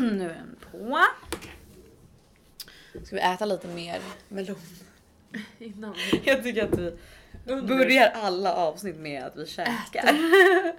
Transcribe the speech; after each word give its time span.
nu 0.18 0.24
är 0.24 0.34
den 0.34 0.56
på. 0.72 0.98
Ska 3.04 3.16
vi 3.16 3.22
äta 3.22 3.44
lite 3.44 3.68
mer 3.68 4.00
melon? 4.28 4.56
Innan 5.58 5.94
Jag 6.24 6.42
tycker 6.42 6.64
att 6.64 6.78
vi 6.78 7.62
börjar 7.62 8.12
alla 8.14 8.54
avsnitt 8.54 8.96
med 8.96 9.24
att 9.24 9.36
vi 9.36 9.46
käkar. 9.46 10.12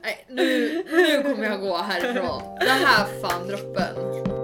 Nej, 0.03 0.25
nu, 0.29 0.83
nu 0.91 1.23
kommer 1.23 1.43
jag 1.43 1.61
gå 1.61 1.77
härifrån. 1.77 2.57
Det 2.59 2.69
här 2.69 3.21
fan 3.21 3.47
droppen. 3.47 4.40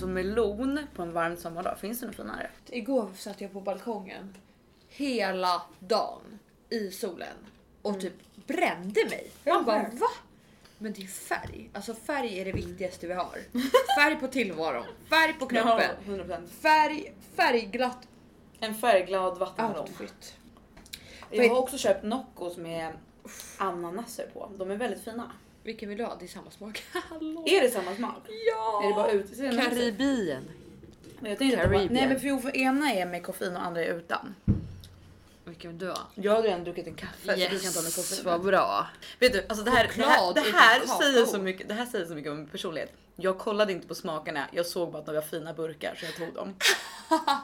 Alltså 0.00 0.08
melon 0.12 0.86
på 0.94 1.02
en 1.02 1.12
varm 1.12 1.36
sommardag, 1.36 1.78
finns 1.78 2.00
det 2.00 2.06
något 2.06 2.16
finare? 2.16 2.50
Igår 2.66 3.10
satt 3.16 3.40
jag 3.40 3.52
på 3.52 3.60
balkongen 3.60 4.36
hela 4.88 5.62
dagen 5.78 6.38
i 6.70 6.90
solen 6.90 7.36
och 7.82 8.00
typ 8.00 8.12
brände 8.46 9.04
mig. 9.04 9.30
Ja, 9.44 9.54
Jag 9.54 9.64
bara 9.64 9.82
va? 9.82 10.06
Men 10.78 10.92
det 10.92 11.02
är 11.02 11.06
färg. 11.06 11.70
Alltså 11.72 11.94
färg 11.94 12.40
är 12.40 12.44
det 12.44 12.52
viktigaste 12.52 13.06
vi 13.06 13.12
har. 13.14 13.38
Färg 13.98 14.20
på 14.20 14.28
tillvaron, 14.28 14.84
färg 15.10 15.32
på 15.38 15.46
kroppen, 15.46 15.96
100%. 16.06 16.46
färg, 16.48 17.14
färgglatt 17.34 18.08
En 18.60 18.74
färgglad 18.74 19.38
vattenmelon. 19.38 19.80
outfit. 19.80 20.34
Jag 21.30 21.48
har 21.48 21.58
också 21.58 21.78
köpt 21.78 22.04
Noccos 22.04 22.56
med 22.56 22.92
ananaser 23.56 24.30
på. 24.32 24.50
De 24.56 24.70
är 24.70 24.76
väldigt 24.76 25.04
fina. 25.04 25.32
Vilken 25.62 25.88
vill 25.88 25.98
du 25.98 26.04
ha? 26.04 26.16
Det 26.18 26.24
är 26.24 26.28
samma 26.28 26.50
smak. 26.50 26.82
Hallå. 26.92 27.44
Är 27.46 27.60
det 27.60 27.70
samma 27.70 27.94
smak? 27.94 28.22
Ja! 28.28 28.80
Är 28.84 28.88
det 28.88 28.94
bara 28.94 29.10
utseendet? 29.10 29.64
Karibien. 29.68 30.42
Men 31.20 31.30
jag 31.30 31.38
tänkte 31.38 31.56
att 31.62 31.62
det 31.62 31.68
Caribbean. 31.76 31.94
nej 31.94 32.08
men 32.08 32.20
för, 32.20 32.28
jo, 32.28 32.40
för 32.40 32.56
ena 32.56 32.92
är 32.92 33.06
med 33.06 33.22
koffein 33.22 33.56
och 33.56 33.64
andra 33.66 33.84
är 33.84 33.94
utan. 33.94 34.34
Vilken 35.44 35.70
vill 35.70 35.78
du 35.78 35.88
ha? 35.88 35.98
Jag 36.14 36.32
har 36.34 36.42
redan 36.42 36.64
druckit 36.64 36.86
en 36.86 36.94
kaffe 36.94 37.26
så 37.26 37.54
du 37.54 37.58
kan 37.58 37.72
ta 37.72 37.82
med 37.82 37.94
koffein. 37.94 38.24
vad 38.24 38.42
bra. 38.42 38.86
Vet 39.18 39.32
du, 39.32 39.46
alltså 39.48 39.64
det 39.64 39.70
här, 39.70 39.90
det 39.96 40.02
här, 40.02 40.16
Choklad 40.18 40.34
det 40.34 40.40
utan 40.48 40.60
här 40.60 40.80
kakao. 40.80 40.98
säger 40.98 41.26
så 41.26 41.38
mycket. 41.38 41.68
Det 41.68 41.74
här 41.74 41.86
säger 41.86 42.06
så 42.06 42.14
mycket 42.14 42.30
om 42.32 42.36
min 42.38 42.46
personlighet. 42.48 42.92
Jag 43.16 43.38
kollade 43.38 43.72
inte 43.72 43.86
på 43.86 43.94
smakerna. 43.94 44.48
Jag 44.52 44.66
såg 44.66 44.92
bara 44.92 44.98
att 44.98 45.06
de 45.06 45.14
var 45.14 45.22
fina 45.22 45.52
burkar 45.54 45.94
så 46.00 46.04
jag 46.06 46.14
tog 46.14 46.34
dem. 46.34 46.54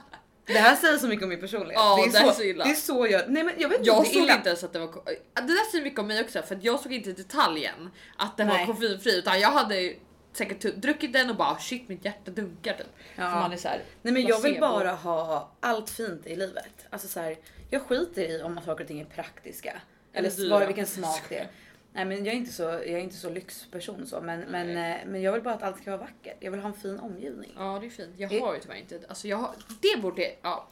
Det 0.46 0.52
här 0.58 0.76
säger 0.76 0.98
så 0.98 1.06
mycket 1.08 1.22
om 1.22 1.28
min 1.28 1.40
personlighet. 1.40 1.74
Ja, 1.80 1.96
det, 1.96 2.12
det 2.12 2.18
är 2.18 2.22
är 2.22 2.26
så, 2.28 2.32
så 2.32 2.42
illa. 2.42 2.64
Det 2.64 2.70
är 2.70 2.74
så 2.74 3.06
jag. 3.06 3.22
Nej 3.28 3.42
men 3.42 3.54
jag 3.58 3.68
vet 3.68 3.78
inte. 3.78 3.90
Jag 3.90 4.02
det 4.04 4.08
är 4.08 4.12
såg 4.12 4.30
inte 4.30 4.48
ens 4.48 4.64
att 4.64 4.72
det 4.72 4.78
var 4.78 4.86
Det 5.34 5.40
där 5.40 5.70
säger 5.70 5.84
mycket 5.84 6.00
om 6.00 6.06
mig 6.06 6.20
också 6.20 6.42
för 6.42 6.58
jag 6.62 6.80
såg 6.80 6.92
inte 6.92 7.12
detaljen 7.12 7.90
att 8.16 8.36
den 8.36 8.46
Nej. 8.46 8.58
var 8.66 8.74
koffeinfri 8.74 9.18
utan 9.18 9.40
jag 9.40 9.50
hade 9.50 9.94
säkert 10.32 10.60
tu- 10.62 10.72
druckit 10.76 11.12
den 11.12 11.30
och 11.30 11.36
bara 11.36 11.58
shit 11.58 11.88
mitt 11.88 12.04
hjärta 12.04 12.30
dunkar 12.30 12.72
typ. 12.74 12.86
Ja. 13.16 13.30
För 13.30 13.40
man 13.40 13.52
är 13.52 13.56
så 13.56 13.68
här, 13.68 13.82
Nej 14.02 14.12
men 14.14 14.22
jag 14.26 14.40
vill 14.40 14.60
bara 14.60 14.92
ha 14.92 15.52
allt 15.60 15.90
fint 15.90 16.26
i 16.26 16.36
livet. 16.36 16.86
Alltså 16.90 17.08
så 17.08 17.20
här, 17.20 17.36
jag 17.70 17.82
skiter 17.82 18.22
i 18.30 18.42
om 18.42 18.60
saker 18.64 18.84
och 18.84 18.88
ting 18.88 19.00
är 19.00 19.04
praktiska. 19.04 19.80
Eller 20.12 20.30
Eller 20.38 20.50
vad, 20.50 20.66
vilken 20.66 20.86
smak 20.86 21.22
det 21.28 21.38
är. 21.38 21.48
Nej 21.96 22.04
men 22.04 22.24
jag 22.24 22.34
är 22.34 22.38
inte 22.38 22.52
så, 22.52 22.62
jag 22.62 22.88
är 22.88 22.98
inte 22.98 23.16
så 23.16 23.30
lyxperson 23.30 24.06
så 24.06 24.20
men, 24.20 24.40
men, 24.40 24.68
eh, 24.70 25.06
men 25.06 25.22
jag 25.22 25.32
vill 25.32 25.42
bara 25.42 25.54
att 25.54 25.62
allt 25.62 25.78
ska 25.82 25.90
vara 25.90 26.00
vackert. 26.00 26.36
Jag 26.40 26.50
vill 26.50 26.60
ha 26.60 26.68
en 26.68 26.74
fin 26.76 26.98
omgivning. 27.00 27.52
Ja 27.56 27.78
det 27.80 27.86
är 27.86 27.90
fint. 27.90 28.14
Jag 28.16 28.30
Det- 28.30 28.38
har 28.40 28.54
ju 28.54 28.60
tyvärr 28.60 28.76
inte, 28.76 29.00
alltså 29.08 29.28
jag 29.28 29.36
har, 29.36 29.54
det 29.80 30.02
borde, 30.02 30.34
ja. 30.42 30.68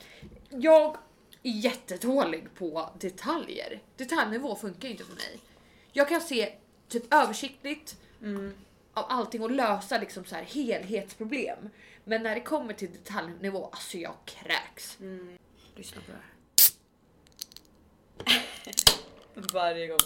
Jag 0.50 0.96
är 1.42 1.50
jättedålig 1.50 2.54
på 2.54 2.90
detaljer. 3.00 3.82
Detaljnivå 3.96 4.56
funkar 4.56 4.88
inte 4.88 5.04
för 5.04 5.14
mig. 5.14 5.38
Jag 5.92 6.08
kan 6.08 6.20
se 6.20 6.52
typ 6.88 7.14
översiktligt 7.14 7.96
Mm. 8.22 8.54
av 8.94 9.04
allting 9.08 9.42
och 9.42 9.50
lösa 9.50 9.98
liksom 9.98 10.24
så 10.24 10.34
här 10.34 10.42
helhetsproblem. 10.42 11.70
Men 12.04 12.22
när 12.22 12.34
det 12.34 12.40
kommer 12.40 12.72
till 12.74 12.92
detaljnivå, 12.92 13.64
alltså 13.72 13.98
jag 13.98 14.14
kräks. 14.24 14.98
Lyssna 15.76 16.00
på 16.06 16.12
det 16.12 16.18
här. 16.18 16.30
Varje 19.52 19.86
gång. 19.86 19.98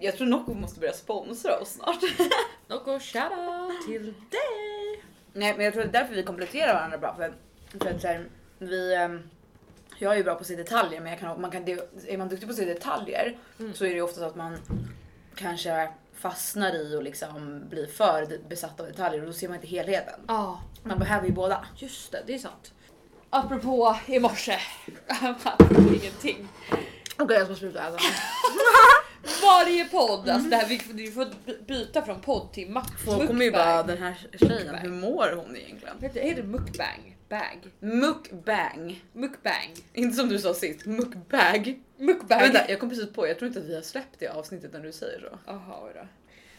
Jag 0.00 0.16
tror 0.16 0.26
Nocco 0.26 0.54
måste 0.54 0.80
börja 0.80 0.92
sponsra 0.92 1.58
oss 1.58 1.68
snart. 1.72 2.02
Nocco 2.68 2.98
shoutout 3.00 3.86
till 3.86 4.04
dig! 4.04 5.04
Nej 5.32 5.54
men 5.56 5.64
jag 5.64 5.74
tror 5.74 5.82
det 5.84 5.88
är 5.88 5.92
därför 5.92 6.14
vi 6.14 6.22
kompletterar 6.22 6.74
varandra 6.74 6.98
bra. 6.98 7.14
För, 7.16 7.34
för 7.80 7.90
att 7.90 8.00
så 8.00 8.06
här, 8.08 8.26
vi, 8.58 8.94
ehm, 8.94 9.30
jag 9.98 10.12
är 10.12 10.16
ju 10.16 10.24
bra 10.24 10.34
på 10.34 10.40
att 10.40 10.46
se 10.46 10.56
detaljer 10.56 11.00
men 11.00 11.10
jag 11.12 11.20
kan, 11.20 11.40
man 11.40 11.50
kan, 11.50 11.64
det- 11.64 11.90
är 12.08 12.18
man 12.18 12.28
duktig 12.28 12.48
på 12.48 12.52
att 12.52 12.58
se 12.58 12.64
detaljer 12.64 13.38
Mm. 13.60 13.74
så 13.74 13.84
är 13.84 13.88
det 13.88 13.94
ju 13.94 14.02
ofta 14.02 14.20
så 14.20 14.26
att 14.26 14.36
man 14.36 14.56
kanske 15.34 15.88
fastnar 16.14 16.74
i 16.74 16.96
och 16.96 17.02
liksom 17.02 17.62
blir 17.68 17.86
för 17.86 18.26
de- 18.26 18.38
besatt 18.48 18.80
av 18.80 18.86
detaljer 18.86 19.20
och 19.20 19.26
då 19.26 19.32
ser 19.32 19.48
man 19.48 19.54
inte 19.54 19.66
helheten. 19.68 20.20
Ja, 20.28 20.60
Man 20.82 20.98
behöver 20.98 21.26
ju 21.26 21.32
båda. 21.32 21.66
just 21.76 22.12
det, 22.12 22.22
det 22.26 22.34
är 22.34 22.38
sant. 22.38 22.72
Apropå 23.30 23.96
i 24.06 24.18
morse. 24.20 24.58
Apropå 25.06 25.64
ingenting. 25.94 26.48
Okej 27.18 27.36
jag 27.36 27.46
ska 27.46 27.54
sluta 27.54 27.88
äta. 27.88 27.98
Varje 29.42 29.84
podd, 29.84 30.28
alltså 30.28 30.50
det 30.50 30.56
här, 30.56 30.68
vi, 30.68 30.80
vi 30.92 31.10
får 31.10 31.26
by- 31.46 31.58
byta 31.66 32.02
från 32.02 32.20
podd 32.20 32.52
till 32.52 32.68
ma- 32.68 32.96
Folk 33.04 33.26
kommer 33.26 33.44
ju 33.44 33.50
bara 33.50 33.82
den 33.82 33.98
här 33.98 34.14
tjejen, 34.38 34.56
Mukbang. 34.58 34.80
hur 34.80 34.90
mår 34.90 35.32
hon 35.36 35.56
egentligen? 35.56 35.94
Heter, 36.00 36.20
heter 36.20 36.42
det 36.42 36.48
mukbang? 36.48 37.16
Bag? 37.28 37.58
Mukbang. 37.80 39.04
Mukbang? 39.12 39.74
Inte 39.94 40.16
som 40.16 40.28
du 40.28 40.38
sa 40.38 40.54
sist, 40.54 40.86
mukbag. 40.86 41.78
Mukbang? 41.98 42.40
Vänta 42.40 42.70
jag 42.70 42.80
kom 42.80 42.88
precis 42.88 43.12
på, 43.12 43.28
jag 43.28 43.38
tror 43.38 43.46
inte 43.48 43.60
att 43.60 43.66
vi 43.66 43.74
har 43.74 43.82
släppt 43.82 44.16
det 44.18 44.28
avsnittet 44.28 44.72
när 44.72 44.80
du 44.80 44.92
säger 44.92 45.20
så. 45.20 45.38
Jaha, 45.46 45.92
då. 45.94 46.06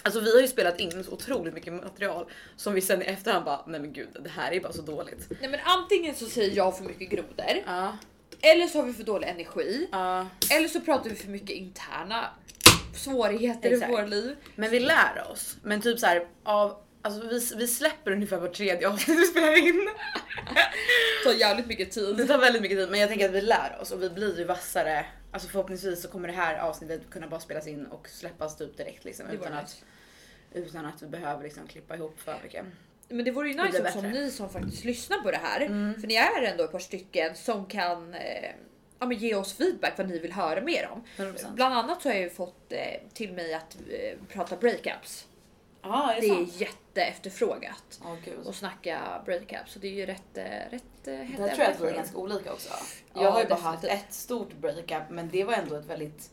Alltså 0.04 0.20
vi 0.20 0.34
har 0.36 0.42
ju 0.42 0.48
spelat 0.48 0.80
in 0.80 1.04
så 1.04 1.12
otroligt 1.12 1.54
mycket 1.54 1.74
material 1.74 2.26
som 2.56 2.74
vi 2.74 2.82
sen 2.82 3.02
i 3.02 3.06
efterhand 3.06 3.46
bara, 3.46 3.64
nej 3.68 3.80
men 3.80 3.94
gud 3.94 4.08
det 4.24 4.30
här 4.30 4.52
är 4.52 4.60
bara 4.60 4.74
så 4.74 4.82
dåligt. 4.82 5.28
Nej 5.42 5.50
men 5.50 5.60
antingen 5.64 6.16
så 6.16 6.26
säger 6.26 6.56
jag 6.58 6.78
för 6.78 6.84
mycket 6.84 7.10
grodor, 7.10 7.64
Ja, 7.66 7.98
eller 8.42 8.68
så 8.68 8.78
har 8.80 8.86
vi 8.86 8.94
för 8.94 9.04
dålig 9.04 9.28
energi, 9.28 9.88
ja. 9.92 10.28
eller 10.52 10.68
så 10.68 10.80
pratar 10.82 11.10
vi 11.10 11.16
för 11.16 11.28
mycket 11.30 11.50
interna 11.50 12.30
svårigheter 12.96 13.72
Exakt. 13.72 13.90
i 13.90 13.92
våra 13.96 14.06
liv. 14.06 14.36
Men 14.56 14.70
vi 14.72 14.80
lär 14.80 15.24
oss. 15.32 15.58
Men 15.64 15.82
typ 15.82 16.00
så 16.00 16.06
här 16.06 16.28
av, 16.44 16.78
alltså 17.02 17.28
vi, 17.28 17.56
vi 17.58 17.68
släpper 17.68 18.12
ungefär 18.12 18.38
var 18.38 18.48
tredje 18.48 18.90
avsnitt 18.90 19.20
vi 19.20 19.26
spelar 19.26 19.58
in. 19.68 19.90
tar 21.24 21.34
jävligt 21.34 21.68
mycket 21.68 21.94
Det 21.94 22.16
tid. 22.16 22.28
tar 22.28 22.38
väldigt 22.38 22.62
mycket 22.62 22.78
tid 22.78 22.90
men 22.92 23.00
jag 23.00 23.10
tänker 23.10 23.26
att 23.26 23.36
vi 23.36 23.42
lär 23.42 23.78
oss 23.82 23.92
och 23.92 24.04
vi 24.04 24.10
blir 24.10 24.38
ju 24.40 24.44
vassare. 24.46 25.06
Alltså 25.32 25.50
förhoppningsvis 25.50 26.02
så 26.02 26.08
kommer 26.08 26.28
det 26.28 26.34
här 26.34 26.58
avsnittet 26.60 27.02
kunna 27.10 27.28
bara 27.28 27.40
spelas 27.40 27.68
in 27.68 27.86
och 27.86 28.10
släppas 28.10 28.58
typ 28.58 28.78
direkt 28.78 29.06
liksom 29.06 29.26
Det 29.28 29.36
utan 29.36 29.54
att, 29.54 29.84
utan 30.54 30.86
att 30.86 31.02
vi 31.04 31.08
behöver 31.08 31.44
liksom 31.44 31.68
klippa 31.68 31.96
ihop 31.96 32.20
för 32.20 32.36
mycket. 32.44 32.66
Men 33.10 33.26
det 33.26 33.32
vore 33.32 33.48
ju 33.50 33.54
Det 33.54 33.64
nice 33.64 33.82
också 33.84 34.00
om 34.00 34.10
ni 34.12 34.32
som 34.32 34.50
faktiskt 34.50 34.84
lyssnar 34.84 35.18
på 35.18 35.32
det 35.32 35.40
här, 35.44 35.62
Mm. 35.62 36.02
för 36.02 36.08
ni 36.08 36.16
är 36.16 36.42
ändå 36.44 36.64
ett 36.64 36.72
par 36.72 36.80
stycken 36.80 37.36
som 37.36 37.66
kan 37.66 38.14
eh, 38.14 38.52
ja, 39.00 39.06
men 39.06 39.18
ge 39.18 39.36
oss 39.36 39.54
feedback 39.54 39.98
vad 39.98 40.08
ni 40.10 40.20
vill 40.20 40.34
höra 40.34 40.62
mer 40.62 40.90
om. 40.92 41.04
100%. 41.26 41.54
Bland 41.54 41.74
annat 41.76 42.02
så 42.02 42.10
har 42.10 42.14
jag 42.14 42.24
ju 42.24 42.30
fått 42.30 42.72
eh, 42.72 42.80
till 43.14 43.34
mig 43.34 43.54
att 43.54 43.78
eh, 43.90 44.18
prata 44.34 44.56
breakups. 44.56 45.26
Ja 45.82 46.12
är 46.14 46.22
Det 46.22 46.28
det 46.28 46.34
är 46.34 46.36
sant? 46.36 46.62
jätte 46.62 47.02
efterfrågat 47.02 48.00
Ja 48.04 48.18
gud. 48.26 48.46
och 48.46 48.56
snacka 48.56 49.22
breakups 49.26 49.72
så 49.74 49.80
det 49.80 49.88
är 49.88 49.92
ju 49.92 50.06
rätt, 50.06 50.38
eh, 50.38 50.44
rätt 50.72 51.08
eh, 51.08 51.14
hett 51.14 51.38
Där 51.38 51.48
tror 51.48 51.60
jag 51.64 51.72
att 51.72 51.82
vi 51.82 51.88
är 51.88 51.94
ganska 51.96 52.18
olika 52.18 52.54
också. 52.54 52.70
Ja, 53.14 53.24
Jag 53.24 53.32
har 53.32 53.42
ju 53.42 53.48
bara 53.48 53.60
haft 53.60 53.84
ett 53.84 54.14
stort 54.14 54.54
breakup 54.54 55.10
men 55.10 55.30
det 55.30 55.44
var 55.44 55.54
ändå 55.54 55.76
ett 55.76 55.86
väldigt 55.86 56.30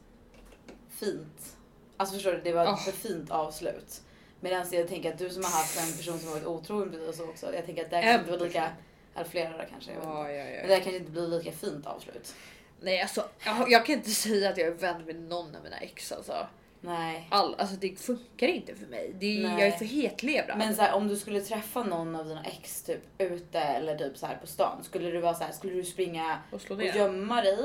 fint, 0.90 1.56
alltså 1.96 2.14
förstår 2.14 2.32
du, 2.32 2.40
det 2.40 2.52
var 2.52 2.62
ett 2.62 2.68
Oh. 2.68 2.92
fint 2.92 3.30
avslut. 3.30 4.02
Medan 4.40 4.66
jag 4.72 4.88
tänker 4.88 5.12
att 5.12 5.18
du 5.18 5.30
som 5.30 5.44
har 5.44 5.50
haft 5.50 5.80
en 5.80 5.96
person 5.96 6.18
som 6.18 6.30
varit 6.30 6.46
otrogen 6.46 7.12
så 7.14 7.24
också, 7.28 7.54
jag 7.54 7.66
tänker 7.66 7.84
att 7.84 7.90
det 7.90 8.02
kanske 8.02 8.18
inte 8.20 8.30
var 8.38 8.46
lika, 8.46 8.70
eller 9.14 9.24
flera 9.24 9.64
kanske, 9.64 9.90
jag 9.92 10.00
vet 10.00 10.08
inte. 10.08 10.18
Ja, 10.18 10.30
ja, 10.32 10.44
Men 10.44 10.54
ja. 10.54 10.66
det 10.66 10.74
här 10.74 10.80
kanske 10.80 10.96
inte 10.96 11.10
blir 11.10 11.28
lika 11.28 11.52
fint 11.52 11.86
avslut. 11.86 12.34
Nej 12.80 13.00
alltså 13.00 13.24
jag, 13.44 13.70
jag 13.70 13.86
kan 13.86 13.94
inte 13.94 14.10
säga 14.26 14.50
att 14.50 14.58
jag 14.58 14.66
är 14.66 14.72
vän 14.72 15.04
med 15.06 15.16
någon 15.16 15.56
av 15.56 15.62
mina 15.62 15.78
ex 15.78 16.12
alltså. 16.12 16.46
Nej. 16.80 17.28
All, 17.30 17.54
alltså 17.58 17.76
det 17.76 18.00
funkar 18.00 18.48
inte 18.48 18.74
för 18.74 18.86
mig. 18.86 19.12
Det 19.20 19.26
är, 19.26 19.42
jag 19.42 19.62
är 19.62 19.70
för 19.70 19.84
hetlevrad. 19.84 20.58
Men 20.58 20.76
så 20.76 20.82
här, 20.82 20.94
om 20.94 21.08
du 21.08 21.16
skulle 21.16 21.40
träffa 21.40 21.82
någon 21.82 22.16
av 22.16 22.28
dina 22.28 22.44
ex 22.44 22.82
typ 22.82 23.02
ute 23.18 23.60
eller 23.60 23.98
typ 23.98 24.16
så 24.16 24.26
här 24.26 24.36
på 24.36 24.46
stan, 24.46 24.84
skulle 24.84 25.10
du 25.10 25.20
vara 25.20 25.34
så 25.34 25.44
här, 25.44 25.52
skulle 25.52 25.72
du 25.72 25.84
springa 25.84 26.38
och 26.50 26.60
slå 26.60 26.76
och 26.76 26.82
gömma 26.84 27.42
dig? 27.42 27.58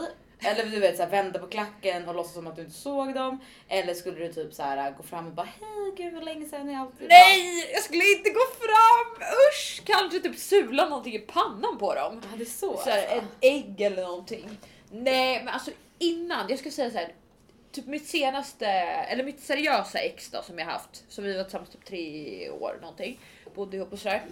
Eller 0.43 0.65
du 0.65 0.79
vet 0.79 0.97
så 0.97 1.03
här, 1.03 1.09
vända 1.09 1.39
på 1.39 1.47
klacken 1.47 2.09
och 2.09 2.15
låtsas 2.15 2.33
som 2.33 2.47
att 2.47 2.55
du 2.55 2.61
inte 2.61 2.77
såg 2.77 3.13
dem? 3.13 3.39
Eller 3.67 3.93
skulle 3.93 4.19
du 4.19 4.33
typ 4.33 4.53
så 4.53 4.63
här, 4.63 4.91
gå 4.91 5.03
fram 5.03 5.27
och 5.27 5.33
bara 5.33 5.47
hej 5.59 5.93
gud 5.97 6.13
vad 6.13 6.23
länge 6.23 6.45
sedan 6.45 6.69
jag 6.69 6.81
alltid 6.81 7.09
Nej, 7.09 7.69
jag 7.73 7.83
skulle 7.83 8.03
inte 8.17 8.29
gå 8.29 8.39
fram! 8.59 9.27
Usch! 9.49 9.81
Kanske 9.85 10.19
typ 10.19 10.39
sula 10.39 10.89
någonting 10.89 11.13
i 11.13 11.19
pannan 11.19 11.77
på 11.77 11.95
dem. 11.95 12.21
Ja 12.31 12.37
det 12.37 12.43
är 12.43 12.45
så, 12.45 12.77
Så 12.77 12.89
här, 12.89 13.01
alltså. 13.01 13.15
ett 13.15 13.23
ägg 13.41 13.81
eller 13.81 14.01
någonting. 14.03 14.49
Nej, 14.91 15.43
men 15.43 15.53
alltså 15.53 15.71
innan, 15.99 16.49
jag 16.49 16.59
skulle 16.59 16.71
säga 16.71 16.91
så 16.91 16.97
här. 16.97 17.13
Typ 17.71 17.85
mitt 17.85 18.07
senaste, 18.07 18.67
eller 18.67 19.23
mitt 19.23 19.39
seriösa 19.39 19.99
ex 19.99 20.29
då 20.29 20.41
som 20.41 20.59
jag 20.59 20.65
haft, 20.65 21.03
som 21.09 21.23
vi 21.23 21.37
var 21.37 21.43
tillsammans 21.43 21.69
typ 21.69 21.85
tre 21.85 22.49
år 22.49 22.77
någonting, 22.81 23.19
bodde 23.55 23.77
ihop 23.77 23.93
och 23.93 23.99
sådär. 23.99 24.23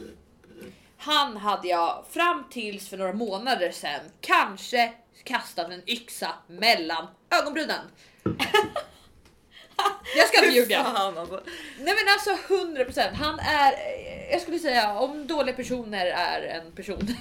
Han 0.98 1.38
hade 1.38 1.68
jag 1.68 2.06
fram 2.10 2.44
tills 2.50 2.90
för 2.90 2.98
några 2.98 3.14
månader 3.14 3.72
sedan 3.72 4.02
kanske 4.22 4.94
kastat 5.24 5.72
en 5.72 5.90
yxa 5.90 6.34
mellan 6.48 7.08
ögonbrynen. 7.42 7.86
Jag 10.18 10.28
ska 10.28 10.38
inte 10.46 10.56
ljuga. 10.56 10.84
Fan, 10.84 11.18
alltså. 11.18 11.42
Nej 11.80 11.94
men 11.96 12.14
alltså 12.14 12.54
100%. 12.54 13.14
Han 13.14 13.40
är, 13.40 13.72
eh, 13.72 14.32
jag 14.32 14.42
skulle 14.42 14.60
säga 14.60 15.00
om 15.00 15.28
dåliga 15.28 15.56
personer 15.56 16.06
är 16.06 16.42
en 16.42 16.72
person. 16.72 17.08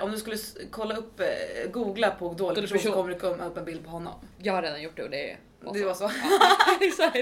Om 0.00 0.10
du 0.12 0.18
skulle 0.18 0.36
kolla 0.70 0.96
upp, 0.96 1.20
eh, 1.20 1.70
googla 1.70 2.10
på 2.10 2.24
dålig 2.28 2.38
Dålig 2.38 2.56
person 2.56 2.68
så 2.68 2.74
person. 2.74 2.92
kommer 2.92 3.10
det 3.14 3.18
komma 3.20 3.46
upp 3.46 3.56
en 3.56 3.64
bild 3.64 3.84
på 3.84 3.90
honom. 3.90 4.14
Jag 4.42 4.52
har 4.52 4.62
redan 4.62 4.82
gjort 4.82 4.96
det 4.96 5.02
och 5.02 5.10
det 5.10 5.36
var 5.60 5.72
Det 5.74 5.78
så. 5.80 5.86
var 5.86 5.94
så. 5.94 6.10
Exakt. 6.84 7.14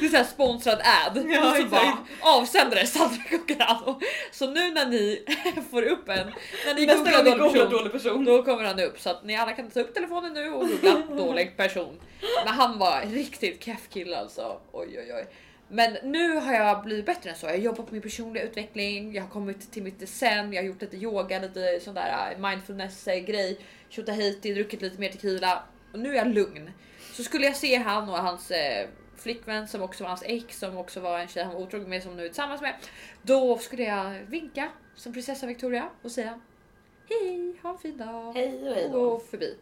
Det 0.00 0.06
är 0.06 0.10
såhär 0.10 0.24
sponsrad 0.24 0.80
ad. 1.06 1.26
Ja, 1.30 1.50
och 1.50 1.56
så 1.56 1.64
bara 1.66 1.98
avsändare 2.20 2.86
Sandra 2.86 3.22
Cucurano. 3.28 4.00
Så 4.32 4.46
nu 4.50 4.70
när 4.70 4.86
ni 4.86 5.24
får 5.70 5.82
upp 5.82 6.08
en, 6.08 6.32
när 6.66 6.74
ni 6.74 6.86
Nästa 6.86 6.98
googlar 7.04 7.24
dålig 7.24 7.52
person, 7.52 7.70
dålig 7.70 7.92
person. 7.92 8.24
då 8.24 8.42
kommer 8.42 8.64
han 8.64 8.80
upp 8.80 9.00
så 9.00 9.10
att 9.10 9.24
ni 9.24 9.36
alla 9.36 9.52
kan 9.52 9.70
ta 9.70 9.80
upp 9.80 9.94
telefonen 9.94 10.32
nu 10.34 10.50
och 10.52 10.68
googla 10.68 11.02
dålig 11.16 11.56
person. 11.56 12.00
Men 12.44 12.54
han 12.54 12.78
var 12.78 13.00
riktigt 13.06 13.57
keff 13.60 13.88
kille 13.88 14.16
alltså. 14.16 14.60
Oj 14.72 14.98
oj 14.98 15.14
oj. 15.14 15.26
Men 15.68 15.96
nu 16.02 16.36
har 16.36 16.52
jag 16.52 16.84
blivit 16.84 17.06
bättre 17.06 17.30
än 17.30 17.36
så. 17.36 17.46
Jag 17.46 17.52
har 17.52 17.58
jobbat 17.58 17.86
på 17.86 17.92
min 17.92 18.02
personliga 18.02 18.44
utveckling. 18.44 19.14
Jag 19.14 19.22
har 19.22 19.30
kommit 19.30 19.72
till 19.72 19.82
mitt 19.82 20.08
zen. 20.08 20.52
Jag 20.52 20.62
har 20.62 20.66
gjort 20.66 20.80
lite 20.80 20.96
yoga, 20.96 21.38
lite 21.38 21.80
sån 21.80 21.94
där 21.94 22.32
äh, 22.32 22.48
mindfulness 22.48 23.08
eh, 23.08 23.18
grej. 23.18 23.58
Tjotahejti, 23.88 24.54
druckit 24.54 24.82
lite 24.82 25.00
mer 25.00 25.08
tequila 25.08 25.62
och 25.92 25.98
nu 25.98 26.10
är 26.10 26.14
jag 26.14 26.26
lugn. 26.28 26.70
Så 27.12 27.22
skulle 27.24 27.46
jag 27.46 27.56
se 27.56 27.76
han 27.76 28.08
och 28.08 28.18
hans 28.18 28.50
eh, 28.50 28.88
flickvän 29.16 29.68
som 29.68 29.82
också 29.82 30.04
var 30.04 30.08
hans 30.08 30.22
ex 30.26 30.58
som 30.58 30.76
också 30.76 31.00
var 31.00 31.18
en 31.18 31.28
tjej 31.28 31.44
han 31.44 31.54
var 31.54 31.60
otrogen 31.60 31.90
med 31.90 32.02
som 32.02 32.16
nu 32.16 32.24
är 32.24 32.28
tillsammans 32.28 32.60
med. 32.60 32.74
Då 33.22 33.58
skulle 33.58 33.82
jag 33.82 34.10
vinka 34.26 34.68
som 34.94 35.12
prinsessa 35.12 35.46
Victoria 35.46 35.88
och 36.02 36.10
säga 36.10 36.40
hej, 37.08 37.54
ha 37.62 37.70
en 37.70 37.78
fin 37.78 37.96
dag. 37.96 38.32
Hej 38.32 38.68
och 38.68 38.74
hej 38.74 38.84
och 38.84 38.92
då. 38.92 39.10
gå 39.10 39.20
förbi. 39.20 39.56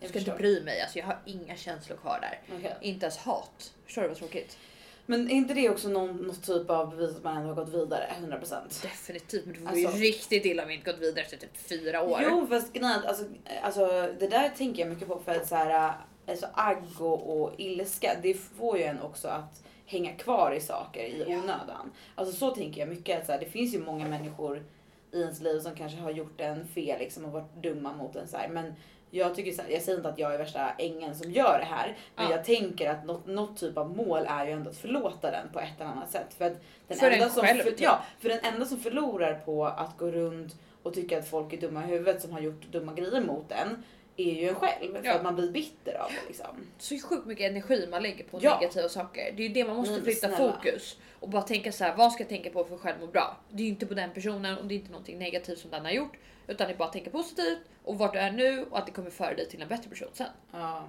Jag 0.00 0.08
ska 0.10 0.18
inte 0.18 0.30
bry 0.30 0.62
mig, 0.62 0.80
alltså 0.80 0.98
jag 0.98 1.06
har 1.06 1.18
inga 1.24 1.56
känslor 1.56 1.96
kvar 1.96 2.18
där. 2.20 2.56
Okej. 2.58 2.76
Inte 2.80 3.06
ens 3.06 3.16
hat. 3.18 3.72
Förstår 3.84 4.02
du 4.02 4.08
vad 4.08 4.16
tråkigt? 4.16 4.58
Men 5.06 5.30
är 5.30 5.34
inte 5.34 5.54
det 5.54 5.70
också 5.70 5.88
någon, 5.88 6.16
någon 6.16 6.36
typ 6.36 6.70
av 6.70 6.96
bevis 6.96 7.16
att 7.16 7.24
man 7.24 7.36
ändå 7.36 7.48
har 7.48 7.64
gått 7.64 7.74
vidare 7.74 8.12
100%? 8.20 8.82
Definitivt, 8.82 9.44
men 9.44 9.54
det 9.54 9.60
vore 9.60 9.70
Alltså- 9.70 9.98
ju 9.98 10.04
riktigt 10.04 10.44
illa 10.44 10.62
om 10.62 10.68
vi 10.68 10.74
inte 10.74 10.90
gått 10.92 11.00
vidare 11.00 11.20
efter 11.24 11.36
typ 11.36 11.56
fyra 11.56 12.02
år. 12.02 12.20
Jo 12.22 12.46
fast 12.46 12.72
grejen 12.72 12.90
alltså, 13.06 13.24
alltså 13.62 13.86
det 14.18 14.28
där 14.28 14.48
tänker 14.48 14.82
jag 14.82 14.88
mycket 14.88 15.08
på 15.08 15.18
för 15.24 15.34
att 15.34 15.48
så 15.48 15.54
här, 15.54 15.92
alltså 16.26 16.46
agg 16.54 16.84
och, 17.00 17.40
och 17.40 17.54
ilska 17.58 18.16
det 18.22 18.34
får 18.34 18.78
ju 18.78 18.84
en 18.84 19.00
också 19.02 19.28
att 19.28 19.62
hänga 19.86 20.12
kvar 20.12 20.52
i 20.52 20.60
saker 20.60 21.04
i 21.04 21.24
onödan. 21.26 21.92
Alltså 22.14 22.36
så 22.36 22.50
tänker 22.54 22.80
jag 22.80 22.88
mycket 22.88 23.20
att 23.20 23.26
så 23.26 23.32
här, 23.32 23.40
det 23.40 23.46
finns 23.46 23.74
ju 23.74 23.78
många 23.78 24.08
människor 24.08 24.64
i 25.12 25.20
ens 25.20 25.40
liv 25.40 25.60
som 25.60 25.74
kanske 25.74 25.98
har 25.98 26.10
gjort 26.10 26.40
en 26.40 26.68
fel 26.68 26.98
liksom 26.98 27.24
och 27.24 27.32
varit 27.32 27.54
dumma 27.62 27.92
mot 27.92 28.16
en 28.16 28.28
så 28.28 28.36
här. 28.36 28.48
Men 28.48 28.74
jag 29.16 29.34
tycker 29.34 29.52
så 29.52 29.62
här, 29.62 29.70
jag 29.70 29.82
säger 29.82 29.98
inte 29.98 30.08
att 30.08 30.18
jag 30.18 30.34
är 30.34 30.38
värsta 30.38 30.70
ängeln 30.78 31.14
som 31.14 31.30
gör 31.32 31.58
det 31.58 31.64
här. 31.64 31.96
Men 32.16 32.24
Ja. 32.24 32.30
jag 32.30 32.44
tänker 32.44 32.90
att 32.90 33.04
något, 33.04 33.26
något 33.26 33.56
typ 33.60 33.78
av 33.78 33.96
mål 33.96 34.26
är 34.28 34.46
ju 34.46 34.52
ändå 34.52 34.70
att 34.70 34.76
förlåta 34.76 35.30
den 35.30 35.48
på 35.52 35.60
ett 35.60 35.80
eller 35.80 35.90
annat 35.90 36.10
sätt. 36.10 36.34
För 36.38 36.44
att 36.44 36.56
den 36.88 36.98
För 36.98 37.10
enda 37.10 37.24
en 37.24 37.30
som 37.30 37.42
själv, 37.42 37.62
för, 37.62 37.70
typ. 37.70 37.80
ja, 37.80 38.02
för 38.20 38.28
den 38.28 38.38
enda 38.42 38.66
som 38.66 38.78
förlorar 38.80 39.34
på 39.34 39.66
att 39.66 39.98
gå 39.98 40.10
runt 40.10 40.56
och 40.82 40.94
tycka 40.94 41.18
att 41.18 41.28
folk 41.28 41.52
är 41.52 41.60
dumma 41.60 41.84
i 41.84 41.86
huvudet 41.86 42.22
som 42.22 42.32
har 42.32 42.40
gjort 42.40 42.62
dumma 42.72 42.92
grejer 42.94 43.20
mot 43.20 43.52
en 43.52 43.82
är 44.16 44.34
ju 44.42 44.48
en 44.48 44.54
själv. 44.54 44.94
För 44.96 45.04
Ja. 45.04 45.14
att 45.14 45.22
man 45.22 45.34
blir 45.34 45.50
bitter 45.50 45.94
av 45.94 46.10
det 46.10 46.28
liksom. 46.28 46.46
Så 46.78 46.98
sjukt 46.98 47.26
mycket 47.26 47.50
energi 47.50 47.86
man 47.90 48.02
lägger 48.02 48.24
på 48.24 48.38
Ja. 48.42 48.54
negativa 48.60 48.88
saker. 48.88 49.32
Det 49.36 49.42
är 49.42 49.48
ju 49.48 49.54
det 49.54 49.64
man 49.64 49.76
måste 49.76 50.02
flytta 50.02 50.28
snälla. 50.28 50.36
fokus 50.52 50.96
och 51.20 51.28
bara 51.28 51.42
tänka 51.42 51.72
så 51.72 51.84
här. 51.84 51.96
Vad 51.96 52.12
ska 52.12 52.22
jag 52.22 52.28
tänka 52.28 52.50
på 52.50 52.64
för 52.64 52.74
att 52.74 52.80
själv 52.80 53.00
må 53.00 53.06
bra? 53.06 53.36
Det 53.50 53.62
är 53.62 53.64
ju 53.64 53.68
inte 53.70 53.86
på 53.86 53.94
den 53.94 54.10
personen 54.14 54.58
och 54.58 54.64
det 54.66 54.74
är 54.74 54.76
inte 54.76 54.90
någonting 54.90 55.18
negativt 55.18 55.58
som 55.58 55.70
den 55.70 55.84
har 55.84 55.92
gjort, 55.92 56.12
utan 56.46 56.66
det 56.66 56.72
är 56.74 56.76
bara 56.78 56.84
att 56.88 56.92
tänka 56.92 57.10
positivt 57.10 57.58
och 57.84 57.98
vart 57.98 58.12
du 58.12 58.18
är 58.18 58.30
nu 58.30 58.64
och 58.70 58.78
att 58.78 58.86
det 58.86 58.92
kommer 58.92 59.10
föra 59.10 59.34
dig 59.34 59.48
till 59.48 59.62
en 59.62 59.68
bättre 59.68 59.90
person 59.90 60.08
sen. 60.12 60.26
Ja. 60.52 60.88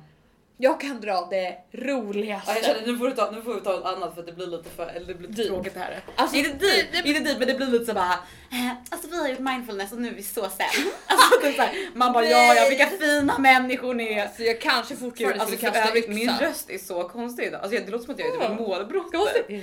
Jag 0.60 0.82
kan 0.82 1.02
dra 1.02 1.28
det 1.32 1.56
roligaste. 1.72 2.52
Ja, 2.52 2.56
jag 2.58 2.66
känner, 2.66 2.88
nu, 2.92 2.98
får 2.98 3.08
du 3.08 3.12
ta, 3.16 3.32
nu 3.32 3.42
får 3.42 3.54
vi 3.54 3.62
ta 3.62 3.72
något 3.72 3.86
annat 3.86 4.14
för 4.14 4.22
att 4.22 4.28
det 4.28 4.34
blir 4.34 4.48
lite 4.48 4.70
för 4.70 4.88
eller 4.88 5.08
det 5.08 5.14
blir 5.14 5.28
lite 5.30 5.44
tråkigt 5.44 5.74
det 5.74 5.80
här. 5.80 6.00
Alltså, 6.16 6.36
inte 6.38 6.50
deep, 6.50 6.62
det- 6.92 7.02
det- 7.02 7.08
inte 7.10 7.20
deep 7.20 7.40
men 7.40 7.48
det 7.48 7.54
blir 7.54 7.68
lite 7.68 7.86
så 7.86 7.94
bara. 7.94 8.14
Eh, 8.52 8.72
alltså 8.90 9.08
vi 9.10 9.18
har 9.18 9.28
gjort 9.28 9.40
mindfulness 9.40 9.92
och 9.92 9.98
nu 10.02 10.08
är 10.08 10.14
vi 10.14 10.24
så 10.24 10.42
sen. 10.50 10.66
Alltså, 11.08 11.42
typ 11.42 11.56
så 11.56 11.62
här, 11.62 11.90
man 11.96 12.14
bara 12.14 12.26
ja 12.26 12.54
ja 12.54 12.70
vilka 12.70 12.88
fina 12.88 13.38
människor 13.38 13.94
ni 13.94 14.14
är. 14.14 14.28
Så 14.38 14.44
jag 14.44 14.62
kanske 14.62 14.96
fortfarande 14.96 15.42
Alltså, 15.42 15.58
skulle 15.58 15.72
för 15.72 15.80
kasta 15.80 15.90
övrigt, 15.90 16.10
min 16.10 16.30
röst 16.40 16.70
är 16.70 16.78
så 16.78 17.04
konstig 17.10 17.44
idag. 17.46 17.62
Alltså, 17.62 17.80
det 17.80 17.92
låter 17.92 18.06
som 18.06 18.14
att 18.14 18.20
jag 18.20 18.28
är 18.36 18.48
typ 18.50 18.60
målbrott. 18.60 19.12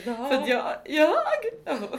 För 0.05 0.35
att 0.35 0.49
jag, 0.49 0.73
jag 0.85 1.15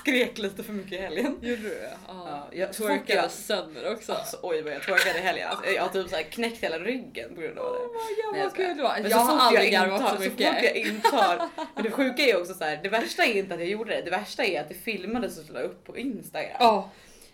skrek 0.00 0.38
lite 0.38 0.62
för 0.62 0.72
mycket 0.72 0.92
i 0.92 0.96
helgen. 0.96 1.38
Gjorde 1.42 1.62
du 1.62 1.68
det? 1.68 1.90
Ja. 2.08 2.26
Ja, 2.28 2.48
jag 2.52 2.72
Twerkade 2.72 3.04
twerkade. 3.06 3.28
sönder 3.28 3.92
också. 3.92 4.12
Alltså, 4.12 4.38
oj 4.42 4.62
vad 4.62 4.72
jag 4.72 4.82
twerkade 4.82 5.18
i 5.18 5.22
helgen. 5.22 5.48
Alltså, 5.50 5.70
jag 5.70 5.82
har 5.82 5.88
typ 5.88 6.08
så 6.10 6.16
här 6.16 6.22
knäckt 6.22 6.64
hela 6.64 6.78
ryggen 6.78 7.34
på 7.34 7.40
grund 7.40 7.58
av 7.58 7.72
det. 7.72 8.09
Oh 8.10 8.32
Nej, 8.32 8.40
jag. 8.78 9.02
Men 9.02 9.10
Jag 9.10 9.20
så 9.20 9.26
fort 9.26 9.40
har 9.40 9.46
aldrig 9.46 9.64
jag 9.72 9.72
garvat 9.72 10.00
så 10.00 10.08
så 10.08 10.14
fort 10.14 10.38
mycket. 10.38 10.64
jag 10.64 10.76
intar. 10.76 11.48
Men 11.74 11.84
det 11.84 11.90
sjuka 11.90 12.22
är 12.22 12.40
också 12.40 12.54
så 12.54 12.64
här, 12.64 12.80
det 12.82 12.88
värsta 12.88 13.24
är 13.24 13.38
inte 13.38 13.54
att 13.54 13.60
jag 13.60 13.68
gjorde 13.68 13.94
det. 13.96 14.02
Det 14.02 14.10
värsta 14.10 14.44
är 14.44 14.60
att 14.60 14.68
det 14.68 14.74
filmades 14.74 15.38
och 15.38 15.54
la 15.54 15.60
upp 15.60 15.84
på 15.84 15.98
Instagram. 15.98 16.56
Ja, 16.60 16.90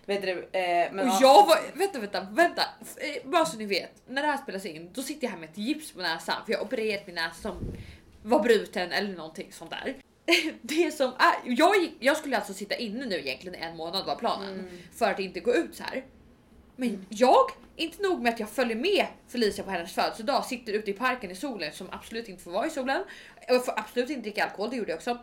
Vet 0.08 0.23
du, 0.23 0.31
eh, 0.31 0.93
men 0.93 0.99
och 1.00 1.06
ja. 1.06 1.19
jag 1.20 1.46
var, 1.46 1.58
vänta 1.78 1.99
vänta 1.99 2.26
vänta, 2.31 2.62
eh, 2.96 3.31
bara 3.31 3.46
så 3.46 3.56
ni 3.58 3.64
vet, 3.67 3.90
när 4.08 4.23
det 4.23 4.28
här 4.28 4.37
spelas 4.37 4.67
in 4.67 4.90
då 4.93 5.02
sitter 5.02 5.25
jag 5.25 5.31
här 5.32 5.38
med 5.38 5.49
ett 5.50 5.58
gips 5.58 5.93
på 5.93 6.00
näsan 6.00 6.34
för 6.44 6.52
jag 6.52 6.58
har 6.58 6.64
opererat 6.64 7.06
min 7.06 7.14
näsa 7.14 7.34
som 7.43 7.56
var 8.23 8.43
bruten 8.43 8.93
eller 8.93 9.17
någonting 9.17 9.52
sånt 9.52 9.70
där. 9.70 9.96
Det 10.62 10.90
som 10.94 11.06
är, 11.19 11.34
jag, 11.44 11.76
gick, 11.76 11.93
jag 12.00 12.17
skulle 12.17 12.37
alltså 12.37 12.55
sitta 12.55 12.75
inne 12.75 13.06
nu 13.06 13.19
egentligen 13.19 13.62
en 13.62 13.76
månad 13.76 14.06
var 14.06 14.17
planen 14.17 14.52
Mm. 14.55 14.78
för 14.96 15.11
att 15.11 15.19
inte 15.20 15.40
gå 15.40 15.55
ut 15.55 15.75
så 15.76 15.82
här. 15.82 16.05
Men 16.76 17.06
jag, 17.08 17.50
inte 17.76 18.02
nog 18.02 18.23
med 18.23 18.32
att 18.34 18.40
jag 18.40 18.49
följer 18.50 18.76
med 18.76 19.06
Felicia 19.28 19.64
på 19.64 19.70
hennes 19.70 19.93
födelsedag, 19.94 20.44
sitter 20.44 20.73
ute 20.73 20.90
i 20.90 20.94
parken 20.94 21.31
i 21.31 21.34
solen 21.34 21.73
som 21.73 21.88
absolut 21.93 22.28
inte 22.28 22.43
får 22.43 22.50
vara 22.50 22.67
i 22.67 22.70
solen. 22.70 23.05
Jag 23.49 23.64
får 23.64 23.78
absolut 23.78 24.11
inte 24.11 24.23
dricka 24.23 24.44
alkohol, 24.44 24.70
det 24.70 24.76
gjorde 24.76 24.90
jag 24.90 24.96
också. 24.96 25.19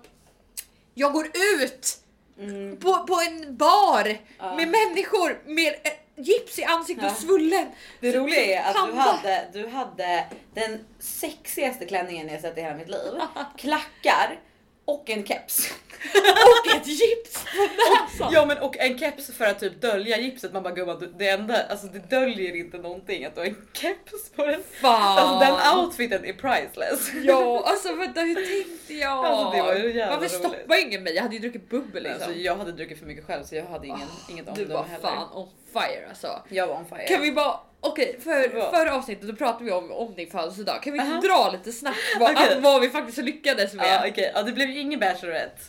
Jag 0.93 1.13
går 1.13 1.27
ut 1.61 1.99
Mm. 2.39 2.77
på, 2.77 3.03
på 3.07 3.21
en 3.27 3.57
bar 3.57 4.17
Ja. 4.39 4.55
med 4.55 4.67
människor 4.67 5.41
med 5.45 5.73
eh, 5.83 5.91
gips 6.23 6.59
i 6.59 6.63
ansiktet 6.63 7.03
Ja. 7.05 7.11
och 7.11 7.17
svullen. 7.17 7.67
Det 7.99 8.11
roliga 8.17 8.45
är 8.45 8.69
att 8.69 8.87
du 8.87 8.93
hade, 8.99 9.47
du 9.53 9.67
hade 9.67 10.25
den 10.53 10.85
sexigaste 10.99 11.85
klänningen 11.85 12.27
jag 12.29 12.41
sett 12.41 12.57
i 12.57 12.61
hela 12.61 12.75
mitt 12.75 12.89
liv. 12.89 13.11
Klackar 13.57 14.39
och 14.85 15.09
en 15.09 15.25
keps. 15.25 15.69
Och 16.13 16.75
ett 16.75 16.87
gips 16.87 17.33
på 17.33 17.61
näsan. 17.61 18.33
Ja 18.33 18.45
men 18.45 18.57
och 18.57 18.77
en 18.77 18.97
keps 18.99 19.31
för 19.31 19.45
att 19.45 19.59
typ 19.59 19.81
dölja 19.81 20.17
gipset. 20.17 20.53
Man 20.53 20.63
bara 20.63 20.73
gumman 20.73 20.99
du- 20.99 21.13
det 21.17 21.27
enda, 21.29 21.63
alltså 21.69 21.87
det 21.87 22.09
döljer 22.09 22.55
inte 22.55 22.77
någonting 22.77 23.25
att 23.25 23.35
du 23.35 23.41
har 23.41 23.47
en 23.47 23.67
keps 23.73 24.29
på 24.35 24.45
den. 24.45 24.63
Fan. 24.81 25.17
Alltså 25.19 25.39
den 25.39 25.77
outfiten 25.79 26.25
är 26.25 26.33
priceless. 26.33 27.11
Ja, 27.23 27.63
alltså 27.65 27.95
vänta 27.95 28.21
hur 28.21 28.35
tänkte 28.35 28.93
jag? 28.93 29.25
Alltså, 29.25 29.57
det 29.57 29.63
var 29.63 29.75
ju 29.75 29.93
jävla 29.97 30.15
Varför 30.19 30.37
stoppar 30.37 30.81
ingen 30.87 31.03
mig? 31.03 31.15
Jag 31.15 31.23
hade 31.23 31.35
ju 31.35 31.39
druckit 31.41 31.69
bubbel 31.69 32.03
liksom. 32.03 32.21
Alltså, 32.23 32.39
jag 32.39 32.55
hade 32.55 32.71
druckit 32.71 32.99
för 32.99 33.05
mycket 33.05 33.25
själv 33.25 33.43
så 33.43 33.55
jag 33.55 33.65
hade 33.65 33.87
ingen, 33.87 34.07
inget 34.29 34.45
du 34.45 34.51
omdöme 34.51 34.73
var 34.73 34.83
heller. 34.83 35.07
fan 35.07 35.27
on 35.33 35.49
fire 35.73 36.05
alltså. 36.09 36.41
Jag 36.49 36.67
var 36.67 36.75
on 36.75 36.85
fire. 36.85 37.07
Kan 37.07 37.21
vi 37.21 37.31
bara, 37.31 37.59
okej 37.83 38.19
för, 38.23 38.49
förra 38.71 38.95
avsnittet 38.95 39.27
då 39.29 39.35
pratade 39.35 39.65
vi 39.65 39.71
om, 39.71 39.91
om 39.91 40.15
din 40.15 40.29
födelsedag. 40.31 40.83
Kan 40.83 40.93
vi 40.93 40.99
inte 40.99 41.27
dra 41.27 41.49
lite 41.51 41.71
snabbt 41.71 41.97
vad, 42.19 42.31
Okej. 42.35 42.59
vad 42.61 42.81
vi 42.81 42.89
faktiskt 42.89 43.17
lyckades 43.17 43.73
med? 43.73 43.85
Ja 43.87 44.07
okej, 44.09 44.31
ja, 44.35 44.43
det 44.43 44.51
blev 44.51 44.69
ju 44.69 44.79
ingen 44.79 44.99
bachelorette. 44.99 45.61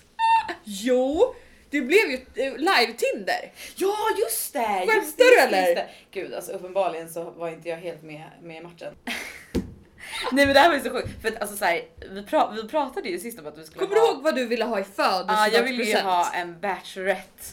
Jo, 0.65 1.35
det 1.71 1.81
blev 1.81 2.11
ju 2.11 2.15
eh, 2.35 2.53
live-Tinder. 2.57 3.53
Ja 3.77 3.95
just 4.25 4.53
det! 4.53 4.59
Skämtar 4.61 4.95
just 4.95 5.19
du, 5.19 5.39
eller? 5.41 5.61
just 5.63 5.75
det. 5.77 5.87
Gud 6.11 6.35
alltså 6.35 6.53
uppenbarligen 6.53 7.09
så 7.09 7.31
var 7.31 7.49
inte 7.49 7.69
jag 7.69 7.77
helt 7.77 8.03
med, 8.03 8.25
med 8.43 8.57
i 8.57 8.61
matchen. 8.61 8.95
Nej 10.33 10.47
men 10.47 10.55
det 10.55 10.61
här 10.61 10.69
var 10.69 10.77
ju 10.77 10.83
så 10.83 10.91
sjukt 10.91 11.23
för 11.23 11.29
att 11.29 11.41
alltså 11.41 11.57
så 11.57 11.65
här, 11.65 11.81
vi, 12.11 12.23
pra 12.23 12.51
vi 12.63 12.69
pratade 12.69 13.09
ju 13.09 13.19
sist 13.19 13.39
om 13.39 13.47
att 13.47 13.59
vi 13.59 13.65
skulle 13.65 13.81
Kommer 13.81 13.95
du 13.95 14.01
ha... 14.01 14.09
ihåg 14.13 14.23
vad 14.23 14.35
du 14.35 14.47
ville 14.47 14.65
ha 14.65 14.79
i 14.79 14.83
Ja 14.83 14.87
födelsedagspresent? 14.95 15.55
jag 15.55 15.63
ville 15.63 15.85
ju 15.85 15.97
ha 15.97 16.33
en 16.35 16.61
bachelorette. 16.61 17.45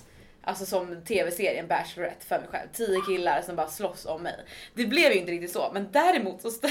Alltså 0.43 0.65
som 0.65 1.01
tv-serien 1.05 1.67
Bachelorette 1.67 2.25
för 2.25 2.39
mig 2.39 2.48
själv. 2.51 2.67
Tio 2.74 3.01
killar 3.01 3.41
som 3.41 3.55
bara 3.55 3.67
slåss 3.67 4.05
om 4.05 4.24
mig. 4.24 4.36
Det 4.74 4.86
blev 4.86 5.12
ju 5.12 5.19
inte 5.19 5.31
riktigt 5.31 5.51
så 5.51 5.71
men 5.74 5.91
däremot 5.91 6.41
så 6.41 6.51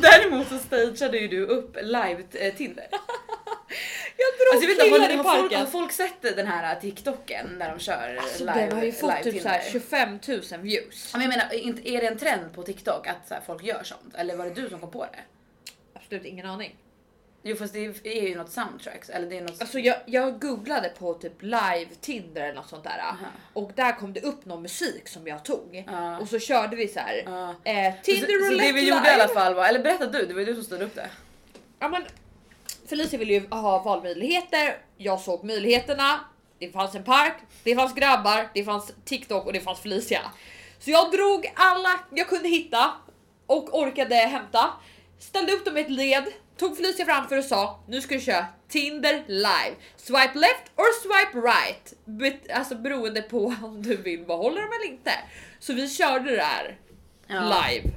Däremot 0.00 0.48
så 0.48 0.58
stageade 0.58 1.18
ju 1.18 1.28
du 1.28 1.46
upp 1.46 1.76
live 1.82 2.22
eh, 2.32 2.54
Tinder. 2.54 2.86
Jag 4.16 4.26
drog 4.38 4.54
Alltså, 4.54 4.70
jag 4.70 4.76
vet 4.76 4.84
killar 4.84 5.10
i 5.10 5.16
har, 5.16 5.24
folk, 5.24 5.42
parken. 5.42 5.60
har 5.60 5.66
folk 5.66 5.92
sett 5.92 6.22
den 6.22 6.46
här 6.46 6.80
TikToken 6.80 7.46
när 7.58 7.70
de 7.70 7.78
kör 7.78 8.16
Alltså 8.16 8.44
live, 8.44 8.60
den 8.66 8.72
har 8.72 8.84
ju 8.84 8.92
fått 8.92 9.10
live 9.10 9.22
typ 9.22 9.32
Tinder? 9.32 9.62
25 9.72 10.18
000 10.28 10.40
views. 10.60 11.12
Men 11.12 11.22
jag 11.22 11.28
menar, 11.28 11.54
är 11.86 12.00
det 12.00 12.06
en 12.06 12.18
trend 12.18 12.54
på 12.54 12.62
TikTok 12.62 13.06
att 13.06 13.28
så 13.28 13.34
folk 13.46 13.64
gör 13.64 13.82
sånt? 13.82 14.14
Eller 14.14 14.36
var 14.36 14.44
det 14.44 14.54
du 14.54 14.68
som 14.68 14.80
kom 14.80 14.90
på 14.90 15.04
det? 15.04 15.18
Absolut 15.94 16.24
ingen 16.24 16.46
aning. 16.46 16.76
Jo 17.46 17.56
fast 17.56 17.72
det 17.72 17.78
är 18.04 18.28
ju 18.28 18.34
något 18.36 18.50
soundtracks 18.52 19.10
eller 19.10 19.26
det 19.30 19.36
är 19.38 19.42
något... 19.42 19.60
Alltså 19.60 19.78
jag, 19.78 19.96
jag 20.06 20.40
googlade 20.40 20.88
på 20.98 21.14
typ 21.14 21.42
live 21.42 21.86
Tinder 22.00 22.42
eller 22.42 22.54
något 22.54 22.68
sånt 22.68 22.84
där 22.84 22.98
Aha. 22.98 23.26
och 23.52 23.70
där 23.74 23.92
kom 23.98 24.12
det 24.12 24.20
upp 24.20 24.44
någon 24.44 24.62
musik 24.62 25.08
som 25.08 25.26
jag 25.26 25.44
tog 25.44 25.84
Ja. 25.86 26.18
och 26.18 26.28
så 26.28 26.38
körde 26.38 26.76
vi 26.76 26.88
så 26.88 27.00
här. 27.00 27.22
Ja. 27.26 27.54
Eh, 27.72 27.94
så, 27.94 28.02
Tinder 28.02 28.26
så 28.26 28.32
roulette 28.50 28.66
det 28.66 28.72
vi 28.72 28.88
gjorde 28.88 29.08
i 29.08 29.12
live. 29.12 29.22
alla 29.24 29.28
fall 29.34 29.54
var, 29.54 29.66
eller 29.68 29.82
berätta 29.82 30.06
du, 30.06 30.26
det 30.26 30.34
var 30.34 30.40
ju 30.40 30.46
du 30.46 30.54
som 30.54 30.64
stod 30.64 30.82
upp 30.82 30.94
det. 30.94 31.10
Ja, 31.78 31.88
men 31.88 32.02
Felicia 32.88 33.18
ville 33.18 33.32
ju 33.34 33.48
ha 33.48 33.82
valmöjligheter. 33.82 34.76
Jag 34.96 35.20
såg 35.20 35.44
möjligheterna. 35.44 36.20
Det 36.58 36.70
fanns 36.70 36.94
en 36.94 37.04
park, 37.04 37.34
det 37.64 37.74
fanns 37.74 37.94
grabbar, 37.94 38.48
det 38.54 38.64
fanns 38.64 38.92
TikTok 39.04 39.46
och 39.46 39.52
det 39.52 39.60
fanns 39.60 39.80
Felicia. 39.80 40.20
Så 40.78 40.90
jag 40.90 41.10
drog 41.12 41.52
alla 41.56 42.00
jag 42.10 42.28
kunde 42.28 42.48
hitta 42.48 42.90
och 43.46 43.78
orkade 43.78 44.14
hämta. 44.14 44.70
ställde 45.18 45.52
upp 45.52 45.64
dem 45.64 45.76
i 45.76 45.80
ett 45.80 45.90
led, 45.90 46.24
tog 46.56 46.76
Felicia 46.76 47.04
framför 47.04 47.38
och 47.38 47.44
sa 47.44 47.84
nu 47.88 48.00
ska 48.00 48.14
du 48.14 48.20
köra 48.20 48.46
Tinder 48.68 49.24
live. 49.26 49.74
Swipe 49.96 50.38
left 50.38 50.70
or 50.76 51.02
swipe 51.02 51.38
right. 51.48 51.94
Bet- 52.04 52.50
alltså 52.52 52.74
beroende 52.74 53.22
på 53.22 53.54
om 53.62 53.82
du 53.82 53.96
vill 53.96 54.24
behålla 54.26 54.60
dem 54.60 54.70
eller 54.80 54.92
inte. 54.92 55.10
Så 55.58 55.72
vi 55.72 55.88
körde 55.88 56.36
det 56.36 56.42
här 56.42 56.78
Ja. 57.26 57.40
live. 57.68 57.88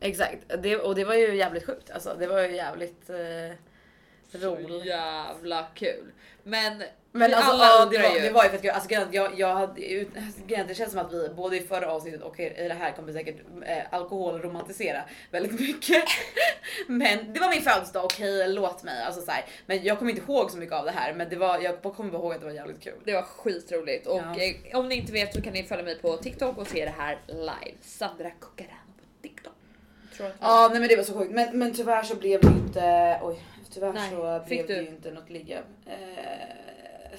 Exakt, 0.00 0.36
det, 0.62 0.76
och 0.76 0.94
det 0.94 1.04
var 1.04 1.14
ju 1.14 1.34
jävligt 1.34 1.66
sjukt 1.66 1.90
alltså. 1.90 2.16
Det 2.18 2.26
var 2.26 2.40
ju 2.42 2.56
jävligt 2.56 3.10
eh, 3.10 3.56
roligt. 4.40 4.84
jävla 4.86 5.66
kul. 5.74 6.12
Men, 6.42 6.82
Men 7.16 7.28
vi 7.30 7.34
alltså, 7.34 7.52
alla 7.52 7.64
ja, 7.64 7.78
det, 7.78 7.82
undrar 7.84 8.02
var, 8.08 8.16
ju. 8.16 8.22
det 8.22 8.30
var 8.30 8.44
ju 8.44 8.50
jag, 8.62 8.74
alltså, 8.74 8.88
grejen 8.88 9.08
jag, 9.10 9.38
jag 9.38 9.54
hade, 9.54 9.92
ut- 9.92 10.08
grejen 10.46 10.66
det 10.66 10.74
känns 10.74 10.90
som 10.90 11.00
att 11.00 11.12
vi 11.12 11.28
både 11.28 11.56
i 11.56 11.60
förra 11.60 11.92
avsnittet 11.92 12.22
och 12.22 12.40
i 12.40 12.48
det 12.68 12.74
här 12.74 12.92
kommer 12.92 13.12
säkert 13.12 13.36
eh, 13.66 13.78
alkoholromantisera 13.90 15.02
väldigt 15.30 15.60
mycket. 15.60 16.04
Men 16.86 17.32
det 17.32 17.40
var 17.40 17.50
min 17.50 17.62
födelsedag, 17.62 18.04
okej 18.04 18.48
låt 18.48 18.82
mig. 18.82 19.02
Alltså, 19.02 19.20
så 19.20 19.30
här. 19.30 19.44
Men 19.66 19.84
jag 19.84 19.98
kommer 19.98 20.10
inte 20.12 20.22
ihåg 20.32 20.50
så 20.50 20.56
mycket 20.58 20.74
av 20.74 20.84
det 20.84 20.90
här 20.90 21.12
men 21.14 21.28
det 21.28 21.36
var, 21.36 21.58
jag 21.58 21.82
kommer 21.82 22.14
ihåg 22.14 22.32
att 22.32 22.40
det 22.40 22.46
var 22.46 22.52
jävligt 22.52 22.80
kul. 22.80 22.94
Det 23.04 23.12
var 23.14 23.22
skitroligt 23.22 24.06
och 24.06 24.18
Ja. 24.18 24.40
eh, 24.70 24.78
om 24.78 24.88
ni 24.88 24.94
inte 24.94 25.12
vet 25.12 25.34
så 25.34 25.42
kan 25.42 25.52
ni 25.52 25.62
följa 25.64 25.84
mig 25.84 25.98
på 25.98 26.16
TikTok 26.16 26.58
och 26.58 26.66
se 26.66 26.84
det 26.84 26.94
här 26.98 27.18
live. 27.28 27.76
Sandra 27.80 28.30
Cucarano 28.30 28.92
på 28.98 29.22
TikTok. 29.22 29.52
Ja 30.40 30.68
nej 30.70 30.80
men 30.80 30.88
det 30.88 30.96
var 30.96 31.02
så 31.04 31.18
sjukt 31.18 31.32
men, 31.32 31.58
men 31.58 31.74
tyvärr 31.74 32.02
så 32.02 32.14
blev 32.16 32.40
det 32.40 32.48
inte, 32.48 33.18
oj 33.22 33.42
tyvärr 33.70 33.92
Nej, 33.92 34.10
så 34.10 34.42
blev 34.48 34.66
det 34.66 34.74
du? 34.74 34.82
ju 34.82 34.88
inte 34.88 35.10
något 35.10 35.30
ligga. 35.30 35.58
Eh, 35.86 35.94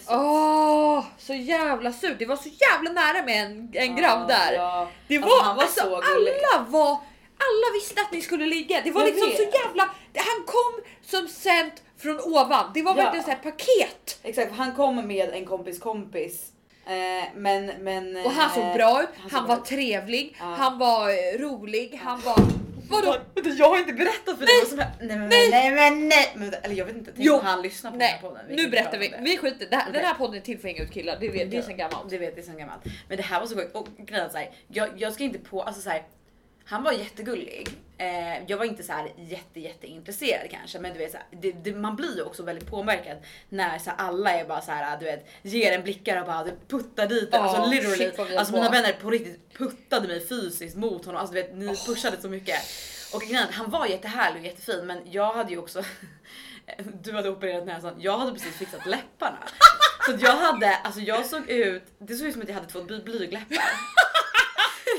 Åh, 0.10 1.04
så 1.18 1.34
jävla 1.34 1.94
surt. 1.94 2.16
Det 2.20 2.26
var 2.26 2.36
så 2.36 2.50
jävla 2.50 2.92
nära 2.92 3.26
med 3.26 3.46
en, 3.46 3.70
en 3.74 3.96
grabb 3.96 4.28
där. 4.28 4.54
ja. 4.54 4.88
Det 5.08 5.20
var, 5.20 5.28
Alltså, 5.44 5.54
var 5.54 5.64
alltså, 5.64 5.82
så 5.82 5.96
alla 5.96 6.66
var, 6.70 6.90
alla 7.38 7.74
visste 7.74 8.02
att 8.02 8.12
ni 8.12 8.22
skulle 8.22 8.46
ligga. 8.46 8.82
Det 8.84 8.92
var 8.92 9.02
Jag 9.02 9.08
liksom 9.10 9.28
vet. 9.30 9.38
så 9.38 9.44
jävla, 9.44 9.84
han 10.16 10.44
kom 10.46 10.84
som 11.06 11.28
sänt 11.28 11.74
från 11.98 12.20
ovan. 12.20 12.72
Det 12.74 12.82
var 12.82 12.92
Ja. 12.98 13.04
verkligen 13.04 13.24
så 13.26 13.32
här 13.32 13.38
paket. 13.38 14.20
Exakt, 14.24 14.52
han 14.58 14.76
kom 14.76 15.08
med 15.08 15.30
en 15.34 15.46
kompis 15.46 15.80
kompis. 15.80 16.52
Eh, 16.88 17.26
men, 17.36 17.66
men, 17.66 18.18
Och 18.26 18.32
han 18.32 18.50
såg 18.56 18.64
eh, 18.64 18.74
bra 18.74 19.04
ut, 19.04 19.10
han 19.22 19.30
han, 19.32 19.48
var 19.48 19.58
ut. 19.58 19.66
trevlig, 19.66 20.36
Ja. 20.40 20.46
han 20.46 20.78
var 20.80 21.10
eh, 21.10 21.40
rolig, 21.40 22.00
han 22.04 22.22
var... 22.22 22.38
Vadå? 22.90 23.18
Vänta, 23.36 23.50
jag 23.50 23.70
har 23.70 23.78
inte 23.78 23.94
berättat 23.94 24.38
för 24.40 24.46
dig 24.46 24.56
vad 24.62 24.68
som 24.70 24.80
hände. 24.80 24.96
Nej 25.06 25.18
men 25.18 25.30
nej, 25.30 25.50
nej 25.52 25.72
men 25.72 26.08
nej. 26.10 26.32
Men, 26.36 26.54
eller 26.64 26.76
jag 26.76 26.86
vet 26.86 26.96
inte, 26.96 27.12
tänk 27.16 27.26
Jo. 27.26 27.34
om 27.40 27.46
han 27.46 27.62
lyssnar 27.62 27.92
på 27.92 27.98
den 27.98 28.00
Nej, 28.00 28.12
här 28.22 28.30
podden. 28.30 28.46
nu 28.50 28.68
berättar 28.68 28.98
vi. 28.98 29.14
Vi 29.22 29.38
skiter 29.38 29.68
det 29.70 29.76
här, 29.76 29.86
Den 29.86 29.96
Okej. 29.96 30.06
här 30.08 30.14
podden 30.16 30.36
är 30.36 30.42
till 30.42 30.60
för 30.60 30.68
att 30.68 30.74
hänga 30.76 30.84
ut 30.86 30.92
killar, 30.94 31.18
det, 31.20 31.30
vet, 31.30 31.52
det 31.52 31.58
är 31.58 31.62
sen 31.62 31.78
gammalt. 31.78 32.10
Det 32.10 32.18
vet 32.18 32.36
det 32.36 32.42
är 32.42 32.46
sen 32.46 32.58
gammalt. 32.58 32.82
Men 33.08 33.18
det 33.18 33.24
här 33.24 33.40
var 33.40 33.48
så 33.48 33.56
sjukt. 33.56 33.76
Och 33.76 33.88
grejen 33.98 34.30
är 34.36 34.50
jag, 34.68 34.90
jag 34.98 35.14
ska 35.14 35.24
inte 35.24 35.40
på, 35.40 35.62
alltså 35.64 35.82
så 35.82 35.90
här, 35.90 36.04
han 36.66 36.84
var 36.84 36.92
jättegullig. 36.92 37.70
Eh, 37.98 38.44
jag 38.48 38.58
var 38.58 38.66
inte 38.66 38.84
så 38.84 38.94
här 38.94 39.12
jätte 39.18 39.60
jätteintresserad 39.60 40.50
kanske, 40.52 40.80
men 40.80 40.94
du 40.94 41.00
vet 41.00 41.12
så 41.12 41.18
här, 41.18 41.26
det, 41.32 41.52
det, 41.52 41.74
man 41.74 41.96
blir 41.96 42.16
ju 42.16 42.22
också 42.22 42.44
väldigt 42.44 42.70
påverkad 42.70 43.18
när 43.50 43.80
så 43.80 43.90
här, 43.90 43.98
alla 43.98 44.32
är 44.32 44.46
bara 44.46 44.62
så 44.62 44.72
här, 44.72 45.00
du 45.00 45.06
vet, 45.06 45.28
ger 45.42 45.72
en 45.72 45.84
blickar 45.84 46.22
och 46.22 46.28
bara 46.28 46.44
du 46.44 46.52
puttar 46.68 47.08
dit. 47.08 47.30
Ja, 47.32 47.38
alltså 47.40 47.70
literally. 47.70 47.98
shit 47.98 48.20
alltså 48.38 48.54
mina 48.54 48.70
vänner 48.70 48.94
på 48.94 49.10
riktigt 49.10 49.54
puttade 49.58 50.08
mig 50.08 50.28
fysiskt 50.28 50.76
mot 50.76 51.06
honom. 51.06 51.22
Alltså 51.22 51.34
du 51.36 51.42
vet, 51.42 51.56
ni 51.56 51.68
pushade 51.68 52.22
så 52.22 52.30
mycket. 52.30 52.60
Och 53.14 53.22
grejen 53.22 53.48
han 53.52 53.70
var 53.70 53.86
jättehärlig 53.86 54.40
och 54.42 54.46
jättefin, 54.48 54.88
men 54.88 55.12
jag 55.12 55.34
hade 55.34 55.52
ju 55.52 55.58
också 55.58 55.84
du 57.04 57.12
hade 57.12 57.30
opererat 57.30 57.66
näsan, 57.66 57.96
jag 58.00 58.18
hade 58.18 58.32
precis 58.32 58.56
fixat 58.56 58.86
läpparna. 58.86 59.38
Så 60.06 60.12
jag 60.20 60.36
hade, 60.36 60.76
alltså 60.76 61.00
jag 61.00 61.26
såg 61.26 61.50
ut, 61.50 61.84
det 61.98 62.16
såg 62.16 62.28
ut 62.28 62.34
som 62.34 62.42
att 62.42 62.48
jag 62.48 62.56
hade 62.56 62.68
två 62.68 62.80
bly- 62.80 63.04
blygläppar. 63.04 63.58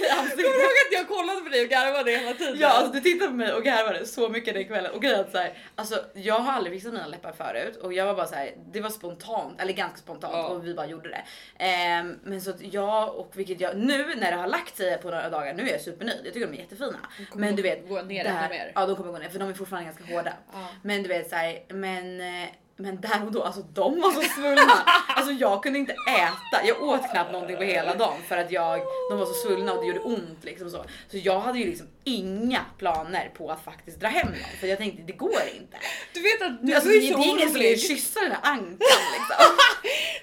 I 0.07 0.11
ansiktet. 0.11 0.45
Kommer 0.45 0.57
du 0.57 0.63
ihåg 0.63 0.79
att 0.87 0.93
jag 0.93 1.09
kollade 1.09 1.41
på 1.41 1.49
dig 1.49 1.63
och 1.65 1.69
garvade 1.69 2.11
hela 2.11 2.33
tiden? 2.35 2.57
Ja, 2.59 2.69
alltså 2.69 2.93
du 2.93 3.01
tittade 3.01 3.31
på 3.31 3.37
mig 3.37 3.53
och 3.53 3.65
garvade 3.65 4.07
så 4.07 4.29
mycket 4.29 4.55
den 4.55 4.65
kvällen 4.65 4.93
och 4.93 5.03
grejen 5.03 5.25
så 5.33 5.39
här, 5.39 5.59
alltså 5.75 6.05
jag 6.15 6.35
har 6.39 6.53
aldrig 6.53 6.77
fixat 6.77 6.93
mina 6.93 7.07
läppar 7.07 7.33
förut 7.33 7.77
och 7.77 7.93
jag 7.93 8.07
var 8.07 8.15
bara 8.15 8.27
så 8.27 8.35
här, 8.35 8.51
det 8.73 8.81
var 8.81 8.91
spontant 8.91 9.61
eller 9.61 9.73
ganska 9.73 9.99
spontant 9.99 10.35
Ja. 10.37 10.47
och 10.47 10.67
vi 10.67 10.75
bara 10.75 10.87
gjorde 10.87 11.09
det. 11.09 11.23
Ehm, 11.65 12.19
men 12.25 12.41
så 12.41 12.51
att 12.51 12.61
jag 12.73 13.15
och 13.17 13.31
vilket 13.35 13.61
jag 13.61 13.77
nu 13.77 14.15
när 14.17 14.31
det 14.31 14.37
har 14.37 14.47
lagt 14.49 14.77
sig 14.77 14.99
på 14.99 15.11
några 15.11 15.29
dagar, 15.31 15.55
nu 15.55 15.63
är 15.69 15.73
jag 15.73 15.81
supernöjd. 15.81 16.21
Jag 16.25 16.33
tycker 16.35 16.47
de 16.47 16.53
är 16.57 16.59
jättefina. 16.61 16.99
kommer 17.31 17.47
Men 17.47 17.57
du 17.57 17.63
vet, 17.63 17.89
gå 17.89 18.03
ner 18.03 18.25
där, 18.25 18.31
ännu 18.31 18.49
mer. 18.49 18.73
Ja, 18.75 18.87
de 18.87 18.97
kommer 18.97 19.13
gå 19.13 19.19
ner 19.19 19.29
för 19.29 19.39
de 19.39 19.49
är 19.49 19.55
fortfarande 19.55 19.85
ganska 19.93 20.15
hårda. 20.15 20.33
Ja. 20.53 20.69
Men 20.83 21.03
du 21.03 21.09
vet 21.09 21.31
så 21.31 21.37
här, 21.37 21.63
men 21.69 22.21
eh, 22.21 22.49
men 22.79 23.01
där 23.01 23.25
och 23.27 23.33
då, 23.33 23.43
alltså 23.43 23.63
de 23.63 24.01
var 24.01 24.11
så 24.11 24.23
svullna. 24.23 24.73
Alltså 25.09 25.33
jag 25.33 25.63
kunde 25.63 25.79
inte 25.79 25.93
äta. 25.93 26.67
Jag 26.67 26.83
åt 26.83 27.11
knappt 27.11 27.33
någonting 27.33 27.57
på 27.57 27.63
hela 27.63 27.95
dagen 27.95 28.23
för 28.29 28.37
att 28.37 28.51
jag, 28.51 28.81
de 29.11 29.19
var 29.19 29.27
så 29.27 29.35
svullna 29.35 29.73
och 29.73 29.81
det 29.81 29.87
gjorde 29.87 30.01
ont 30.01 30.39
liksom 30.45 30.71
så. 30.71 30.85
Så 31.11 31.17
jag 31.17 31.41
hade 31.41 31.59
ju 31.59 31.65
liksom 31.65 31.87
inga 32.05 32.61
planer 32.79 33.31
på 33.37 33.51
att 33.51 33.65
faktiskt 33.65 34.01
dra 34.01 34.09
hem 34.09 34.27
dem 34.27 34.41
för 34.61 34.67
jag 34.67 34.79
tänkte 34.79 35.03
det 35.03 35.13
går 35.13 35.43
inte. 35.61 35.77
Du 36.15 36.23
vet 36.23 36.43
att 36.43 36.67
du 36.67 36.75
Alltså, 36.75 36.89
var 36.89 36.95
det 36.95 37.01
ju 37.01 37.13
så 37.13 37.19
är 37.21 37.25
ingen 37.25 37.49
som 37.49 37.55
vill 37.55 37.63
orolig. 37.63 37.81
kyssa 37.81 38.21
den 38.21 38.31
här 38.33 38.41
ankan 38.43 38.77
liksom. 39.13 39.57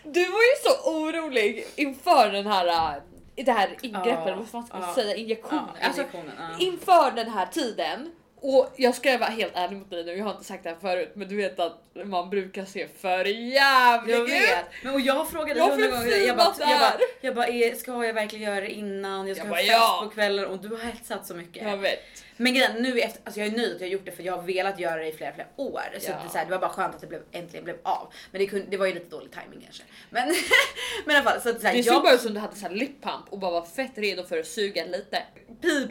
Du 0.14 0.26
var 0.26 0.40
ju 0.42 0.56
så 0.64 0.90
orolig 0.92 1.66
inför 1.76 2.32
den 2.32 2.48
här 2.48 2.68
äh, 2.68 3.02
det 3.46 3.52
här 3.52 3.78
ingreppet, 3.82 4.28
Ja, 4.28 4.36
vad 4.36 4.48
fan 4.48 4.66
ska 4.68 4.78
man 4.78 4.88
ja, 4.90 4.96
säga, 4.96 5.16
injektionen. 5.16 5.64
Alltså, 5.82 6.02
injektionen, 6.02 6.32
ja. 6.40 6.66
inför 6.66 7.12
den 7.12 7.30
här 7.30 7.46
tiden 7.46 8.12
och 8.44 8.74
jag 8.76 8.96
ska 8.96 9.18
vara 9.18 9.30
helt 9.30 9.56
ärlig 9.56 9.78
mot 9.78 9.90
dig 9.90 10.04
nu, 10.04 10.18
jag 10.18 10.26
har 10.26 10.32
inte 10.32 10.44
sagt 10.44 10.64
det 10.64 10.70
här 10.70 10.78
förut, 10.82 11.12
men 11.14 11.28
du 11.28 11.36
vet 11.36 11.60
att 11.60 11.80
man 12.06 12.30
brukar 12.30 12.66
se 12.66 12.88
för 12.88 13.26
jävligt 13.26 14.16
Jag 14.16 14.24
vet. 14.24 14.66
Men 14.84 14.94
och 14.94 15.02
jag 15.02 15.30
frågade 15.30 15.60
Jag 15.60 15.70
hundra 15.70 15.88
gånger. 15.88 16.28
Jag 16.28 16.38
bara, 16.38 16.54
jag 16.60 16.80
bara, 16.80 16.94
jag 17.22 17.36
bara 17.36 17.48
är, 17.48 17.76
ska 17.76 18.06
jag 18.06 18.14
verkligen 18.14 18.46
göra 18.54 18.62
det 18.62 18.72
innan? 18.72 19.28
Jag 19.28 19.38
ska 19.38 19.46
Jag 19.46 19.50
ha 19.50 19.56
bara, 19.56 19.62
fest 19.62 19.72
ja. 19.72 20.02
på 20.04 20.10
kvällen 20.10 20.46
och 20.46 20.60
du 20.60 20.68
har 20.68 20.78
hetsat 20.78 21.28
så 21.28 21.34
mycket. 21.36 21.68
Jag 21.68 21.78
vet. 21.78 22.00
Men 22.38 22.54
grejen 22.54 22.72
nu 22.84 23.00
efter, 23.00 23.22
alltså 23.26 23.40
jag 23.40 23.48
är 23.50 23.58
nöjd 23.58 23.76
att 23.76 23.82
jag 23.82 23.88
har 23.88 23.92
gjort 23.92 24.06
det 24.06 24.12
för 24.12 24.24
jag 24.24 24.34
har 24.34 24.44
velat 24.44 24.80
göra 24.80 24.96
det 24.96 25.08
i 25.08 25.14
flera, 25.14 25.34
flera 25.34 25.48
år. 25.56 25.82
Så 26.00 26.12
Ja. 26.12 26.16
det, 26.24 26.30
så 26.30 26.38
här, 26.38 26.46
det 26.46 26.52
var 26.52 26.60
bara 26.60 26.70
skönt 26.70 26.96
att 26.96 27.02
det 27.02 27.08
blev, 27.08 27.22
äntligen 27.32 27.64
blev 27.64 27.78
av. 27.84 28.14
Men 28.32 28.40
det, 28.42 28.48
kunde, 28.48 28.66
det 28.70 28.78
var 28.78 28.86
ju 28.86 28.94
lite 28.94 29.10
dålig 29.10 29.32
timing 29.32 29.62
kanske. 29.64 29.84
Men, 30.10 30.28
men 31.06 31.16
i 31.16 31.20
alla 31.20 31.30
fall 31.32 31.42
så 31.42 31.50
att 31.50 31.62
så 31.62 31.68
här, 31.68 31.74
Det 31.74 31.80
jag 31.80 31.96
såg 31.96 32.04
bara 32.04 32.14
ut 32.14 32.22
som 32.22 32.34
du 32.34 32.40
hade 32.40 32.56
så 32.56 32.66
här 32.68 32.74
lip 32.74 33.04
pump 33.04 33.26
och 33.30 33.40
bara 33.40 33.52
var 33.52 33.66
fett 33.66 33.92
redo 33.96 34.24
för 34.24 34.38
att 34.40 34.48
suga 34.48 34.86
lite. 34.86 35.24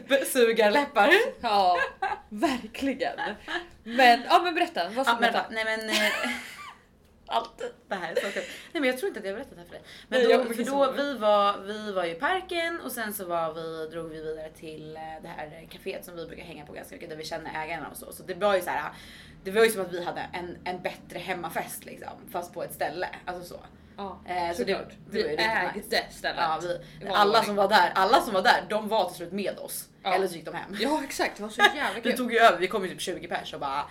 pipsugarläppar. 0.07 1.13
Ja, 1.41 1.77
verkligen. 2.47 3.19
Men, 3.83 4.21
ja 4.29 4.41
men 4.43 4.53
berätta, 4.55 4.89
vad 4.89 5.07
Ja, 5.07 5.11
alla 5.11 5.25
hände? 5.25 5.31
fall, 5.39 5.51
nej 5.51 5.65
men 5.65 5.89
eh, 5.89 5.95
allt 7.27 7.61
det 7.87 7.95
här 7.95 8.11
är 8.11 8.15
så 8.15 8.21
kul. 8.21 8.43
Nej 8.73 8.81
men 8.81 8.83
jag 8.83 8.97
tror 8.97 9.07
inte 9.07 9.19
att 9.19 9.25
jag 9.25 9.33
har 9.33 9.37
berättat 9.39 9.55
det 9.55 9.61
här 9.61 9.65
för 9.67 9.73
dig. 9.73 9.81
Men 10.07 10.19
Nej, 10.19 10.37
då, 10.37 10.53
för 10.53 10.63
då 10.63 10.91
vi 10.91 11.17
var, 11.17 11.57
vi 11.57 11.91
var 11.91 12.03
i 12.05 12.13
parken 12.13 12.79
och 12.81 12.91
sen 12.91 13.13
så 13.13 13.25
var 13.25 13.53
vi, 13.53 13.89
drog 13.91 14.09
vi 14.09 14.21
vidare 14.21 14.49
till 14.49 14.95
eh, 14.95 15.01
det 15.21 15.27
här 15.27 15.67
kaféet 15.71 16.01
som 16.05 16.15
vi 16.15 16.25
brukar 16.25 16.43
hänga 16.43 16.65
på 16.65 16.73
ganska 16.73 16.95
mycket 16.95 17.09
där 17.09 17.17
vi 17.17 17.25
känner 17.25 17.63
ägarna 17.65 17.87
och 17.89 17.97
så. 17.97 18.11
Så 18.11 18.23
det 18.23 18.33
var 18.33 18.55
ju 18.55 18.61
så 18.61 18.69
här. 18.69 18.91
Det 19.43 19.51
var 19.51 19.63
ju 19.63 19.69
som 19.69 19.81
att 19.81 19.93
vi 19.93 20.03
hade 20.03 20.29
en, 20.33 20.57
en 20.63 20.81
bättre 20.81 21.19
hemmafest 21.19 21.85
liksom, 21.85 22.09
fast 22.31 22.53
på 22.53 22.63
ett 22.63 22.73
ställe. 22.73 23.07
Alltså 23.25 23.43
så. 23.55 23.59
Ja, 23.97 24.19
Eh, 24.27 24.55
så 24.57 24.63
det, 24.63 24.85
Vi 25.11 25.23
ägde 25.27 25.71
nice. 25.75 26.03
stället. 26.17 26.37
Ja, 26.37 26.59
vi, 27.01 27.07
alla 27.07 27.43
som 27.43 27.55
var 27.55 27.67
där, 27.67 27.91
alla 27.95 28.21
som 28.21 28.33
var 28.33 28.41
där, 28.41 28.65
de 28.69 28.87
var 28.89 29.05
till 29.07 29.15
slut 29.17 29.31
med 29.31 29.59
oss. 29.59 29.83
Ja. 30.03 30.13
Eller 30.13 30.27
så 30.27 30.35
gick 30.35 30.45
de 30.45 30.53
hem. 30.55 30.77
Ja 30.79 31.01
exakt, 31.03 31.37
det 31.37 31.43
var 31.43 31.49
så 31.49 31.61
jävla 31.61 31.89
Vi 31.95 32.01
kul. 32.09 32.17
tog 32.17 32.33
ju 32.33 32.39
över, 32.39 32.57
vi 32.57 32.67
kom 32.67 32.83
ju 32.83 32.89
typ 32.89 33.01
20 33.01 33.27
pers 33.27 33.53
och 33.53 33.59
bara 33.59 33.85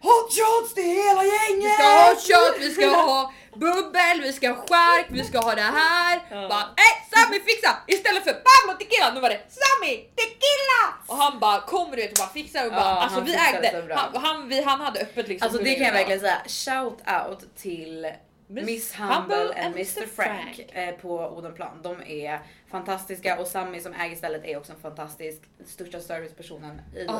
Hot 0.00 0.32
shots 0.32 0.74
till 0.74 0.84
hela 0.84 1.22
gänget! 1.24 1.64
Vi 1.64 1.70
ska 1.70 1.84
ha 1.84 2.14
kött, 2.28 2.56
vi 2.60 2.70
ska 2.70 2.86
ha 2.88 3.32
bubbel, 3.54 4.20
vi 4.22 4.32
ska 4.32 4.48
ha 4.48 4.56
skärk, 4.56 5.06
vi 5.10 5.24
ska 5.24 5.38
ha 5.38 5.54
det 5.54 5.60
här. 5.62 6.20
Ja. 6.30 6.48
Bara, 6.48 6.64
nej 6.76 6.92
Sami 7.12 7.40
fixa! 7.40 7.76
Istället 7.86 8.24
för 8.24 8.32
Pablo 8.32 8.78
tequila, 8.78 9.14
nu 9.14 9.20
var 9.20 9.28
det 9.28 9.40
Sami 9.48 9.96
tequila! 9.96 10.82
Och 11.06 11.16
han 11.16 11.38
bara 11.38 11.60
kommer 11.60 11.96
du 11.96 12.02
vet 12.02 12.12
och 12.12 12.18
bara 12.18 12.28
fixar 12.32 12.66
och 12.66 12.70
bara, 12.72 12.80
Ja, 12.80 13.00
alltså 13.02 13.20
vi 13.20 13.34
ägde, 13.34 13.94
han, 13.94 14.22
han, 14.24 14.48
vi, 14.48 14.62
han 14.62 14.80
hade 14.80 15.00
öppet 15.00 15.28
liksom. 15.28 15.46
Alltså 15.46 15.62
det 15.62 15.74
kan 15.74 15.86
jag 15.86 15.92
verkligen 15.92 16.20
säga. 16.20 16.38
Shout 16.46 16.98
out 17.28 17.56
till 17.56 18.12
Miss 18.48 18.66
Miss 18.66 18.94
Humble 18.94 19.36
Humble 19.36 19.62
and 19.64 19.74
Mr. 19.74 19.98
Mr 19.98 20.06
Frank 20.06 20.70
eh, 20.72 20.94
på 20.94 21.18
Odenplan. 21.18 21.82
De 21.82 22.02
är 22.02 22.40
fantastiska 22.66 23.40
och 23.40 23.46
Sami 23.46 23.80
som 23.80 23.94
äger 23.94 24.16
stället 24.16 24.44
är 24.44 24.56
också 24.56 24.72
en 24.72 24.80
fantastisk, 24.80 25.42
största 25.66 26.00
servicepersonen 26.00 26.80
i 26.94 26.98
livet. 26.98 27.14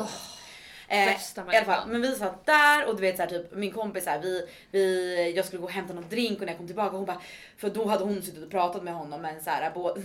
Eh, 0.91 1.09
I 1.09 1.57
alla 1.57 1.65
fall, 1.65 1.87
men 1.87 2.01
vi 2.01 2.15
satt 2.15 2.45
där 2.45 2.85
och 2.87 2.95
du 2.95 3.01
vet 3.01 3.15
så 3.15 3.21
här, 3.21 3.29
typ 3.29 3.55
min 3.55 3.71
kompis 3.71 4.03
så 4.03 4.09
här, 4.09 4.19
vi, 4.19 4.45
vi, 4.71 5.33
jag 5.35 5.45
skulle 5.45 5.59
gå 5.59 5.65
och 5.65 5.71
hämta 5.71 5.93
någon 5.93 6.09
drink 6.09 6.39
och 6.39 6.41
när 6.45 6.47
jag 6.47 6.57
kom 6.57 6.67
tillbaka 6.67 6.97
hon 6.97 7.05
bara, 7.05 7.21
för 7.57 7.69
då 7.69 7.87
hade 7.87 8.03
hon 8.03 8.21
suttit 8.21 8.43
och 8.43 8.51
pratat 8.51 8.83
med 8.83 8.93
honom 8.93 9.21
men 9.21 9.41
så 9.43 9.49
här, 9.49 9.71
bå, 9.71 9.97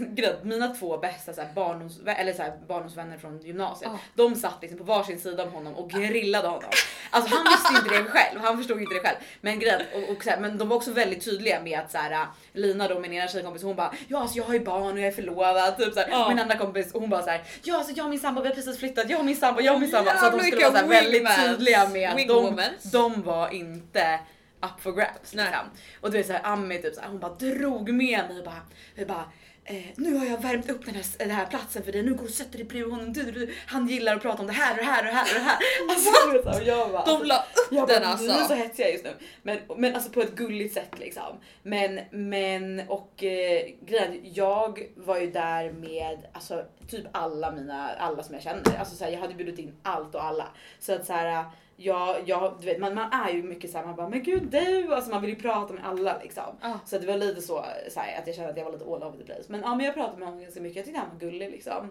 mina 0.43 0.69
två 0.69 0.99
bästa 0.99 1.33
så 1.33 1.41
här, 1.41 1.53
barndoms, 1.55 2.01
eller 2.07 2.33
så 2.33 2.43
här, 2.43 2.53
barndomsvänner 2.69 3.19
från 3.19 3.41
gymnasiet, 3.41 3.91
Ah. 3.91 3.99
de 4.15 4.35
satt 4.35 4.59
liksom 4.63 4.79
på 4.79 4.85
varsin 4.85 5.21
sida 5.21 5.43
om 5.43 5.53
honom 5.53 5.75
och 5.75 5.91
grillade 5.91 6.49
honom. 6.49 6.71
Alltså 7.11 7.37
han 7.37 7.45
visste 7.45 7.73
inte 7.85 8.03
det 8.03 8.11
själv, 8.11 8.41
han 8.41 8.59
förstod 8.59 8.81
inte 8.81 8.95
det 8.95 9.01
själv. 9.01 9.17
Men, 9.41 9.59
grejen, 9.59 9.81
och, 9.95 10.17
och, 10.17 10.25
så 10.25 10.31
här, 10.31 10.39
men 10.41 10.59
de 10.59 10.69
var 10.69 10.77
också 10.77 10.91
väldigt 10.93 11.25
tydliga 11.25 11.61
med 11.61 11.79
att 11.81 11.91
så 11.91 11.99
här, 11.99 12.27
Lina 12.53 12.89
då 12.89 12.99
min 13.01 13.13
ena 13.13 13.29
tjejkompis 13.29 13.63
hon 13.63 13.77
bara 13.77 13.95
ja 14.09 14.19
alltså 14.21 14.37
jag 14.39 14.45
har 14.45 14.55
ju 14.55 14.61
barn 14.61 14.93
och 14.93 14.99
jag 14.99 15.07
är 15.07 15.13
förlovad. 15.13 15.77
Typ, 15.79 15.95
så 15.95 16.01
här. 16.01 16.09
Ja. 16.11 16.29
Min 16.29 16.39
andra 16.39 16.57
kompis 16.59 16.91
hon 16.93 17.11
bara 17.11 17.23
så 17.23 17.31
här, 17.31 17.43
ja 17.63 17.77
alltså 17.77 17.93
jag 17.97 18.05
och 18.05 18.11
min 18.11 18.21
sambo 18.21 18.43
vi 18.43 18.49
har 18.49 18.55
precis 18.55 18.79
flyttat, 18.79 19.11
jag 19.11 19.19
och 19.19 19.27
min 19.27 19.37
sambo, 19.37 19.61
jag 19.61 19.75
och 19.75 19.81
min 19.81 19.91
sambo. 19.91 20.11
Så 20.11 20.17
att 20.17 20.21
de 20.21 20.27
Jävlar, 20.27 20.45
skulle 20.45 20.63
vara 20.75 20.87
så 20.87 20.93
här, 20.93 21.11
vilka 21.11 21.29
väldigt 21.29 21.51
tydliga 21.51 21.89
med 21.89 22.11
att 22.11 22.29
de, 22.29 22.63
de 22.93 23.23
var 23.23 23.49
inte 23.49 24.19
up 24.63 24.81
for 24.81 24.93
grabs. 24.93 25.35
Liksom. 25.35 25.71
Och 26.01 26.11
du 26.11 26.17
vet 26.17 26.27
såhär 26.27 26.41
Ami 26.45 26.83
typ 26.83 26.95
såhär, 26.95 27.09
hon 27.09 27.21
bara 27.21 27.35
drog 27.35 27.89
med 27.89 28.29
mig 28.29 28.39
och 28.39 28.45
bara, 28.45 28.63
vi 28.95 29.07
bara 29.07 29.25
Eh, 29.67 29.85
nu 29.97 30.15
har 30.15 30.27
jag 30.27 30.43
värmt 30.43 30.71
upp 30.71 30.87
den 30.87 30.95
här, 30.95 31.05
den 31.19 31.31
här 31.31 31.47
platsen 31.47 31.83
för 31.83 31.93
dig, 31.93 32.03
nu 32.03 32.11
går 32.11 32.19
du 32.19 32.25
och 32.25 32.31
sätter 32.31 32.59
dig 32.59 32.67
bredvid 32.67 32.93
honom. 32.93 33.13
Du, 33.13 33.23
du, 33.23 33.31
du. 33.33 33.55
Han 33.67 33.89
gillar 33.89 34.17
att 34.17 34.23
prata 34.23 34.41
om 34.41 34.47
det 34.47 34.53
här 34.53 34.73
och 34.73 34.77
det 34.77 34.85
här 34.85 34.99
och 34.99 35.05
det 35.05 35.13
här 35.13 35.25
och 35.25 35.35
det 35.35 35.41
här. 35.41 35.59
Alltså, 35.91 36.11
du 36.27 36.33
vet 36.33 36.45
så 36.45 36.51
här, 36.51 36.61
och 36.61 36.67
jag 36.67 36.93
bara, 36.93 37.05
De 37.05 37.25
la 37.25 37.37
upp 37.37 37.69
jag 37.71 37.89
den 37.89 38.03
bara, 38.03 38.11
alltså. 38.11 38.27
Vi 38.27 38.33
är 38.33 38.45
så 38.45 38.55
hetsiga 38.55 38.91
just 38.91 39.05
nu. 39.05 39.15
Men, 39.43 39.59
men 39.77 39.95
alltså 39.95 40.11
på 40.11 40.21
ett 40.21 40.35
gulligt 40.35 40.75
sätt 40.75 40.99
liksom. 40.99 41.41
Men, 41.63 42.01
men 42.11 42.83
och 42.89 43.25
eh, 43.25 43.67
grejen, 43.87 44.21
jag 44.23 44.89
var 44.97 45.19
ju 45.19 45.31
där 45.31 45.73
med 45.73 46.19
alltså 46.33 46.65
typ 46.89 47.07
alla 47.13 47.51
mina, 47.51 47.95
alla 47.95 48.23
som 48.23 48.35
jag 48.35 48.43
känner. 48.43 48.79
Alltså 48.79 48.97
så 48.97 49.05
här, 49.05 49.13
jag 49.13 49.21
hade 49.21 49.35
bjudit 49.35 49.59
in 49.59 49.77
allt 49.83 50.15
och 50.15 50.25
alla. 50.25 50.49
Så 50.79 50.95
att 50.95 51.07
så 51.07 51.13
här, 51.13 51.45
jag, 51.77 52.29
jag, 52.29 52.57
du 52.61 52.67
vet, 52.67 52.81
man, 52.81 52.95
man 52.95 53.13
är 53.13 53.31
ju 53.31 53.43
mycket 53.43 53.71
såhär, 53.71 53.87
man 53.87 53.97
bara 53.97 54.09
men 54.09 54.23
gud 54.23 54.43
du, 54.43 54.95
alltså 54.95 55.11
man 55.11 55.21
vill 55.21 55.31
ju 55.31 55.37
prata 55.37 55.73
med 55.73 55.87
alla 55.87 56.19
liksom. 56.23 56.59
Ja. 56.63 56.79
Så 56.85 56.99
det 56.99 57.07
var 57.07 57.17
lite 57.17 57.43
så, 57.43 57.65
så 57.91 58.01
här, 58.01 58.19
att 58.19 58.27
jag 58.27 58.37
kände 58.37 58.51
att 58.51 58.57
jag 58.57 58.65
var 58.65 58.73
lite 58.73 58.85
all 58.85 59.03
over 59.03 59.19
the 59.19 59.25
place. 59.25 59.45
Men 59.49 59.61
ja, 59.61 59.75
men 59.75 59.87
jag 59.87 59.95
pratade 59.95 60.19
med 60.19 60.29
honom 60.29 60.43
ganska 60.43 60.61
mycket, 60.61 60.77
jag 60.77 60.85
tyckte 60.85 61.01
han 61.01 61.11
var 61.11 61.21
gullig 61.21 61.51
liksom. 61.51 61.91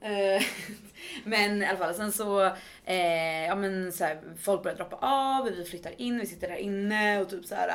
Eh, 0.00 0.42
men 1.24 1.62
i 1.62 1.66
alla 1.66 1.78
fall 1.78 1.94
sen 1.94 2.12
så, 2.12 2.44
eh, 2.84 3.44
ja 3.46 3.54
men 3.54 3.92
så 3.92 4.04
här, 4.04 4.20
folk 4.42 4.62
börjar 4.62 4.76
droppa 4.76 4.96
av, 4.96 5.44
vi 5.44 5.64
flyttar 5.64 6.00
in, 6.00 6.18
vi 6.18 6.26
sitter 6.26 6.48
där 6.48 6.56
inne 6.56 7.20
och 7.20 7.30
typ 7.30 7.44
så 7.44 7.54
här 7.54 7.70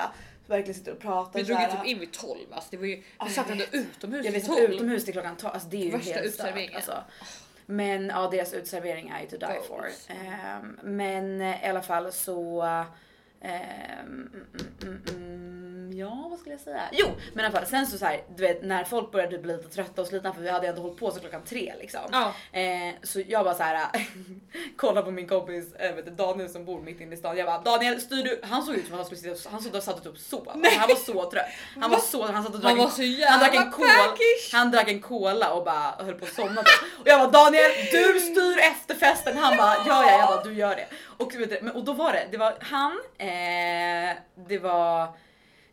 verkligen 0.47 0.75
sitter 0.79 0.91
och 0.91 0.99
pratar. 0.99 1.39
Vi 1.39 1.45
drog 1.45 1.59
ju 1.61 1.67
typ 1.67 1.85
in 1.85 1.99
vid 1.99 2.11
12 2.11 2.39
alltså 2.51 2.67
det 2.71 2.77
var 2.77 2.85
ju, 2.85 2.95
vi 2.95 3.03
Ja, 3.19 3.25
satt 3.29 3.35
jag 3.49 3.51
ändå 3.51 3.63
vet. 3.71 3.73
utomhus 3.73 4.25
Jag 4.25 4.31
vid 4.31 4.41
vet 4.41 4.51
att 4.51 4.57
12. 4.57 4.71
utomhus 4.73 5.05
till 5.05 5.13
klockan 5.13 5.35
12, 5.37 5.53
alltså 5.53 5.69
det 5.69 5.77
är 5.77 5.85
ju 5.85 5.91
Värsta 5.91 6.13
helt 6.13 6.33
stört. 6.33 6.75
Alltså. 6.75 7.03
Men 7.65 8.07
ja, 8.07 8.27
deras 8.31 8.53
uteservering 8.53 9.09
är 9.09 9.21
ju 9.21 9.27
to 9.27 9.37
die 9.37 9.47
Goals. 9.47 9.67
for. 9.67 9.87
Ehm, 10.13 10.79
men 10.83 11.41
i 11.41 11.67
alla 11.69 11.81
fall 11.81 12.11
så... 12.11 12.61
ehm, 13.41 14.03
mm, 14.05 14.45
mm, 14.83 15.01
mm, 15.09 15.46
ja, 15.97 16.27
vad 16.29 16.39
skulle 16.39 16.53
jag 16.53 16.61
säga? 16.61 16.83
Jo, 16.91 17.07
men 17.33 17.43
i 17.43 17.47
alla 17.47 17.57
fall 17.57 17.65
sen 17.65 17.87
så, 17.87 17.97
så 17.97 18.05
här, 18.05 18.23
du 18.35 18.43
vet 18.43 18.63
när 18.63 18.83
folk 18.83 19.11
började 19.11 19.37
bli 19.37 19.57
lite 19.57 19.69
trötta 19.69 20.01
och 20.01 20.07
slitna 20.07 20.33
för 20.33 20.41
vi 20.41 20.49
hade 20.49 20.67
ändå 20.67 20.81
hållit 20.81 20.99
på 20.99 21.11
så 21.11 21.19
klockan 21.19 21.41
tre 21.43 21.73
liksom. 21.79 22.01
Ja. 22.11 22.33
Eh, 22.59 22.93
så 23.03 23.21
jag 23.27 23.45
bara 23.45 23.55
så 23.55 23.63
här 23.63 23.87
kolla 24.77 25.01
på 25.01 25.11
min 25.11 25.27
kompis 25.27 25.73
äh, 25.73 25.95
vet 25.95 26.05
du, 26.05 26.11
Daniel 26.11 26.49
som 26.49 26.65
bor 26.65 26.81
mitt 26.81 27.01
inne 27.01 27.13
i 27.13 27.17
stan. 27.17 27.37
Jag 27.37 27.45
bara 27.45 27.61
Daniel 27.61 28.01
styr 28.01 28.23
du? 28.23 28.39
Han 28.43 28.63
såg 28.63 28.75
ut 28.75 28.85
som 28.85 28.93
att 28.93 28.97
han 28.97 29.05
skulle 29.05 29.35
sitta 29.35 29.49
och, 29.49 29.51
han 29.51 29.75
och 29.75 29.83
satt 29.83 29.97
och 29.97 30.03
typ 30.03 30.17
sov. 30.17 30.49
Alltså, 30.49 30.79
han 30.79 30.89
var 30.89 30.95
så 30.95 31.29
trött. 31.29 31.45
Han 31.73 31.91
var 31.91 31.97
Va? 31.97 32.03
så 32.03 32.25
han 32.25 32.43
satt 32.43 32.55
och 32.55 32.61
drack 32.61 32.69
Han 32.69 32.77
var 32.77 32.89
så 32.89 33.01
han 33.29 33.39
drack 33.39 33.55
en 33.55 33.61
jävla 33.61 34.07
packish. 34.07 34.53
han 34.53 34.71
drack 34.71 34.87
en 34.89 35.01
cola 35.01 35.53
och 35.53 35.65
bara 35.65 35.95
höll 36.05 36.13
på 36.13 36.25
att 36.25 36.33
somna 36.33 36.63
typ. 36.63 36.99
Och 36.99 37.07
jag 37.07 37.19
bara 37.19 37.43
Daniel 37.43 37.71
du 37.91 38.19
styr 38.19 38.57
efter 38.59 38.95
festen. 38.95 39.37
Han 39.37 39.57
bara 39.57 39.75
ja 39.87 40.05
ja 40.05 40.19
jag 40.19 40.27
bara 40.27 40.43
du 40.43 40.53
gör 40.53 40.75
det. 40.75 40.87
Och, 41.17 41.35
vet 41.35 41.49
du, 41.49 41.69
och 41.69 41.83
då 41.83 41.93
var 41.93 42.13
det, 42.13 42.27
det 42.31 42.37
var 42.37 42.57
han, 42.59 42.91
eh, 43.17 44.17
det 44.47 44.59
var 44.59 45.07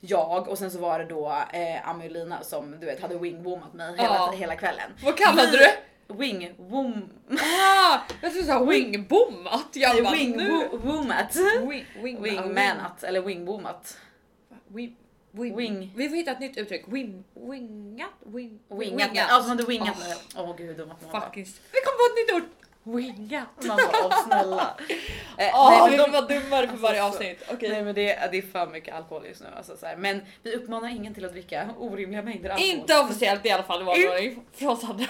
jag 0.07 0.49
och 0.49 0.59
sen 0.59 0.71
så 0.71 0.79
var 0.79 0.99
det 0.99 1.05
då 1.05 1.45
eh, 1.53 1.89
Ami 1.89 2.09
och 2.09 2.13
Lina 2.13 2.43
som 2.43 2.81
du 2.81 2.87
vet 2.87 3.01
hade 3.03 3.19
wingwommat 3.19 3.75
mig 3.75 3.97
hela, 3.97 4.15
Ja. 4.15 4.33
hela 4.37 4.57
kvällen. 4.57 4.91
Vad 5.05 5.17
kallade 5.19 5.51
du? 5.51 5.67
Wingwom... 6.15 7.09
Ah, 7.31 7.99
jag 8.23 8.33
trodde 8.33 8.47
såhär 8.47 8.67
wingbommat. 8.67 9.69
Jag 9.73 10.05
bara 10.05 10.15
nu. 10.15 10.69
Wingwomat. 10.73 11.37
Wing, 11.71 11.87
wing, 12.03 12.23
Wingmanat 12.23 13.03
eller 13.03 13.21
wingwomat. 13.21 13.99
Wing, 14.69 14.97
wing, 15.31 15.57
Wing. 15.57 15.93
Vi 15.97 16.09
får 16.09 16.17
hitta 16.17 16.31
ett 16.31 16.41
nytt 16.41 16.57
uttryck. 16.57 16.85
Wing, 16.89 17.25
wingat? 17.35 18.11
Wing, 18.27 18.59
Wingat. 18.69 19.11
Ja 19.15 19.41
som 19.41 19.49
hade 19.49 19.65
wingat 19.65 19.97
Åh, 20.01 20.09
mig. 20.09 20.17
Åh 20.37 20.57
gud. 20.57 20.77
Fucking... 21.13 21.45
Vi 21.73 21.79
kom 21.85 21.95
på 21.99 22.05
ett 22.11 22.17
nytt 22.17 22.35
ord. 22.35 22.49
Wingat. 22.85 23.49
Man 23.63 23.77
bara 23.77 24.07
åh 24.07 24.25
snälla. 24.27 24.77
Eh, 25.39 25.51
Åh, 25.55 25.71
nej, 25.71 25.91
vi 25.91 25.97
men 25.97 26.05
vill 26.05 26.13
vara 26.13 26.27
dummare 26.27 26.69
för 26.69 26.77
varje 26.77 27.03
Alltså, 27.03 27.19
avsnitt. 27.21 27.43
Okej. 27.53 27.69
Nej 27.69 27.83
men 27.85 27.95
det, 27.95 28.29
det 28.33 28.39
är 28.39 28.43
för 28.43 28.67
mycket 28.67 28.95
alkohol 28.95 29.27
just 29.27 29.41
nu. 29.41 29.47
Alltså, 29.57 29.77
så 29.77 29.87
här. 29.87 29.97
Men 29.97 30.21
vi 30.43 30.55
uppmanar 30.55 30.89
ingen 30.89 31.15
till 31.15 31.25
att 31.25 31.33
dricka 31.33 31.69
orimliga 31.79 32.23
mängder 32.23 32.51
alkohol. 32.51 32.71
Inte 32.71 32.99
officiellt 32.99 33.47
i 33.47 33.51
alla 33.51 33.63
fall. 33.63 33.79
Det 33.79 33.85
var 33.85 34.09
varning 34.09 34.45
från 34.53 34.77
Sandra. 34.77 35.07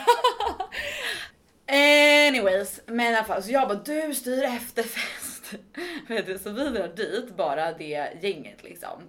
Anyways, 1.66 2.80
men 2.86 3.00
i 3.12 3.16
alla 3.16 3.24
fall 3.24 3.42
så 3.42 3.50
jag 3.50 3.68
bara 3.68 3.78
du 3.78 4.14
styr 4.14 4.42
efterfest. 4.44 5.54
Vet 6.08 6.26
du, 6.26 6.38
så 6.38 6.50
vi 6.50 6.64
drar 6.64 6.88
dit 6.88 7.36
bara 7.36 7.72
det 7.72 8.08
gänget 8.22 8.62
liksom. 8.62 9.02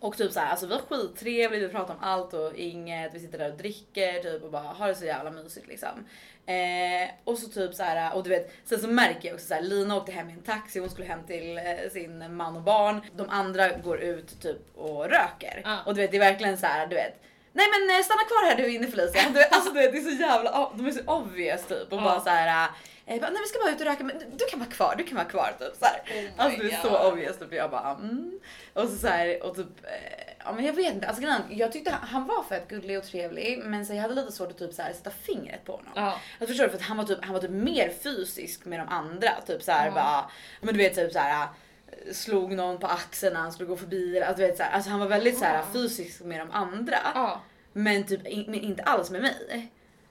Och 0.00 0.16
typ 0.16 0.32
så 0.32 0.40
här, 0.40 0.50
alltså 0.50 0.66
vi 0.66 0.74
har 0.74 0.80
skittrevligt, 0.80 1.62
vi 1.64 1.68
pratar 1.68 1.94
om 1.94 2.00
allt 2.02 2.32
och 2.34 2.54
inget, 2.54 3.14
vi 3.14 3.20
sitter 3.20 3.38
där 3.38 3.50
och 3.52 3.56
dricker 3.56 4.22
typ 4.22 4.42
och 4.42 4.50
bara 4.50 4.62
har 4.62 4.88
det 4.88 4.94
så 4.94 5.04
jävla 5.04 5.30
mysigt 5.30 5.66
liksom. 5.68 6.06
Eh, 6.46 7.08
och 7.24 7.38
så 7.38 7.48
typ 7.48 7.74
så 7.74 7.82
här, 7.82 8.14
och 8.16 8.22
du 8.24 8.30
vet, 8.30 8.52
sen 8.64 8.80
så 8.80 8.88
märker 8.88 9.28
jag 9.28 9.34
också 9.34 9.46
så 9.46 9.54
här, 9.54 9.62
Lina 9.62 9.96
åkte 9.96 10.12
hem 10.12 10.30
i 10.30 10.32
en 10.32 10.42
taxi, 10.42 10.78
hon 10.78 10.90
skulle 10.90 11.06
hem 11.06 11.26
till 11.26 11.58
eh, 11.58 11.64
sin 11.92 12.36
man 12.36 12.56
och 12.56 12.62
barn. 12.62 13.00
De 13.16 13.28
andra 13.28 13.68
går 13.68 14.00
ut 14.00 14.40
typ 14.42 14.76
och 14.76 15.04
röker. 15.10 15.60
Ja. 15.64 15.78
Och 15.86 15.94
du 15.94 16.00
vet, 16.00 16.10
det 16.10 16.16
är 16.16 16.30
verkligen 16.32 16.58
så 16.58 16.66
här, 16.66 16.86
du 16.86 16.94
vet. 16.94 17.20
Nej 17.52 17.66
men 17.70 17.96
eh, 17.96 18.02
stanna 18.04 18.22
kvar 18.24 18.48
här 18.50 18.56
du 18.56 18.74
inne 18.74 18.86
Felicia. 18.86 19.22
Du 19.28 19.34
vet, 19.38 19.52
alltså 19.54 19.72
du 19.72 19.80
vet, 19.80 19.92
det 19.92 19.98
är 19.98 20.02
så 20.02 20.22
jävla, 20.22 20.70
de 20.74 20.86
är 20.86 20.90
så 20.90 21.02
obvious 21.06 21.66
typ 21.66 21.92
och 21.92 21.98
Ja. 21.98 22.04
bara 22.04 22.20
så 22.20 22.30
här. 22.30 22.68
Eh, 23.10 23.20
bara, 23.20 23.30
nej 23.30 23.42
vi 23.42 23.48
ska 23.48 23.58
bara 23.58 23.70
ut 23.70 23.80
och 23.80 23.86
röka 23.86 24.04
men 24.04 24.18
du, 24.36 24.44
kan 24.50 24.58
vara 24.58 24.70
kvar, 24.70 24.94
du 24.98 25.04
kan 25.04 25.16
vara 25.16 25.26
kvar 25.26 25.52
typ 25.58 25.74
så. 25.76 25.84
Oh 25.84 26.24
Alltså 26.36 26.62
det 26.62 26.72
är 26.72 26.82
så 26.82 26.88
God. 26.88 27.12
obvious 27.12 27.38
typ 27.38 27.52
jag 27.52 27.70
bara 27.70 27.90
mm. 27.90 28.40
Och 28.72 28.88
så, 28.88 28.96
så 28.96 29.06
här, 29.06 29.42
och 29.42 29.56
typ, 29.56 29.84
eh, 29.84 30.34
ja 30.44 30.52
men 30.52 30.64
jag 30.64 30.72
vet 30.72 30.94
inte, 30.94 31.08
alltså 31.08 31.22
jag 31.50 31.72
tyckte 31.72 31.90
han, 31.90 32.08
han 32.08 32.26
var 32.26 32.42
fett 32.42 32.68
gullig 32.68 32.98
och 32.98 33.04
trevlig 33.04 33.58
men 33.64 33.86
så 33.86 33.94
jag 33.94 34.02
hade 34.02 34.14
lite 34.14 34.32
svårt 34.32 34.50
att 34.50 34.58
typ 34.58 34.74
så 34.74 34.82
här, 34.82 34.92
sätta 34.92 35.10
fingret 35.10 35.64
på 35.64 35.72
honom. 35.72 35.92
Ja. 35.94 36.20
Jag 36.38 36.48
förstår 36.48 36.64
du? 36.64 36.70
För 36.70 36.76
att 36.76 36.82
han 36.82 36.96
var 36.96 37.04
typ, 37.04 37.24
han 37.24 37.32
var 37.34 37.40
typ 37.40 37.50
mer 37.50 37.92
fysisk 38.02 38.64
med 38.64 38.80
de 38.80 38.88
andra. 38.88 39.30
Typ 39.46 39.62
så 39.62 39.72
här 39.72 39.86
Ja. 39.86 39.92
bara, 39.94 40.30
men 40.60 40.74
du 40.74 40.78
vet 40.78 40.94
typ 40.94 41.12
så 41.12 41.18
här 41.18 41.42
eh, 41.86 42.12
slog 42.12 42.52
någon 42.52 42.78
på 42.78 42.86
axeln 42.86 43.34
när 43.34 43.40
han 43.40 43.52
skulle 43.52 43.68
gå 43.68 43.76
förbi. 43.76 44.20
Alltså, 44.22 44.40
du 44.40 44.46
vet, 44.46 44.56
så 44.56 44.62
här, 44.62 44.70
alltså 44.70 44.90
han 44.90 45.00
var 45.00 45.06
väldigt 45.06 45.38
så 45.38 45.44
här, 45.44 45.62
fysisk 45.72 46.20
med 46.24 46.40
de 46.40 46.50
andra. 46.50 46.96
Ja. 47.14 47.40
Men 47.72 48.04
typ 48.04 48.26
in, 48.26 48.54
inte 48.54 48.82
alls 48.82 49.10
med 49.10 49.22
mig. 49.22 49.68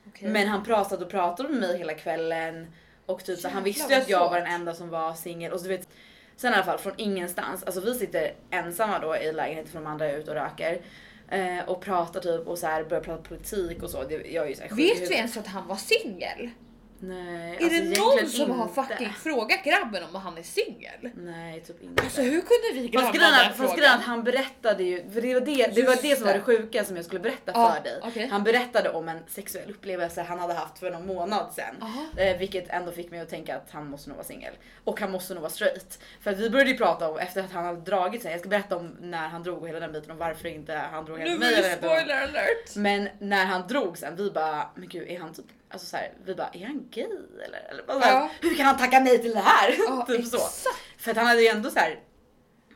okej. 0.07 0.29
Men 0.29 0.47
han 0.47 0.63
pratade 0.63 1.05
och 1.05 1.11
pratade 1.11 1.49
med 1.49 1.59
mig 1.59 1.77
hela 1.77 1.93
kvällen. 1.93 2.67
Och 3.07 3.23
typ 3.23 3.39
så 3.39 3.49
han 3.49 3.63
visste 3.63 3.93
ju 3.93 3.99
att 3.99 4.09
jag 4.09 4.29
var 4.29 4.37
den 4.37 4.47
enda 4.47 4.73
som 4.73 4.89
var 4.89 5.13
singel. 5.13 5.51
Och 5.51 5.59
så 5.59 5.67
du 5.67 5.77
vet, 5.77 5.89
sen 6.35 6.53
i 6.53 6.55
alla 6.55 6.65
fall 6.65 6.77
från 6.77 6.93
ingenstans. 6.97 7.63
Alltså 7.63 7.81
vi 7.81 7.93
sitter 7.93 8.33
ensamma 8.49 8.99
då 8.99 9.15
i 9.15 9.31
lägenheten 9.31 9.71
för 9.71 9.79
de 9.79 9.87
andra 9.87 10.05
är 10.05 10.17
ute 10.17 10.31
och 10.31 10.37
röker. 10.37 10.81
Eh, 11.29 11.69
och 11.69 11.81
pratar 11.81 12.19
typ 12.19 12.47
och 12.47 12.57
så 12.57 12.67
här 12.67 12.83
börjar 12.83 13.03
prata 13.03 13.23
politik 13.23 13.83
och 13.83 13.89
så. 13.89 14.03
Det, 14.03 14.15
jag 14.15 14.45
är 14.45 14.49
ju 14.49 14.55
så 14.55 14.61
här 14.61 14.75
Vet 14.75 15.11
vi 15.11 15.15
ens 15.15 15.37
att 15.37 15.47
han 15.47 15.67
var 15.67 15.75
singel? 15.75 16.49
Nej, 16.99 17.57
Är 17.59 17.63
alltså 17.63 17.81
det 17.81 17.99
någon 17.99 18.27
som 18.29 18.51
har 18.51 18.67
inte. 18.67 18.81
fucking 18.81 19.13
frågat 19.13 19.63
grabben 19.63 20.03
om 20.03 20.15
han 20.15 20.37
är 20.37 20.43
singel? 20.43 21.09
Nej, 21.15 21.61
typ 21.61 21.83
inte. 21.83 22.03
Alltså 22.03 22.21
hur 22.21 22.41
kunde 22.41 22.81
vi 22.81 22.87
grejen 22.87 23.11
den 23.13 23.53
fast 23.53 23.75
grejen 23.77 23.93
att 23.93 24.01
han 24.03 24.23
berättade 24.23 24.83
ju, 24.83 25.09
för 25.11 25.21
det 25.21 25.33
var 25.33 25.41
det, 25.41 25.67
det, 25.75 25.83
var 25.83 25.95
det 26.01 26.15
som 26.15 26.27
var 26.27 26.33
det. 26.33 26.41
sjuka 26.41 26.85
som 26.85 26.95
jag 26.95 27.05
skulle 27.05 27.19
berätta 27.19 27.51
Ja, 27.55 27.73
för 27.77 27.83
dig. 27.83 27.99
okej. 28.03 28.27
Han 28.31 28.43
berättade 28.43 28.89
om 28.89 29.09
en 29.09 29.19
sexuell 29.27 29.69
upplevelse 29.71 30.21
han 30.21 30.39
hade 30.39 30.53
haft 30.53 30.79
för 30.79 30.91
någon 30.91 31.07
månad 31.07 31.53
sedan. 31.53 31.75
Eh, 32.17 32.37
vilket 32.37 32.69
ändå 32.69 32.91
fick 32.91 33.11
mig 33.11 33.19
att 33.19 33.29
tänka 33.29 33.55
att 33.57 33.71
han 33.71 33.89
måste 33.89 34.09
nog 34.09 34.15
vara 34.17 34.27
singel. 34.27 34.53
Och 34.83 34.99
han 34.99 35.11
måste 35.11 35.33
nog 35.33 35.41
vara 35.41 35.51
straight. 35.51 35.99
För 36.21 36.31
att 36.31 36.39
vi 36.39 36.49
började 36.49 36.71
ju 36.71 36.77
prata 36.77 37.09
om, 37.09 37.17
efter 37.17 37.43
att 37.43 37.51
han 37.51 37.65
hade 37.65 37.81
dragit 37.81 38.21
sig, 38.21 38.31
jag 38.31 38.39
ska 38.39 38.49
berätta 38.49 38.77
om 38.77 38.95
när 39.01 39.27
han 39.27 39.43
drog 39.43 39.61
och 39.61 39.67
hela 39.67 39.79
den 39.79 39.91
biten 39.91 40.11
och 40.11 40.17
varför 40.17 40.47
inte 40.49 40.73
han 40.73 41.05
drog 41.05 41.19
Nu 41.19 41.37
blir 41.37 41.57
det 41.57 41.77
spoiler 41.77 42.21
alert! 42.23 42.75
Men 42.75 43.09
när 43.19 43.45
han 43.45 43.67
drog 43.67 43.97
sen, 43.97 44.15
vi 44.15 44.31
bara, 44.31 44.69
men 44.75 44.87
gud 44.89 45.07
är 45.09 45.19
han 45.19 45.33
typ, 45.33 45.45
alltså 45.69 45.87
så 45.87 45.97
här, 45.97 46.13
vi 46.25 46.35
bara, 46.35 46.49
är 46.53 46.65
han 46.65 46.87
gay 46.91 47.07
eller? 47.45 47.67
eller 47.69 47.83
bara, 47.83 47.99
Ja. 47.99 48.29
Hur 48.41 48.55
kan 48.55 48.65
han 48.65 48.77
tacka 48.77 48.99
nej 48.99 49.21
till 49.21 49.33
det 49.33 49.39
här? 49.39 49.75
Ja, 49.87 50.05
typ 50.07 50.25
så. 50.25 50.37
exakt. 50.37 50.77
För 50.97 51.11
att 51.11 51.17
han 51.17 51.27
hade 51.27 51.41
ju 51.41 51.47
ändå 51.47 51.69
så 51.69 51.79
här, 51.79 51.89
du 51.89 51.99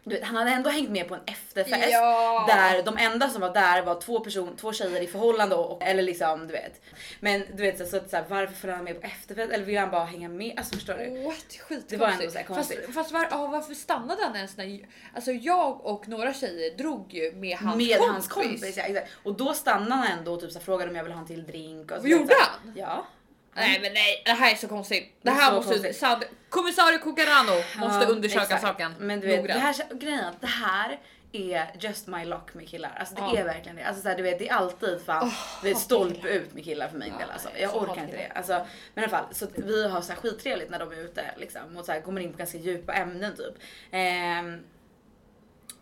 vet, 0.03 0.23
han 0.23 0.35
hade 0.35 0.51
ändå 0.51 0.69
hängt 0.69 0.89
med 0.89 1.07
på 1.07 1.15
en 1.15 1.21
efterfest 1.25 1.91
Ja. 1.91 2.45
där 2.47 2.83
de 2.83 2.97
enda 2.97 3.29
som 3.29 3.41
var 3.41 3.53
där 3.53 3.81
var 3.81 4.01
två 4.01 4.19
person, 4.19 4.55
två 4.55 4.73
tjejer 4.73 5.01
i 5.01 5.07
förhållande 5.07 5.55
och, 5.55 5.83
eller 5.83 6.03
liksom 6.03 6.47
du 6.47 6.53
vet. 6.53 6.81
Men 7.19 7.43
du 7.53 7.63
vet 7.63 7.77
så, 7.77 7.85
så, 7.85 7.99
så 8.09 8.15
här, 8.15 8.25
varför 8.27 8.53
får 8.53 8.67
han 8.67 8.83
med 8.83 9.01
på 9.01 9.07
efterfest 9.07 9.51
eller 9.51 9.65
vill 9.65 9.77
han 9.77 9.91
bara 9.91 10.05
hänga 10.05 10.29
med? 10.29 10.53
Alltså 10.57 10.75
förstår 10.75 10.93
du? 10.93 11.23
What? 11.23 11.35
Skitkonstigt. 11.35 11.89
Det 11.89 11.97
var 11.97 12.07
ändå 12.07 12.29
så 12.31 12.37
här 12.37 12.45
konstigt. 12.45 12.79
Fast, 12.85 12.93
fast 12.93 13.11
var, 13.11 13.27
ja, 13.31 13.47
varför 13.47 13.73
stannade 13.73 14.23
han 14.23 14.35
ens 14.35 14.57
när... 14.57 14.79
Alltså 15.15 15.31
jag 15.31 15.85
och 15.85 16.07
några 16.07 16.33
tjejer 16.33 16.77
drog 16.77 17.13
ju 17.13 17.31
med 17.31 17.57
hans 17.57 17.77
med 17.77 17.97
kompis. 17.97 18.11
hans 18.11 18.27
kompis 18.27 18.77
ja, 18.77 18.83
exakt. 18.83 19.09
Och 19.23 19.33
då 19.33 19.53
stannade 19.53 20.01
han 20.01 20.17
ändå 20.19 20.33
och 20.33 20.39
typ 20.41 20.51
så 20.51 20.59
här, 20.59 20.65
frågade 20.65 20.89
om 20.89 20.95
jag 20.95 21.03
vill 21.03 21.13
ha 21.13 21.21
en 21.21 21.27
till 21.27 21.45
drink. 21.45 21.91
Och 21.91 22.01
så, 22.01 22.07
Gjorde 22.07 22.27
så 22.27 22.39
han? 22.39 22.73
Ja. 22.75 23.05
Nej 23.53 23.79
men 23.81 23.93
nej, 23.93 24.21
det 24.25 24.31
här 24.31 24.51
är 24.51 24.55
så 24.55 24.67
konstigt. 24.67 25.03
Det 25.21 25.29
Det 25.29 25.35
är 25.35 25.41
här 25.41 25.49
så 25.49 25.55
måste... 25.55 25.73
konstigt. 25.93 26.29
Kommissarie 26.49 26.97
Cucarano 26.97 27.55
måste 27.77 28.03
Ja, 28.03 28.09
undersöka 28.11 28.43
exakt. 28.43 28.61
saken. 28.61 28.95
Men 28.99 29.19
du 29.19 29.27
vet, 29.27 29.43
det 29.47 29.53
här, 29.53 29.75
grejen 29.93 30.19
är 30.19 30.29
att 30.29 30.41
det 30.41 30.47
här 30.47 30.99
är 31.31 31.71
just 31.79 32.07
my 32.07 32.25
luck 32.25 32.53
med 32.53 32.67
killar. 32.69 32.95
Alltså 32.99 33.15
det 33.15 33.21
Ja. 33.21 33.37
är 33.37 33.43
verkligen 33.43 33.75
det. 33.75 33.83
Alltså 33.83 34.01
så 34.01 34.09
här, 34.09 34.15
du 34.17 34.23
vet, 34.23 34.39
det 34.39 34.49
är 34.49 34.53
alltid 34.53 35.01
fan 35.05 35.27
Oh, 35.27 35.33
det 35.63 35.69
är 35.69 35.73
hatar 35.73 35.81
stolpe 35.85 36.27
ut 36.29 36.53
med 36.53 36.63
killar 36.63 36.87
för 36.87 36.97
min 36.97 37.11
Ja, 37.11 37.17
del. 37.17 37.29
Alltså. 37.31 37.49
Jag 37.59 37.75
orkar 37.75 38.03
inte 38.03 38.17
det. 38.17 38.31
Alltså, 38.35 38.65
men 38.93 39.03
i 39.03 39.07
alla 39.07 39.17
fall, 39.17 39.25
så 39.35 39.47
vi 39.55 39.87
har 39.87 40.01
så 40.01 40.13
här 40.13 40.19
skittrevligt 40.19 40.69
när 40.71 40.79
de 40.79 40.91
är 40.91 40.95
ute 40.95 41.25
liksom, 41.37 41.77
och 41.77 41.85
så 41.85 41.91
här, 41.91 42.01
kommer 42.01 42.21
in 42.21 42.31
på 42.31 42.37
ganska 42.37 42.57
djupa 42.57 42.93
ämnen 42.93 43.35
typ. 43.35 43.53
Ehm, 43.91 44.63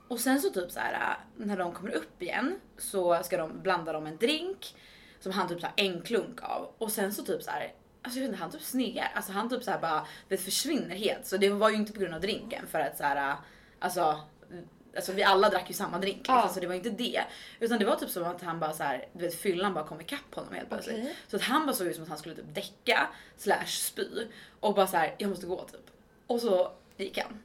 och 0.07 0.19
sen 0.19 0.41
så 0.41 0.49
typ 0.49 0.71
så 0.71 0.79
här 0.79 1.17
när 1.37 1.57
de 1.57 1.71
kommer 1.73 1.91
upp 1.91 2.21
igen 2.21 2.59
så 2.77 3.23
ska 3.23 3.37
de 3.37 3.61
blanda 3.61 3.93
dem 3.93 4.07
en 4.07 4.17
drink 4.17 4.75
som 5.19 5.31
han 5.31 5.47
typ 5.47 5.59
så 5.61 5.65
här 5.65 5.73
en 5.75 6.01
klunk 6.01 6.43
av 6.43 6.69
och 6.77 6.91
sen 6.91 7.13
så 7.13 7.23
typ 7.23 7.43
så 7.43 7.51
här 7.51 7.73
Alltså 8.01 8.19
jag 8.19 8.23
vet 8.23 8.33
inte, 8.33 8.41
han 8.43 8.51
typ 8.51 8.61
snegar. 8.61 9.11
Alltså 9.15 9.31
han 9.31 9.49
typ 9.49 9.63
så 9.63 9.71
här 9.71 9.79
bara 9.79 10.05
det 10.27 10.37
försvinner 10.37 10.95
helt. 10.95 11.25
Så 11.27 11.37
det 11.37 11.49
var 11.49 11.69
ju 11.69 11.75
inte 11.75 11.93
på 11.93 11.99
grund 11.99 12.13
av 12.13 12.21
drinken 12.21 12.67
för 12.67 12.79
att 12.79 12.97
så 12.97 13.03
här 13.03 13.35
alltså 13.79 14.21
Alltså 14.95 15.11
vi 15.13 15.23
alla 15.23 15.49
drack 15.49 15.63
ju 15.67 15.73
samma 15.73 15.97
drink 15.99 16.17
liksom, 16.17 16.35
Ja. 16.35 16.49
så 16.49 16.59
det 16.59 16.67
var 16.67 16.75
inte 16.75 16.89
det. 16.89 17.21
Utan 17.59 17.79
det 17.79 17.85
var 17.85 17.95
typ 17.95 18.09
som 18.09 18.23
att 18.23 18.41
han 18.41 18.59
bara 18.59 18.73
så 18.73 18.83
här, 18.83 19.07
du 19.13 19.25
vet 19.25 19.35
fyllan 19.41 19.73
bara 19.73 19.83
kom 19.87 20.01
ikapp 20.01 20.35
honom 20.35 20.53
helt 20.53 20.69
plötsligt. 20.69 20.95
Okej. 20.99 21.15
Så 21.27 21.35
att 21.35 21.41
han 21.41 21.65
bara 21.65 21.75
såg 21.75 21.87
ut 21.87 21.95
som 21.95 22.03
att 22.03 22.09
han 22.09 22.17
skulle 22.17 22.35
typ 22.35 22.55
däcka 22.55 23.07
slash 23.37 23.65
spy 23.65 24.27
och 24.59 24.73
bara 24.75 24.87
så 24.87 24.97
här, 24.97 25.15
jag 25.17 25.29
måste 25.29 25.45
gå 25.45 25.63
typ. 25.63 25.91
Och 26.27 26.41
så 26.41 26.71
gick 26.97 27.17
han. 27.17 27.39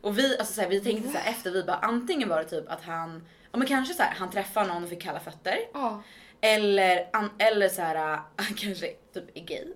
Och 0.00 0.18
vi, 0.18 0.38
alltså 0.38 0.54
så 0.54 0.60
här, 0.60 0.68
vi 0.68 0.80
tänkte 0.80 1.08
så 1.12 1.18
här, 1.18 1.30
efter 1.30 1.50
vi 1.50 1.62
bara 1.62 1.76
antingen 1.76 2.28
var 2.28 2.38
det 2.38 2.44
typ 2.48 2.68
att 2.70 2.82
han, 2.82 3.26
ja 3.52 3.58
men 3.58 3.66
kanske 3.68 3.94
så 3.94 4.02
han 4.02 4.30
träffar 4.30 4.66
någon 4.66 4.82
och 4.84 4.88
fick 4.88 5.02
kalla 5.02 5.20
fötter. 5.20 5.58
Ja. 5.74 6.02
Eller, 6.44 7.08
an, 7.12 7.30
eller 7.38 7.68
så 7.68 7.82
här, 7.82 8.14
äh, 8.14 8.44
kanske 8.56 8.86
typ 9.14 9.24
är 9.34 9.44
gay. 9.44 9.66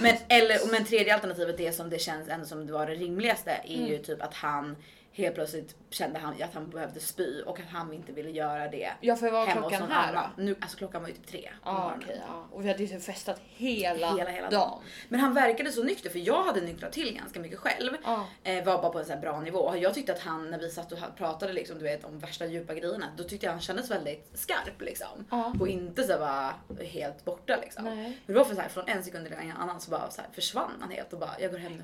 men, 0.00 0.16
eller, 0.28 0.70
men 0.70 0.84
tredje 0.84 1.14
alternativet 1.14 1.58
det 1.58 1.72
som 1.72 1.90
det 1.90 1.98
känns 1.98 2.28
ändå 2.28 2.46
som 2.46 2.66
det 2.66 2.72
var 2.72 2.86
det 2.86 2.94
rimligaste 2.94 3.50
är 3.64 3.86
ju 3.86 3.98
typ 3.98 4.22
att 4.22 4.34
han 4.34 4.76
helt 5.12 5.34
plötsligt 5.34 5.76
kände 5.90 6.18
han 6.18 6.42
att 6.42 6.54
han 6.54 6.70
behövde 6.70 7.00
spy 7.00 7.42
och 7.42 7.60
att 7.60 7.66
han 7.66 7.92
inte 7.92 8.12
ville 8.12 8.30
göra 8.30 8.68
det 8.68 8.92
Ja 9.00 9.16
för 9.16 9.30
vad 9.30 9.46
var 9.46 9.52
klockan 9.52 9.90
här 9.90 10.12
då? 10.12 10.42
Nu, 10.42 10.56
alltså 10.60 10.76
klockan 10.76 11.02
var 11.02 11.08
ju 11.08 11.14
typ 11.14 11.26
tre. 11.26 11.50
morgonen. 11.64 12.00
okej 12.02 12.22
ja. 12.28 12.46
Och 12.52 12.64
vi 12.64 12.68
hade 12.68 12.84
ju 12.84 13.00
festat 13.00 13.40
hela, 13.48 14.14
Hela, 14.16 14.30
hela 14.30 14.50
dagen. 14.50 14.82
Men 15.08 15.20
han 15.20 15.34
verkade 15.34 15.72
så 15.72 15.82
nykter 15.82 16.10
för 16.10 16.18
jag 16.18 16.42
hade 16.42 16.60
nyktrat 16.60 16.92
till 16.92 17.14
ganska 17.16 17.40
mycket 17.40 17.58
själv. 17.58 17.90
Ja. 18.04 18.26
Eh, 18.44 18.64
var 18.64 18.82
bara 18.82 18.92
på 18.92 18.98
en 18.98 19.04
så 19.04 19.12
här 19.12 19.20
bra 19.20 19.40
nivå. 19.40 19.76
Jag 19.76 19.94
tyckte 19.94 20.12
att 20.12 20.20
han 20.20 20.50
när 20.50 20.58
vi 20.58 20.70
satt 20.70 20.92
och 20.92 20.98
pratade 21.16 21.52
liksom, 21.52 21.78
du 21.78 21.84
vet, 21.84 22.04
om 22.04 22.18
värsta 22.18 22.46
djupa 22.46 22.74
grejerna, 22.74 23.06
då 23.16 23.24
tyckte 23.24 23.46
jag 23.46 23.52
han 23.52 23.60
kändes 23.60 23.90
väldigt 23.90 24.30
skarp 24.34 24.80
liksom. 24.80 25.26
Ja. 25.30 25.54
Och 25.60 25.68
inte 25.68 26.04
så 26.04 26.18
bara 26.18 26.54
helt 26.86 27.24
borta 27.24 27.56
liksom. 27.56 27.84
Nej. 27.84 28.18
Men 28.26 28.34
det 28.34 28.38
var 28.38 28.44
för 28.44 28.54
så 28.54 28.60
här, 28.60 28.68
från 28.68 28.88
en 28.88 29.04
sekund 29.04 29.26
till 29.26 29.36
en 29.36 29.52
annan 29.52 29.80
så 29.80 29.90
bara 29.90 30.10
så 30.10 30.20
här, 30.20 30.30
försvann 30.32 30.70
han 30.80 30.90
helt 30.90 31.12
och 31.12 31.18
bara 31.18 31.40
jag 31.40 31.50
går 31.50 31.58
hem 31.58 31.72
nu. 31.72 31.82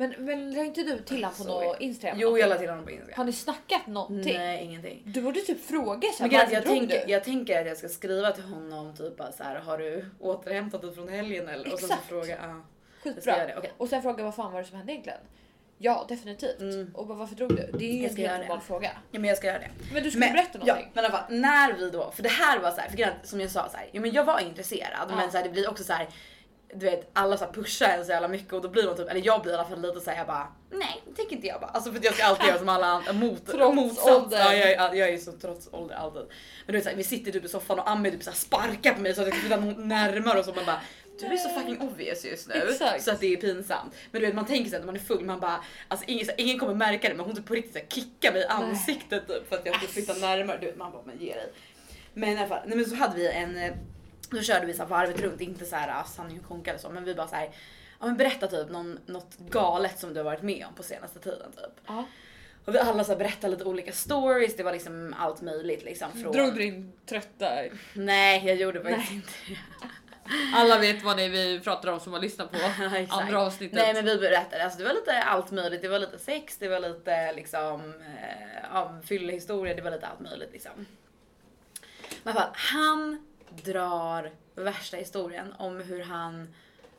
Men, 0.00 0.14
men 0.18 0.52
la 0.54 0.64
inte 0.64 0.82
du 0.82 0.98
till 0.98 1.16
honom 1.24 1.36
på 1.38 1.42
Sorry. 1.44 1.66
något 1.66 1.80
Instagram? 1.80 2.18
Jo 2.20 2.38
jag 2.38 2.48
la 2.48 2.58
till 2.58 2.68
honom 2.68 2.84
på 2.84 2.90
Instagram. 2.90 3.14
Har 3.16 3.24
ni 3.24 3.32
snackat 3.32 3.86
någonting? 3.86 4.34
Nej 4.38 4.64
ingenting. 4.64 5.02
Du 5.06 5.20
borde 5.22 5.40
typ 5.40 5.64
fråga 5.66 6.08
så 6.16 6.22
Men 6.22 6.30
här, 6.30 6.38
att 6.38 6.42
varför 6.44 6.54
jag, 6.54 6.64
drog 6.64 6.78
tänker, 6.78 7.06
du? 7.06 7.12
jag 7.12 7.24
tänker 7.24 7.60
att 7.60 7.66
jag 7.66 7.76
ska 7.76 7.88
skriva 7.88 8.32
till 8.32 8.44
honom 8.44 8.96
typ 8.96 9.16
bara 9.16 9.32
så 9.32 9.42
här, 9.42 9.56
har 9.60 9.78
du 9.78 10.10
återhämtat 10.20 10.82
dig 10.82 10.94
från 10.94 11.08
helgen 11.08 11.48
eller? 11.48 11.72
Och 11.72 11.78
sen 11.78 11.88
så 11.88 11.94
Exakt. 11.94 12.08
fråga, 12.08 12.36
ja. 12.42 12.48
Jag 12.48 12.62
ska 13.00 13.10
Skitbra. 13.14 13.36
göra 13.36 13.46
det, 13.46 13.54
okej. 13.58 13.72
Och 13.78 13.88
sen 13.88 14.02
fråga 14.02 14.24
vad 14.24 14.34
fan 14.34 14.52
var 14.52 14.60
det 14.62 14.66
som 14.68 14.76
hände 14.76 14.92
egentligen? 14.92 15.18
Ja 15.80 16.04
definitivt. 16.08 16.60
Mm. 16.60 16.90
Och 16.94 17.06
bara, 17.06 17.18
varför 17.18 17.34
drog 17.34 17.48
du? 17.56 17.70
Det 17.78 17.84
är 17.84 17.92
ju 17.92 17.96
Jag 17.96 18.04
en 18.04 18.12
ska 18.12 18.22
göra 18.22 18.32
helt 18.32 18.42
det. 18.42 18.48
normal 18.48 18.64
fråga. 18.64 18.90
Ja 19.10 19.18
men 19.20 19.28
jag 19.28 19.36
ska 19.38 19.46
göra 19.46 19.58
det. 19.58 19.70
Men 19.92 20.02
du 20.02 20.10
skulle 20.10 20.26
berätta 20.30 20.50
Ja, 20.52 20.58
någonting. 20.66 20.90
men 20.94 21.04
i 21.04 21.06
alla 21.06 21.16
fall, 21.18 21.24
när 21.38 21.72
vi 21.72 21.90
då, 21.90 22.10
för 22.10 22.22
det 22.22 22.28
här 22.28 22.58
var 22.58 22.70
så 22.70 22.80
här, 22.80 22.88
för 22.88 22.96
grejen 22.96 23.14
som 23.22 23.40
jag 23.40 23.50
sa 23.50 23.68
så 23.70 23.76
här, 23.76 23.88
ja, 23.92 24.00
men 24.00 24.12
jag 24.12 24.24
var 24.24 24.40
intresserad 24.40 25.06
Ja. 25.10 25.16
men 25.16 25.30
så 25.30 25.36
här, 25.36 25.44
det 25.44 25.50
blir 25.50 25.70
också 25.70 25.84
så 25.84 25.92
här, 25.92 26.08
du 26.74 26.86
vet 26.86 27.10
alla 27.12 27.36
så 27.36 27.46
pushar 27.46 27.88
en 27.88 28.04
så 28.04 28.10
jävla 28.12 28.28
mycket 28.28 28.52
och 28.52 28.62
då 28.62 28.68
blir 28.68 28.86
man 28.86 28.96
typ, 28.96 29.08
eller 29.10 29.26
jag 29.26 29.42
blir 29.42 29.52
i 29.52 29.54
alla 29.54 29.64
fall 29.68 29.82
lite 29.82 30.00
så 30.00 30.10
här, 30.10 30.18
jag 30.18 30.26
bara 30.26 30.48
nej 30.70 31.02
det 31.06 31.14
tycker 31.14 31.36
inte 31.36 31.46
jag 31.46 31.60
bara. 31.60 31.70
Alltså 31.70 31.90
för 31.90 31.98
att 31.98 32.04
jag 32.04 32.14
ska 32.14 32.24
alltid 32.24 32.46
göra 32.46 32.58
som 32.58 32.68
alla 32.68 32.86
andra, 32.86 33.12
mot, 33.12 33.46
Trots 33.50 33.74
motsats. 33.76 34.08
ålder. 34.08 34.38
Ja, 34.38 34.54
jag, 34.54 34.70
är- 34.70 34.94
jag 34.94 35.08
är 35.08 35.18
så 35.18 35.32
trots 35.32 35.68
ålder 35.72 35.94
alltid. 35.94 36.22
Men 36.22 36.66
du 36.66 36.72
vet 36.72 36.82
så 36.84 36.88
här, 36.90 36.96
vi 36.96 37.04
sitter 37.04 37.32
typ 37.32 37.44
i 37.44 37.48
soffan 37.48 37.78
och 37.78 37.90
Ami 37.90 38.10
typ 38.10 38.22
så 38.22 38.30
här 38.30 38.36
sparkar 38.36 38.94
på 38.94 39.00
mig 39.00 39.14
så 39.14 39.20
att 39.20 39.26
jag 39.26 39.36
ska 39.36 39.40
flytta 39.48 39.60
närmare 39.80 40.38
och 40.38 40.44
så 40.44 40.52
man 40.54 40.64
bara 40.66 40.80
du 41.20 41.26
är 41.26 41.36
så 41.36 41.48
fucking 41.48 41.80
obvious 41.80 42.24
just 42.24 42.48
nu 42.48 42.54
Exakt. 42.54 43.02
så 43.04 43.10
att 43.10 43.20
det 43.20 43.32
är 43.32 43.36
pinsamt. 43.36 43.94
Men 44.10 44.20
du 44.20 44.26
vet 44.26 44.34
man 44.34 44.46
tänker 44.46 44.70
sig 44.70 44.78
när 44.78 44.86
man 44.86 44.94
är 44.94 45.00
full, 45.00 45.24
man 45.24 45.40
bara 45.40 45.64
alltså 45.88 46.06
ingen, 46.08 46.26
så 46.26 46.30
här, 46.32 46.40
ingen 46.40 46.58
kommer 46.58 46.74
märka 46.74 47.08
det 47.08 47.14
men 47.14 47.26
hon 47.26 47.36
typ 47.36 47.46
på 47.46 47.54
riktigt 47.54 47.72
så 47.72 47.78
här, 47.78 47.86
kickar 47.86 48.32
mig 48.32 48.42
i 48.42 48.46
ansiktet 48.46 49.26
typ 49.28 49.48
för 49.48 49.56
att 49.56 49.66
jag 49.66 49.76
ska 49.76 49.86
flytta 49.86 50.12
närmare. 50.14 50.58
Du 50.60 50.66
vet 50.66 50.76
man 50.76 50.92
bara 50.92 51.02
men 51.06 51.18
ge 51.18 51.34
dig. 51.34 51.52
Men 52.14 52.28
i 52.28 52.36
alla 52.36 52.46
fall, 52.48 52.58
nej 52.66 52.76
men 52.76 52.86
så 52.86 52.94
hade 52.94 53.16
vi 53.16 53.28
en, 53.28 53.56
eh, 53.58 53.72
då 54.30 54.42
körde 54.42 54.66
vi 54.66 54.74
så 54.74 54.82
här 54.82 54.88
varvet 54.88 55.20
runt, 55.20 55.40
inte 55.40 55.64
så 55.64 55.76
här 55.76 56.00
ah, 56.00 56.04
sanning 56.04 56.40
och 56.40 56.48
konka 56.48 56.70
eller 56.70 56.80
så 56.80 56.90
men 56.90 57.04
vi 57.04 57.14
bara 57.14 57.28
så 57.28 57.36
här, 57.36 57.50
ja 58.00 58.06
men 58.06 58.16
berätta 58.16 58.46
typ 58.46 58.70
någon, 58.70 58.98
något 59.06 59.38
galet 59.38 59.98
som 59.98 60.14
du 60.14 60.20
har 60.20 60.24
varit 60.24 60.42
med 60.42 60.66
om 60.68 60.74
på 60.74 60.82
senaste 60.82 61.18
tiden 61.18 61.52
typ. 61.52 61.80
Ja. 61.86 62.04
Och 62.64 62.74
vi 62.74 62.78
alla 62.78 63.04
så 63.04 63.12
här 63.12 63.18
berättade 63.18 63.50
lite 63.50 63.64
olika 63.64 63.92
stories, 63.92 64.56
det 64.56 64.62
var 64.62 64.72
liksom 64.72 65.14
allt 65.18 65.40
möjligt 65.40 65.84
liksom. 65.84 66.12
Från... 66.12 66.32
Drog 66.32 66.54
du 66.54 66.60
din 66.60 66.92
trötta? 67.06 67.50
Nej 67.94 68.46
jag 68.46 68.56
gjorde 68.56 68.82
faktiskt 68.82 69.12
inte 69.12 69.32
det. 69.48 69.58
Alla 70.54 70.78
vet 70.78 71.02
vad 71.02 71.16
ni 71.16 71.28
vi 71.28 71.60
pratar 71.60 71.92
om 71.92 72.00
som 72.00 72.12
har 72.12 72.20
lyssnat 72.20 72.50
på 72.50 72.58
andra 73.14 73.42
avsnittet. 73.42 73.76
Nej 73.76 73.94
men 73.94 74.04
vi 74.04 74.16
berättade, 74.16 74.64
alltså 74.64 74.78
det 74.78 74.84
var 74.84 74.94
lite 74.94 75.22
allt 75.22 75.50
möjligt. 75.50 75.82
Det 75.82 75.88
var 75.88 75.98
lite 75.98 76.18
sex, 76.18 76.56
det 76.56 76.68
var 76.68 76.80
lite 76.80 77.32
liksom 77.32 77.80
eh, 78.00 78.68
ja, 78.72 78.98
fyllehistoria, 79.04 79.74
det 79.74 79.82
var 79.82 79.90
lite 79.90 80.06
allt 80.06 80.20
möjligt 80.20 80.52
liksom. 80.52 80.86
Men 82.22 82.34
fall, 82.34 82.50
han 82.52 83.27
drar 83.50 84.30
värsta 84.54 84.96
historien 84.96 85.52
om 85.58 85.80
hur 85.80 86.02
han 86.02 86.54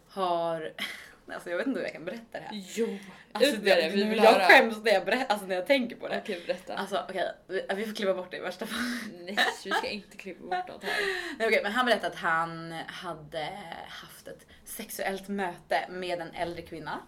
har, 0.10 0.74
alltså 1.34 1.50
jag 1.50 1.58
vet 1.58 1.68
inte 1.68 1.80
hur 1.80 1.86
jag 1.86 1.94
kan 1.94 2.06
berätta 2.06 2.26
det 2.32 2.40
här. 2.40 2.64
Jo, 2.76 2.98
Alltså, 3.32 3.52
ut 3.56 3.64
med 3.64 3.78
det, 3.78 3.90
vi 3.90 4.04
vill 4.04 4.18
jag 4.18 4.32
höra. 4.32 4.44
skäms 4.44 4.78
när 4.84 4.92
jag, 4.92 5.06
berätt, 5.06 5.32
alltså, 5.32 5.48
när 5.48 5.56
jag 5.56 5.68
tänker 5.68 5.96
på 5.96 6.08
det. 6.08 6.20
Okej 6.24 6.44
berätta. 6.48 6.76
Alltså 6.76 7.06
okej, 7.10 7.32
vi, 7.48 7.66
vi 7.76 7.86
får 7.86 7.96
klippa 7.96 8.14
bort 8.14 8.32
det 8.32 8.38
i 8.38 8.40
värsta 8.40 8.66
fall. 8.66 8.80
Nej 9.20 9.38
vi 9.66 9.72
ska 9.72 9.88
inte 9.88 10.18
klippa 10.18 10.42
bort 10.44 10.68
något 10.68 10.84
här. 10.84 10.94
Nej, 11.38 11.48
okej, 11.48 11.64
men 11.64 11.72
han 11.72 11.86
berättade 11.86 12.08
att 12.08 12.20
han 12.20 12.72
hade 12.88 13.50
haft 13.88 14.28
ett 14.28 14.48
sexuellt 14.66 15.28
möte 15.28 15.86
med 15.90 16.20
en 16.22 16.32
äldre 16.34 16.62
kvinna. 16.62 17.00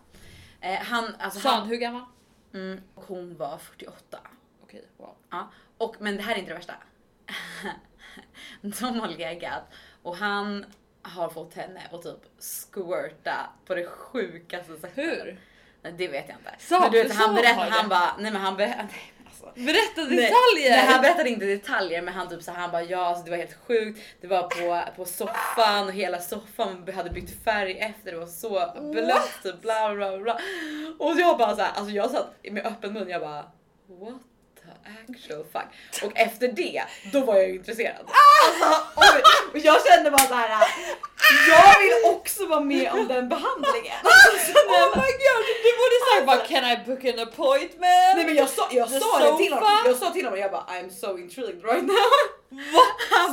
Eh, 0.61 0.79
han, 0.81 1.15
alltså 1.19 1.39
Sa 1.39 1.49
han 1.49 1.59
han, 1.59 1.67
hur 1.69 1.77
gammal? 1.77 2.03
mm, 2.53 2.81
och 2.95 3.03
hon 3.03 3.37
var 3.37 3.57
48. 3.57 4.19
Okej 4.63 4.85
wow. 4.97 5.15
Ja, 5.29 5.51
och, 5.77 5.95
men 5.99 6.17
det 6.17 6.23
här 6.23 6.33
är 6.35 6.39
inte 6.39 6.51
det 6.51 6.55
värsta. 6.55 6.73
De 8.79 8.99
har 8.99 9.07
legat 9.07 9.63
och 10.03 10.15
han 10.15 10.65
har 11.01 11.29
fått 11.29 11.53
henne 11.53 11.81
att 11.91 12.01
typ 12.03 12.19
squirta 12.39 13.49
på 13.65 13.75
det 13.75 13.85
sjukaste 13.85 14.73
sättet. 14.75 14.97
Hur? 14.97 15.39
Nej, 15.81 15.93
det 15.97 16.07
vet 16.07 16.25
jag 16.29 16.37
inte. 16.37 16.51
Sa- 16.59 16.79
men 16.79 16.91
du 16.91 17.03
vet, 17.03 17.15
han 17.15 17.35
berättade, 17.35 17.71
han 17.71 17.89
bara, 17.89 18.15
nej 18.19 18.31
men 18.31 18.41
han 18.41 18.57
berättade, 18.57 18.87
alltså. 19.25 19.61
Berätta 19.61 20.01
detaljer! 20.01 20.69
Nej, 20.69 20.85
han 20.85 21.01
berättade 21.01 21.29
inte 21.29 21.45
detaljer 21.45 22.01
men 22.01 22.13
han 22.13 22.29
typ 22.29 22.41
så 22.43 22.51
han 22.51 22.71
bara 22.71 22.83
ja 22.83 23.05
alltså, 23.05 23.23
det 23.23 23.31
var 23.31 23.37
helt 23.37 23.57
sjukt. 23.67 23.99
Det 24.21 24.27
var 24.27 24.43
på, 24.43 24.91
på 24.95 25.05
soffan 25.05 25.87
och 25.87 25.93
hela 25.93 26.19
soffan 26.19 26.87
hade 26.95 27.09
bytt 27.09 27.43
färg 27.43 27.79
efter 27.79 28.11
det 28.11 28.17
var 28.17 28.27
så 28.27 28.71
blött 28.91 29.39
typ 29.43 29.61
bla 29.61 29.95
bla 29.95 30.17
bla. 30.17 30.39
Och 30.99 31.19
jag 31.19 31.37
bara 31.37 31.55
så 31.55 31.61
här, 31.61 31.71
alltså 31.73 31.91
jag 31.91 32.11
satt 32.11 32.35
med 32.51 32.65
öppen 32.65 32.93
mun 32.93 33.09
jag 33.09 33.21
bara 33.21 33.43
what 33.87 34.21
actual 35.09 35.43
fuck. 35.53 36.03
Och 36.03 36.11
efter 36.15 36.47
det 36.47 36.83
då 37.13 37.19
var 37.19 37.35
jag 37.35 37.47
ju 37.47 37.55
intresserad. 37.55 38.05
Alltså, 38.47 38.81
oj, 38.95 39.21
och 39.53 39.59
jag 39.59 39.87
kände 39.87 40.11
bara 40.11 40.27
så 40.27 40.33
här. 40.33 40.67
Jag 41.49 41.79
vill 41.79 42.15
också 42.15 42.45
vara 42.45 42.59
med 42.59 42.91
om 42.91 43.07
den 43.07 43.29
behandlingen. 43.29 43.97
Alltså, 44.03 44.51
Oh 44.57 44.89
my 44.95 45.11
god, 45.25 45.43
du 45.63 45.71
borde 45.79 45.97
sagt 46.07 46.25
bara 46.25 46.37
can 46.47 46.71
I 46.71 46.77
book 46.85 47.05
an 47.05 47.27
appointment? 47.27 48.15
Nej 48.15 48.25
men 48.25 48.35
jag 48.35 48.49
sa, 48.49 48.69
jag 48.71 48.89
The 48.89 48.99
sa 48.99 49.19
det 49.19 49.37
till 49.37 49.53
honom, 49.53 49.69
jag 49.85 49.97
sa 49.97 50.11
till 50.11 50.25
honom 50.25 50.39
jag 50.39 50.51
bara 50.51 50.65
I'm 50.69 50.89
so 50.89 51.17
intrigued 51.17 51.63
right 51.63 51.83
now. 51.83 51.95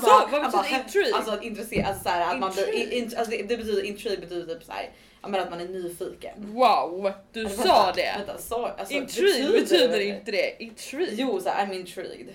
Bara, 0.02 0.26
vad 0.26 0.42
betyder 0.42 0.80
intrigue? 0.80 1.14
Alltså 1.14 1.32
att 1.32 1.42
intressera, 1.42 1.86
alltså 1.86 2.02
såhär 2.02 2.34
att 2.34 2.38
man 2.38 2.52
blir, 2.52 2.92
in, 2.92 3.14
alltså 3.18 3.30
det, 3.30 3.56
betyder 3.56 3.84
intrigue 3.84 4.20
betyder 4.20 4.54
typ 4.54 4.64
såhär, 4.64 4.90
ja 5.22 5.28
men 5.28 5.40
att 5.40 5.50
man 5.50 5.60
är 5.60 5.68
nyfiken. 5.68 6.54
Wow, 6.54 7.12
du 7.32 7.44
Alltså, 7.44 7.62
sa 7.62 7.84
vänta, 7.84 7.92
det. 7.92 8.14
Vänta, 8.18 8.38
sa, 8.38 8.68
alltså, 8.68 8.94
Intrigue 8.94 9.60
betyder 9.60 10.00
inte 10.00 10.30
det. 10.30 10.62
Intrigue. 10.62 11.14
Jo 11.14 11.40
såhär 11.40 11.66
I'm 11.66 11.72
intrigued. 11.74 12.28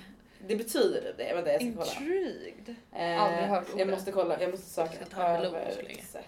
Det 0.48 0.56
betyder 0.56 1.02
typ 1.02 1.18
det, 1.18 1.34
vänta 1.34 1.52
jag 1.52 1.62
ska 1.62 1.72
kolla. 1.72 1.92
Intrigued. 1.92 2.76
Eh, 2.96 3.22
Aldrig 3.24 3.48
hört 3.50 3.68
jag 3.78 3.88
måste 3.90 4.12
kolla, 4.12 4.42
jag 4.42 4.52
måste 4.52 4.70
söka. 4.70 4.92
Jag 5.00 5.08
ska 5.08 5.16
ta 5.16 5.38
så. 5.38 5.56
Översätt. 5.56 6.26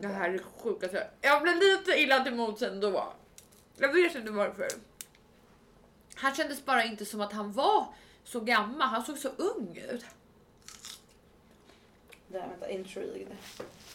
Det 0.00 0.08
här 0.08 0.30
är 0.30 0.38
sjukaste. 0.62 1.06
Jag 1.20 1.42
blev 1.42 1.56
lite 1.56 1.90
illa 2.00 2.24
till 2.24 2.34
mods 2.34 2.62
ändå. 2.62 3.12
Jag 3.78 3.92
vet 3.92 4.14
inte 4.14 4.30
varför. 4.30 4.68
Han 6.14 6.34
kändes 6.34 6.64
bara 6.64 6.84
inte 6.84 7.04
som 7.04 7.20
att 7.20 7.32
han 7.32 7.52
var 7.52 7.86
så 8.24 8.40
gammal. 8.40 8.88
Han 8.88 9.04
såg 9.04 9.18
så 9.18 9.28
ung 9.28 9.78
ut. 9.90 10.04
Där, 12.28 12.40
vänta, 12.48 12.70
intrigued. 12.70 13.26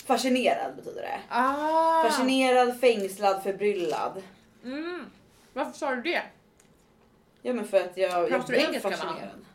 Fascinerad 0.05 0.75
betyder 0.75 1.01
det. 1.01 1.19
Ah. 1.29 2.03
Fascinerad, 2.03 2.79
fängslad, 2.79 3.43
förbryllad. 3.43 4.23
Mm. 4.63 5.05
Varför 5.53 5.73
sa 5.73 5.95
du 5.95 6.01
det? 6.01 6.21
Ja 7.41 7.53
men 7.53 7.67
för 7.67 7.77
att 7.77 7.97
jag, 7.97 8.31
jag 8.31 8.45
blev 8.45 8.59
engelska 8.59 8.89
fascinerad. 8.89 9.45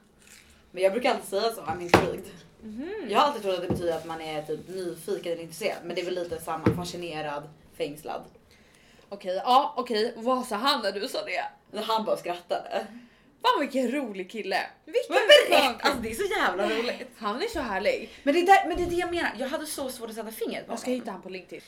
Men 0.70 0.82
jag 0.82 0.92
brukar 0.92 1.11
alltid 1.11 1.28
säga 1.28 1.52
så, 1.52 1.61
I'm 1.61 1.82
intrigued. 1.82 2.24
Mhm. 2.62 3.06
Jag 3.08 3.18
har 3.18 3.26
alltid 3.26 3.42
trott 3.42 3.54
att 3.54 3.62
det 3.62 3.68
betyder 3.68 3.96
att 3.96 4.06
man 4.06 4.20
är 4.20 4.42
typ 4.42 4.68
nyfiken 4.68 5.32
eller 5.32 5.42
intresserad. 5.42 5.78
Men 5.84 5.94
det 5.96 6.00
är 6.00 6.04
väl 6.04 6.14
lite 6.14 6.40
samma, 6.40 6.76
fascinerad, 6.76 7.48
fängslad. 7.76 8.22
Okej, 9.08 9.40
ja 9.44 9.74
okej. 9.76 10.14
Vad 10.16 10.46
sa 10.46 10.56
han 10.56 10.82
när 10.82 10.92
du 10.92 11.08
sa 11.08 11.18
det? 11.24 11.78
Han 11.80 12.04
bara 12.04 12.16
skrattade. 12.16 12.87
Fan 13.42 13.61
vilken 13.61 13.90
rolig 13.90 14.31
kille. 14.31 14.66
Vilken 14.85 15.03
Men 15.09 15.59
kille. 15.61 15.74
Alltså 15.81 16.01
det 16.03 16.11
är 16.11 16.14
så 16.14 16.35
jävla 16.40 16.68
roligt. 16.68 17.09
Han 17.18 17.42
är 17.42 17.46
så 17.46 17.61
härlig. 17.61 18.11
Men 18.22 18.35
det, 18.35 18.40
är 18.40 18.46
där, 18.46 18.68
men 18.68 18.77
det 18.77 18.83
är 18.83 18.87
det 18.90 18.96
jag 18.96 19.11
menar, 19.11 19.31
jag 19.38 19.48
hade 19.48 19.66
så 19.66 19.90
svårt 19.90 20.11
att 20.11 20.16
sätta 20.16 20.31
fingret 20.31 20.66
på 20.66 20.72
Jag 20.72 20.79
ska 20.79 20.90
hitta 20.90 21.11
han 21.11 21.22
på 21.22 21.29
LinkedIn. 21.29 21.61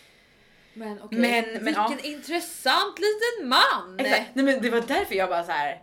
Men 0.75 1.03
okej, 1.03 1.19
Men- 1.19 1.45
men 1.53 1.65
vilken 1.65 1.83
ja. 1.93 1.99
intressant 2.03 2.99
liten 2.99 3.49
man! 3.49 3.97
Exakt. 4.01 4.35
Nej 4.35 4.45
men 4.45 4.63
det 4.63 4.71
var 4.71 4.81
därför 4.81 5.15
jag 5.15 5.29
bara 5.29 5.45
så 5.45 5.53
här. 5.53 5.83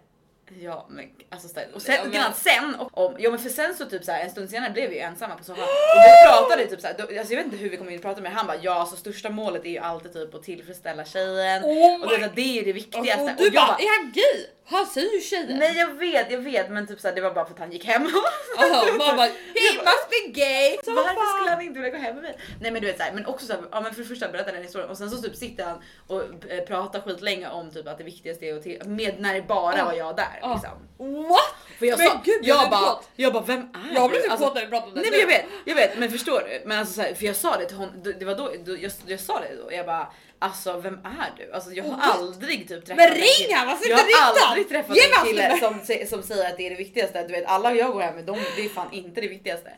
Ja 0.61 0.85
men 0.89 1.05
alltså 1.29 1.47
så 1.47 1.59
här, 1.59 1.67
och 1.73 1.81
sen, 1.81 1.95
Ja, 1.95 2.09
men- 2.11 2.21
att 2.21 2.37
sen, 2.37 2.75
och, 2.75 3.05
om, 3.05 3.15
ja 3.19 3.29
men 3.29 3.39
för 3.39 3.49
sen 3.49 3.75
så 3.75 3.85
typ 3.85 4.03
så 4.03 4.11
här, 4.11 4.21
en 4.23 4.29
stund 4.31 4.49
senare 4.49 4.71
blev 4.71 4.89
vi 4.89 4.95
ju 4.95 5.01
ensamma 5.01 5.35
på 5.35 5.43
soffan 5.43 5.63
och 5.95 6.01
då 6.25 6.31
pratade 6.31 6.63
vi 6.63 6.69
typ 6.69 6.81
så 6.81 6.87
här, 6.87 6.95
då, 6.97 7.03
alltså 7.03 7.33
jag 7.33 7.37
vet 7.37 7.45
inte 7.45 7.57
hur 7.57 7.69
vi 7.69 7.77
kom 7.77 7.89
in 7.89 7.95
och 7.95 8.01
pratade 8.01 8.21
men 8.21 8.31
han 8.31 8.47
bara 8.47 8.57
ja 8.61 8.85
så 8.85 8.95
största 8.95 9.29
målet 9.29 9.65
är 9.65 9.69
ju 9.69 9.77
alltid 9.77 10.13
typ 10.13 10.33
att 10.35 10.43
tillfredsställa 10.43 11.05
tjejen 11.05 11.63
Oh 11.63 12.01
och 12.03 12.09
det, 12.09 12.31
det 12.35 12.59
är 12.59 12.65
det 12.65 12.73
viktigaste. 12.73 13.21
Och 13.23 13.27
du 13.27 13.33
och 13.33 13.41
jag 13.45 13.53
bara, 13.53 13.67
bara, 13.67 13.77
är 13.77 13.99
han 14.03 14.11
gay? 14.11 14.45
Han 14.69 14.85
säger 14.85 15.13
ju 15.13 15.21
tjejen. 15.21 15.57
Nej 15.59 15.77
jag 15.77 15.93
vet, 15.93 16.31
jag 16.31 16.39
vet 16.39 16.69
men 16.69 16.87
typ 16.87 16.99
såhär, 16.99 17.15
det 17.15 17.21
var 17.21 17.31
bara 17.33 17.45
för 17.45 17.53
att 17.53 17.59
han 17.59 17.71
gick 17.71 17.85
hem. 17.85 18.01
Aha, 18.57 18.85
man 18.97 19.15
bara, 19.15 19.25
he 19.27 19.73
must 19.77 20.09
be 20.09 20.31
gay! 20.41 20.77
Så 20.85 20.93
Varför 20.93 21.37
skulle 21.37 21.51
han 21.51 21.61
inte 21.61 21.79
vilja 21.79 21.97
gå 21.97 22.03
hem 22.03 22.15
med 22.15 22.23
mig? 22.23 22.37
Nej 22.61 22.71
men 22.71 22.81
du 22.81 22.87
vet 22.87 22.97
såhär, 22.97 23.11
men 23.11 23.25
också 23.25 23.45
såhär, 23.45 23.61
ja 23.71 23.81
men 23.81 23.93
för 23.93 24.01
det 24.01 24.07
första 24.07 24.27
berätta 24.27 24.51
den 24.51 24.63
historien 24.63 24.89
och 24.89 24.97
sen 24.97 25.09
så 25.11 25.21
typ 25.21 25.35
sitter 25.35 25.63
han 25.65 25.81
och 26.07 26.23
eh, 26.51 26.63
pratar 26.63 27.01
skitlänge 27.01 27.49
om 27.49 27.71
typ 27.71 27.87
att 27.87 27.97
det 27.97 28.03
viktigaste 28.03 28.45
är 28.45 28.55
att 28.57 28.63
te- 28.63 28.79
med 28.85 29.19
när 29.19 29.33
det 29.33 29.41
bara 29.41 29.77
Ja. 29.77 29.85
var 29.85 29.93
jag 29.93 30.15
där 30.15 30.36
Ja. 30.41 30.53
liksom. 30.53 31.23
What? 31.27 31.39
För 31.79 31.85
jag 31.85 31.97
Men 31.99 32.07
sa, 32.07 32.21
gud, 32.23 32.39
jag 32.41 32.69
bara, 32.69 32.99
jag 33.15 33.33
bara 33.33 33.43
vem 33.43 33.59
är 33.59 33.95
Jag 33.95 34.09
blev 34.09 34.21
du? 34.21 34.23
typ 34.23 34.31
Alltså, 34.31 34.45
kåt 34.47 34.55
när 34.55 34.61
vi 34.61 34.67
pratade 34.67 34.87
om 34.91 34.95
det 34.95 35.01
Nej 35.01 35.11
men 35.11 35.19
jag 35.19 35.27
vet, 35.27 35.45
jag 35.65 35.75
vet 35.75 35.97
men 35.99 36.11
förstår 36.11 36.39
du? 36.49 36.61
Men 36.65 36.79
alltså 36.79 36.93
så 36.93 37.01
här, 37.01 37.13
för 37.13 37.25
jag 37.25 37.35
sa 37.35 37.57
det 37.57 37.65
till 37.65 37.77
honom, 37.77 37.93
det 38.19 38.25
var 38.25 38.35
då, 38.35 38.51
då 38.65 38.77
jag, 38.77 38.91
jag 39.05 39.19
sa 39.19 39.39
det 39.39 39.55
då, 39.63 39.73
jag 39.73 39.85
bara 39.85 40.07
alltså 40.39 40.77
vem 40.79 40.93
är 41.05 41.33
du? 41.37 41.51
Alltså 41.53 41.71
jag 41.71 41.83
har 41.83 42.11
aldrig 42.13 42.67
typ 42.67 42.85
träffat 42.85 42.97
Men 42.97 43.07
en 43.11 43.13
ring 43.13 43.53
han, 43.55 43.67
varför 43.67 43.89
Jag 43.89 43.97
har 43.97 44.47
aldrig 44.49 44.69
träffat 44.69 44.97
en 44.97 45.25
kille 45.27 45.57
hans 45.61 45.87
som, 45.87 46.07
som 46.07 46.23
säger 46.23 46.49
att 46.49 46.57
det 46.57 46.65
är 46.65 46.69
det 46.69 46.75
viktigaste. 46.75 47.23
Du 47.23 47.33
vet 47.33 47.45
alla 47.45 47.73
jag 47.73 47.91
går 47.93 48.01
hem 48.01 48.15
med, 48.15 48.25
de, 48.25 48.39
det 48.55 48.65
är 48.65 48.69
fan 48.69 48.93
inte 48.93 49.21
det 49.21 49.27
viktigaste. 49.27 49.71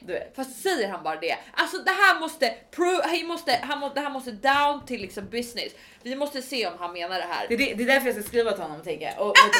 Du 0.00 0.12
vet. 0.12 0.36
Fast 0.36 0.62
säger 0.62 0.88
han 0.88 1.02
bara 1.02 1.16
det? 1.16 1.36
Alltså 1.54 1.78
det 1.78 1.90
här 1.90 2.20
måste, 2.20 2.54
pro, 2.70 3.00
han 3.04 3.26
måste, 3.26 3.58
han 3.62 3.78
må, 3.78 3.88
det 3.88 4.00
här 4.00 4.10
måste 4.10 4.30
down 4.30 4.86
till 4.86 5.00
liksom 5.00 5.28
business. 5.28 5.72
Vi 6.02 6.16
måste 6.16 6.42
se 6.42 6.66
om 6.66 6.74
han 6.78 6.92
menar 6.92 7.18
det 7.18 7.26
här. 7.30 7.46
Det, 7.48 7.54
är 7.54 7.58
det, 7.58 7.74
det 7.74 7.82
är 7.82 7.86
därför 7.86 8.06
jag 8.06 8.14
ska 8.16 8.24
skriva 8.28 8.52
till 8.52 8.62
honom 8.62 8.82
tänker 8.82 9.06
jag. 9.06 9.20
Och, 9.26 9.28
vet 9.28 9.52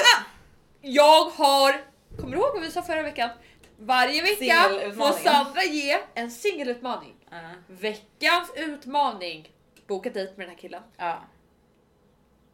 du- 0.83 0.89
Jag 0.91 1.25
har, 1.25 1.73
kommer 2.21 2.37
du 2.37 2.43
ihåg 2.43 2.51
vad 2.55 2.63
vi 2.63 2.71
sa 2.71 2.83
förra 2.83 3.03
veckan? 3.03 3.31
Varje 3.79 4.23
vecka 4.23 4.69
får. 4.97 5.13
Sandra 5.25 5.63
ge 5.63 5.99
en 6.15 6.31
singelutmaning. 6.31 7.15
Ja. 7.31 7.37
Veckans 7.67 8.51
utmaning. 8.57 9.49
Boka 9.93 10.11
dejt 10.11 10.33
med 10.37 10.47
den 10.47 10.55
här 10.55 10.59
killen. 10.63 10.83
Ja. 10.97 11.23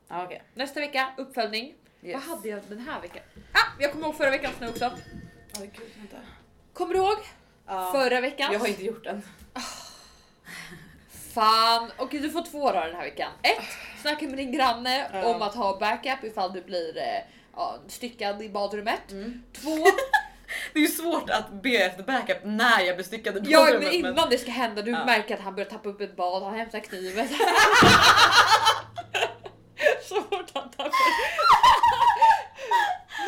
Ja 0.08 0.24
okej. 0.24 0.42
Nästa 0.54 0.80
vecka 0.80 1.12
uppföljning. 1.16 1.74
Yes. 2.02 2.14
Vad 2.14 2.22
hade 2.36 2.48
jag 2.48 2.60
den 2.68 2.78
här 2.78 3.00
veckan? 3.00 3.22
Ah, 3.52 3.58
jag 3.80 3.92
kommer 3.92 4.06
ihåg 4.06 4.16
förra 4.16 4.30
veckans 4.30 4.54
nu 4.60 4.68
också. 4.68 4.90
Oj, 5.60 5.70
gud, 5.78 5.88
vänta. 5.98 6.16
Kommer 6.72 6.94
du 6.94 7.00
ihåg 7.00 7.18
Ja. 7.66 7.90
förra 7.92 8.20
veckans? 8.20 8.52
Jag 8.52 8.60
har 8.60 8.66
inte 8.66 8.84
gjort 8.84 9.04
den. 9.04 9.22
Fan, 11.10 11.90
okej 11.98 12.20
du 12.20 12.30
får 12.30 12.42
två 12.42 12.72
då 12.72 12.80
den 12.80 12.94
här 12.96 13.02
veckan. 13.04 13.30
Ett, 13.42 13.64
snacka 14.02 14.26
med 14.26 14.36
din 14.36 14.52
granne 14.52 15.10
Ja. 15.12 15.26
om 15.34 15.42
att 15.42 15.54
ha 15.54 15.78
backup 15.78 16.24
ifall 16.24 16.52
du 16.52 16.62
blir 16.62 16.98
eh, 16.98 17.64
styckad 17.86 18.42
i 18.42 18.48
badrummet. 18.48 19.10
Mm. 19.12 19.42
Två, 19.52 19.70
Det 20.72 20.78
är 20.78 20.82
ju 20.82 20.88
svårt 20.88 21.30
att 21.30 21.62
be 21.62 21.70
efter 21.76 22.02
backup 22.02 22.38
när 22.44 22.80
jag 22.80 22.96
blir 22.96 23.04
styckad 23.06 23.36
i 23.36 23.50
ja, 23.50 23.68
men 23.80 23.92
innan 23.92 24.30
det 24.30 24.38
ska 24.38 24.50
hända, 24.50 24.82
du 24.82 24.90
Ja. 24.90 25.04
märker 25.04 25.34
att 25.34 25.40
han 25.40 25.54
börjar 25.54 25.70
tappa 25.70 25.88
upp 25.88 26.00
ett 26.00 26.16
bad, 26.16 26.42
han 26.42 26.54
hämtar 26.54 26.80
kniven. 26.80 27.28
Så 30.08 30.14
fort 30.14 30.50
han 30.54 30.70
tappar 30.70 30.92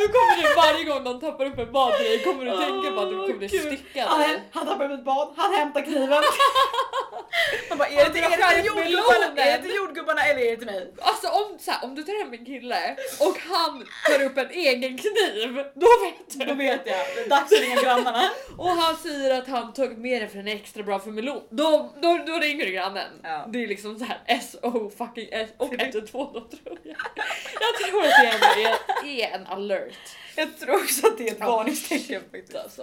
Nu 0.00 0.08
kommer 0.14 0.36
du 0.42 0.54
varje 0.54 0.84
gång 0.84 1.02
någon 1.04 1.20
tappar 1.20 1.46
upp 1.46 1.58
en 1.58 1.72
badgrej 1.72 2.18
kommer 2.24 2.44
du 2.44 2.50
tänka 2.50 2.90
på 2.90 3.00
att 3.00 3.10
du 3.10 3.16
kommer 3.16 3.34
bli 3.34 3.46
Gud. 3.46 3.60
styckad. 3.66 4.08
Han, 4.08 4.22
han 4.50 4.66
tappar 4.66 4.84
upp 4.84 4.98
ett 4.98 5.04
bad, 5.04 5.34
han 5.36 5.54
hämtar 5.54 5.82
kniven. 5.82 6.22
Man 7.68 7.78
bara, 7.78 7.88
är 7.88 8.04
det, 8.04 8.10
till, 8.12 8.22
Han 8.22 8.32
är, 8.32 8.56
det 8.56 8.62
till 8.62 8.66
jordgubbarna, 8.66 9.42
är 9.42 9.56
det 9.58 9.62
till 9.62 9.74
jordgubbarna 9.76 10.22
eller 10.24 10.40
är 10.40 10.50
det 10.50 10.56
till 10.56 10.66
mig? 10.66 10.92
Alltså 11.00 11.28
om, 11.28 11.58
så 11.58 11.70
här, 11.70 11.84
om 11.84 11.94
du 11.94 12.02
tar 12.02 12.24
hem 12.24 12.32
en 12.32 12.44
kille 12.44 12.96
och 13.20 13.36
han 13.50 13.84
tar 14.08 14.24
upp 14.24 14.38
en 14.38 14.50
egen 14.50 14.98
kniv, 14.98 15.54
då 15.74 15.88
vet 16.04 16.30
Då 16.30 16.44
du. 16.44 16.54
vet 16.54 16.80
jag, 16.86 17.06
det 17.16 17.20
är 17.24 17.28
dags 17.28 17.52
att 17.52 17.60
ringa 17.60 17.82
grannarna. 17.82 18.30
Och 18.58 18.68
han 18.68 18.96
säger 18.96 19.38
att 19.38 19.48
han 19.48 19.72
tagit 19.72 19.98
med 19.98 20.22
den 20.22 20.30
för 20.30 20.36
den 20.36 20.48
är 20.48 20.54
extra 20.54 20.82
bra 20.82 20.98
för 20.98 21.10
melon. 21.10 21.42
Då, 21.50 21.92
då, 22.02 22.20
då 22.26 22.38
ringer 22.38 22.66
du 22.66 22.72
grannen. 22.72 23.20
Ja. 23.22 23.44
Det 23.48 23.62
är 23.62 23.66
liksom 23.66 23.98
så 23.98 24.04
här 24.04 24.40
SO 24.40 24.90
fucking 24.98 25.28
S 25.32 25.50
och 25.56 25.72
112 25.74 26.28
då 26.34 26.40
tror 26.40 26.78
jag. 26.82 26.96
Jag 27.60 27.88
tror 27.90 28.04
att 28.04 28.56
det 29.04 29.22
är 29.24 29.34
en 29.34 29.46
alert. 29.46 29.89
Jag 30.36 30.58
tror 30.58 30.74
också 30.74 31.06
att 31.06 31.18
det 31.18 31.28
är 31.28 31.32
ett 31.32 31.40
varningstecken 31.40 32.22
faktiskt. 32.30 32.54
Alltså. 32.56 32.82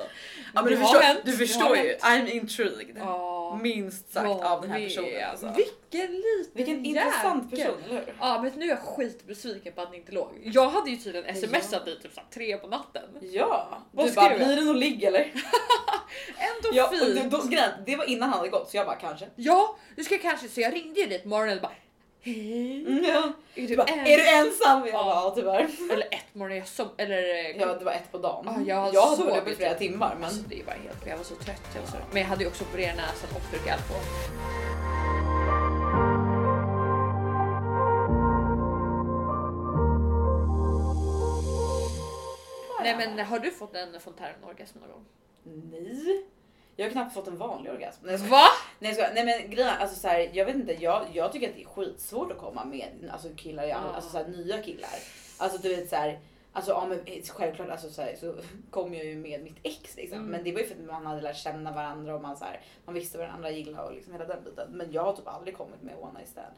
Ja, 0.53 0.61
men 0.61 0.65
du 0.65 0.77
förstår, 0.77 0.99
hänt, 0.99 1.19
du 1.25 1.31
förstår 1.31 1.77
ju, 1.77 1.83
hänt. 2.01 2.01
I'm 2.03 2.31
intrigued. 2.31 2.95
Ja. 2.99 3.59
Minst 3.61 4.11
sagt 4.13 4.25
Ja, 4.25 4.49
av 4.49 4.61
den 4.61 4.71
här 4.71 4.79
personen. 4.83 5.29
Alltså. 5.31 5.53
Vilken 5.55 6.11
liten 6.15 6.51
Vilken 6.53 6.85
jäkel. 6.85 7.03
intressant 7.07 7.51
person, 7.51 7.75
eller 7.85 7.95
hur? 7.95 8.15
Ja 8.19 8.41
men 8.41 8.51
nu 8.55 8.65
är 8.65 8.69
jag 8.69 8.79
skitbesviken 8.79 9.73
på 9.73 9.81
att 9.81 9.91
ni 9.91 9.97
inte 9.97 10.11
låg. 10.11 10.39
Jag 10.43 10.69
hade 10.69 10.89
ju 10.89 10.97
tydligen 10.97 11.35
smsat 11.35 11.85
dig 11.85 11.99
typ 12.01 12.13
så 12.13 12.19
här 12.19 12.27
tre 12.33 12.57
på 12.57 12.67
natten. 12.67 13.03
Ja, 13.21 13.83
Vad 13.91 14.07
du 14.07 14.11
bara 14.13 14.25
skrev 14.25 14.39
jag? 14.39 14.47
blir 14.47 14.55
det 14.57 14.65
nog 14.65 14.75
ligg 14.75 15.03
eller? 15.03 15.21
Ändå 16.37 16.69
Ja, 16.71 16.87
och 16.87 16.95
fint. 16.99 17.31
då, 17.31 17.37
då, 17.37 17.47
grejen, 17.47 17.71
det 17.85 17.95
var 17.95 18.05
innan 18.09 18.29
han 18.29 18.37
hade 18.37 18.49
gått 18.49 18.69
så 18.69 18.77
jag 18.77 18.85
bara 18.85 18.95
kanske. 18.95 19.27
Ja, 19.35 19.77
du 19.95 20.03
ska 20.03 20.17
kanske 20.17 20.47
så 20.47 20.61
jag 20.61 20.73
ringde 20.73 20.99
ju 20.99 21.05
dit 21.07 21.23
på 21.23 21.29
morgonen 21.29 21.55
och 21.57 21.61
bara 21.61 21.73
hej. 22.33 22.85
Mm, 22.87 23.03
ja. 23.03 23.31
Är 23.55 23.67
Du 23.67 23.75
bara, 23.77 23.87
ensam? 23.87 24.05
är 24.05 24.17
du 24.17 24.27
ensam? 24.29 24.79
Jag 24.85 24.87
Ja. 24.93 25.03
bara 25.03 25.15
ja 25.15 25.31
tyvärr. 25.35 25.67
Eller 25.93 26.07
ett 26.11 26.33
morgon 26.35 26.57
jag 26.57 26.67
som 26.67 26.87
eller 26.97 27.17
eh, 27.17 27.57
Ja 27.61 27.73
det 27.73 27.85
var 27.85 27.91
ett 27.91 28.11
på 28.11 28.17
dagen. 28.17 28.45
Ja, 28.45 28.61
jag 28.85 28.93
jag 28.93 29.01
hade 29.07 29.23
varit 29.23 29.41
uppe 29.41 29.51
i 29.51 29.55
flera 29.55 29.73
timmar 29.73 30.15
men 30.15 30.23
Alltså 30.23 30.41
det 30.49 30.63
var 30.65 30.73
helt 30.73 31.07
jag 31.07 31.17
var 31.17 31.23
så 31.23 31.35
trött. 31.35 31.61
Jag 31.75 31.81
var 31.81 31.87
så... 31.89 31.97
Men 32.11 32.21
jag 32.21 32.29
hade 32.29 32.43
ju 32.43 32.49
också 32.49 32.63
opererat 32.63 32.95
näsan 32.95 33.29
och 33.35 33.41
druckit 33.51 33.71
alkohol. 33.73 34.03
Nej 42.83 42.95
men 42.97 43.25
har 43.25 43.39
du 43.39 43.51
fått 43.51 43.75
en 43.75 43.99
fontänorgasm 43.99 44.79
någon 44.79 44.89
gång? 44.89 45.05
nej. 45.71 46.25
Jag 46.75 46.85
har 46.85 46.91
knappt 46.91 47.13
fått 47.13 47.27
en 47.27 47.37
vanlig 47.37 47.71
orgasm. 47.71 48.01
Nej. 48.05 48.17
Va? 48.17 48.43
Nej, 48.79 48.89
jag 48.89 48.93
skojar. 48.93 49.11
nej 49.13 49.25
men 49.25 49.51
grejen 49.51 49.69
alltså 49.79 49.99
så 49.99 50.07
här, 50.07 50.29
jag 50.33 50.45
vet 50.45 50.55
inte, 50.55 50.73
jag, 50.73 51.05
jag 51.13 51.31
tycker 51.31 51.49
att 51.49 51.55
det 51.55 51.61
är 51.61 51.65
skitsvårt 51.65 52.31
att 52.31 52.37
komma 52.37 52.65
med 52.65 53.09
alltså, 53.11 53.27
killar, 53.35 53.63
jag, 53.63 53.69
Ja. 53.69 53.93
alltså 53.95 54.09
så 54.09 54.17
här, 54.17 54.27
nya 54.27 54.61
killar. 54.61 54.89
Alltså 55.37 55.61
du 55.61 55.75
vet 55.75 55.89
så 55.89 55.95
här, 55.95 56.19
Alltså 56.51 56.71
ja 56.71 56.85
men 56.89 57.21
självklart 57.23 57.69
alltså, 57.69 57.89
så, 57.89 58.01
här, 58.01 58.15
så 58.15 58.35
kom 58.69 58.93
jag 58.93 59.05
ju 59.05 59.15
med 59.15 59.43
mitt 59.43 59.57
ex 59.63 59.95
liksom. 59.95 60.17
Mm. 60.17 60.31
Men 60.31 60.43
det 60.43 60.51
var 60.51 60.59
ju 60.59 60.65
för 60.67 60.75
att 60.75 60.81
man 60.85 61.05
hade 61.05 61.21
lärt 61.21 61.37
känna 61.37 61.71
varandra 61.71 62.15
och 62.15 62.21
man, 62.21 62.37
så 62.37 62.45
här, 62.45 62.61
man 62.85 62.95
visste 62.95 63.17
vad 63.17 63.27
den 63.27 63.35
andra 63.35 63.51
gillade 63.51 63.87
och 63.87 63.93
liksom 63.93 64.13
hela 64.13 64.25
den 64.25 64.43
biten. 64.43 64.67
Men 64.71 64.91
jag 64.91 65.03
har 65.03 65.13
typ 65.13 65.27
aldrig 65.27 65.57
kommit 65.57 65.81
med 65.81 65.95
one 65.99 66.13
night 66.13 66.29
stand. 66.29 66.53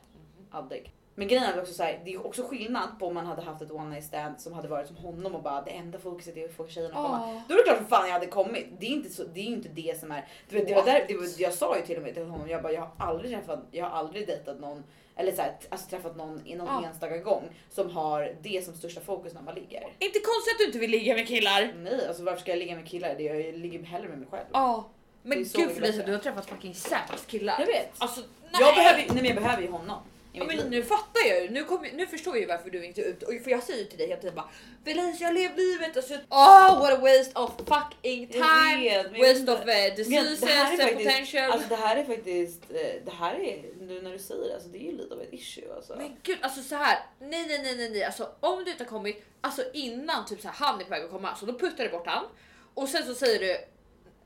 Aldrig. 0.51 0.91
Men 1.19 1.27
grejen 1.27 1.43
är 1.43 1.59
också 1.61 1.73
så 1.73 1.83
här, 1.83 2.01
det 2.05 2.13
är 2.13 2.25
också 2.25 2.43
skillnad 2.47 2.89
på 2.99 3.07
om 3.07 3.13
man 3.13 3.25
hade 3.25 3.41
haft 3.41 3.61
ett 3.61 3.71
one 3.71 3.89
night 3.89 4.03
stand 4.05 4.41
som 4.41 4.53
hade 4.53 4.67
varit 4.67 4.87
som 4.87 4.95
honom 4.95 5.35
och 5.35 5.43
bara 5.43 5.61
det 5.61 5.71
enda 5.71 5.99
fokuset 5.99 6.37
är 6.37 6.45
att 6.45 6.53
få 6.53 6.67
tjejerna 6.67 6.99
att 6.99 7.05
komma. 7.05 7.41
Då 7.47 7.53
är 7.53 7.57
det 7.57 7.63
klart 7.63 7.77
som 7.77 7.85
fan 7.87 8.07
jag 8.07 8.13
hade 8.13 8.25
kommit. 8.25 8.67
Det 8.79 8.85
är 8.85 8.89
inte, 8.89 9.09
så, 9.09 9.23
det 9.23 9.39
är 9.39 9.45
inte 9.45 9.69
det 9.69 9.99
som 9.99 10.11
är. 10.11 10.27
Du 10.49 10.55
vet, 10.55 10.67
det 10.67 10.75
var 10.75 10.85
där, 10.85 11.05
det 11.07 11.17
var, 11.17 11.25
jag 11.37 11.53
sa 11.53 11.77
ju 11.77 11.81
till 11.85 11.97
och 11.97 12.03
med 12.03 12.13
till 12.13 12.23
honom, 12.25 12.49
jag 12.49 12.63
bara 12.63 12.73
jag 12.73 12.81
har 12.81 13.07
aldrig 13.07 13.31
träffat, 13.31 13.59
jag 13.71 13.85
har 13.85 13.97
aldrig 13.97 14.27
dejtat 14.27 14.59
någon 14.59 14.83
eller 15.15 15.31
så 15.31 15.41
här, 15.41 15.55
alltså 15.69 15.89
träffat 15.89 16.15
någon 16.15 16.41
i 16.45 16.55
någon 16.55 16.67
Ja. 16.67 16.87
enstaka 16.87 17.17
gång 17.17 17.43
som 17.69 17.89
har 17.89 18.35
det 18.41 18.65
som 18.65 18.73
största 18.73 19.01
fokus 19.01 19.33
när 19.33 19.41
man 19.41 19.55
ligger. 19.55 19.79
Inte 19.99 20.19
konstigt 20.19 20.53
att 20.53 20.57
du 20.59 20.65
inte 20.65 20.79
vill 20.79 20.91
ligga 20.91 21.15
med 21.15 21.27
killar. 21.27 21.73
Nej, 21.77 22.07
alltså 22.07 22.23
varför 22.23 22.39
ska 22.41 22.51
jag 22.51 22.59
ligga 22.59 22.75
med 22.75 22.87
killar? 22.87 23.15
Det 23.17 23.23
jag 23.23 23.55
ligger 23.57 23.83
hellre 23.83 24.09
med 24.09 24.17
mig 24.17 24.27
själv. 24.31 24.45
Ja. 24.53 24.89
Men 25.23 25.39
är 25.39 25.45
så 25.45 25.57
gud 25.59 25.71
Felicia, 25.71 26.05
du 26.05 26.11
har 26.11 26.19
träffat 26.19 26.45
fucking 26.45 26.75
sämst 26.75 27.27
killar. 27.27 27.55
Jag 27.59 27.67
vet. 27.67 27.91
Alltså 27.97 28.21
nej. 28.51 28.61
Jag 28.61 28.75
behöver, 28.75 28.97
nej 28.97 29.15
men 29.15 29.25
jag 29.25 29.35
behöver 29.35 29.63
ju 29.63 29.69
honom. 29.71 29.97
Ja, 30.39 30.45
men 30.45 30.69
nu 30.69 30.83
fattar 30.83 31.27
jag 31.29 31.43
ju. 31.43 31.49
Nu, 31.49 31.63
kommer- 31.63 31.91
nu 31.93 32.07
förstår 32.07 32.33
jag 32.35 32.41
ju 32.41 32.47
varför 32.47 32.69
du 32.69 32.85
inte 32.85 33.01
är 33.01 33.05
ute. 33.05 33.25
Och 33.25 33.33
För 33.43 33.51
jag 33.51 33.63
säger 33.63 33.79
ju 33.79 33.85
till 33.85 33.97
dig 33.97 34.07
hela 34.07 34.21
tiden 34.21 34.35
bara 34.35 34.49
Felicia 34.85 35.27
jag 35.27 35.33
lever 35.33 35.55
livet 35.57 35.97
och 35.97 36.03
så 36.03 36.13
oh 36.13 36.79
what 36.79 36.93
a 36.93 36.97
waste 37.01 37.39
of 37.39 37.51
fucking 37.57 38.27
time. 38.27 38.43
vet, 38.83 39.11
waste 39.11 39.51
of 39.51 39.59
uh, 39.59 39.95
diseases 39.95 40.43
and 40.43 40.97
potential. 40.97 41.51
Alltså 41.51 41.69
det 41.69 41.75
här 41.75 41.97
är 41.97 42.03
faktiskt, 42.03 42.63
eh, 42.71 43.03
det 43.05 43.11
här 43.19 43.35
är, 43.39 43.63
nu 43.79 44.01
när 44.01 44.11
du 44.11 44.19
säger 44.19 44.47
det, 44.47 44.53
alltså 44.53 44.69
det 44.69 44.77
är 44.77 44.91
ju 44.91 44.97
lite 44.97 45.13
av 45.13 45.21
ett 45.21 45.33
issue 45.33 45.75
alltså. 45.75 45.95
Men 45.95 46.17
gud 46.23 46.37
alltså 46.41 46.61
så 46.61 46.75
här. 46.75 46.99
Nej 47.19 47.45
nej 47.47 47.59
nej 47.63 47.75
nej 47.77 47.89
nej 47.89 48.03
alltså 48.03 48.29
om 48.39 48.63
du 48.63 48.71
inte 48.71 48.83
har 48.83 48.89
kommit 48.89 49.25
alltså 49.41 49.63
innan 49.73 50.25
typ 50.25 50.41
så 50.41 50.47
här, 50.47 50.55
han 50.55 50.79
är 50.79 50.83
på 50.83 50.89
väg 50.89 51.03
att 51.03 51.11
komma 51.11 51.35
så 51.35 51.45
då 51.45 51.59
puttar 51.59 51.83
du 51.83 51.89
bort 51.89 52.07
han 52.07 52.25
och 52.73 52.89
sen 52.89 53.03
så 53.03 53.13
säger 53.13 53.39
du 53.39 53.57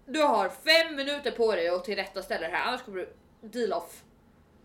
du 0.06 0.22
har 0.22 0.50
fem 0.50 0.96
minuter 0.96 1.32
på 1.32 1.56
dig 1.56 1.70
att 1.70 1.84
tillrättaställa 1.86 2.48
det 2.48 2.56
här 2.56 2.68
annars 2.68 2.82
kommer 2.82 2.98
du 2.98 3.14
deal 3.42 3.74
off. 3.74 4.03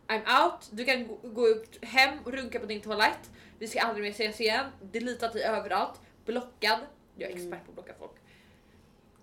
I'm 0.09 0.45
out. 0.45 0.69
Du 0.71 0.85
kan 0.85 1.07
gå- 1.09 1.19
gå 1.23 1.47
upp 1.47 1.85
hem 1.85 2.19
och 2.25 2.33
runka 2.33 2.61
på 2.61 2.67
din 2.67 2.81
toalett. 2.81 3.31
Vi 3.59 3.69
ska 3.69 3.81
aldrig 3.81 4.05
mer 4.05 4.11
ses 4.11 4.41
igen. 4.41 4.67
Deletat 4.83 5.33
dig 5.33 5.43
överallt. 5.43 6.01
Blockad. 6.25 6.79
Jag 7.17 7.31
är 7.31 7.35
Mm. 7.37 7.47
expert 7.53 7.65
på 7.65 7.71
att 7.71 7.75
blocka 7.75 7.93
folk. 7.99 8.13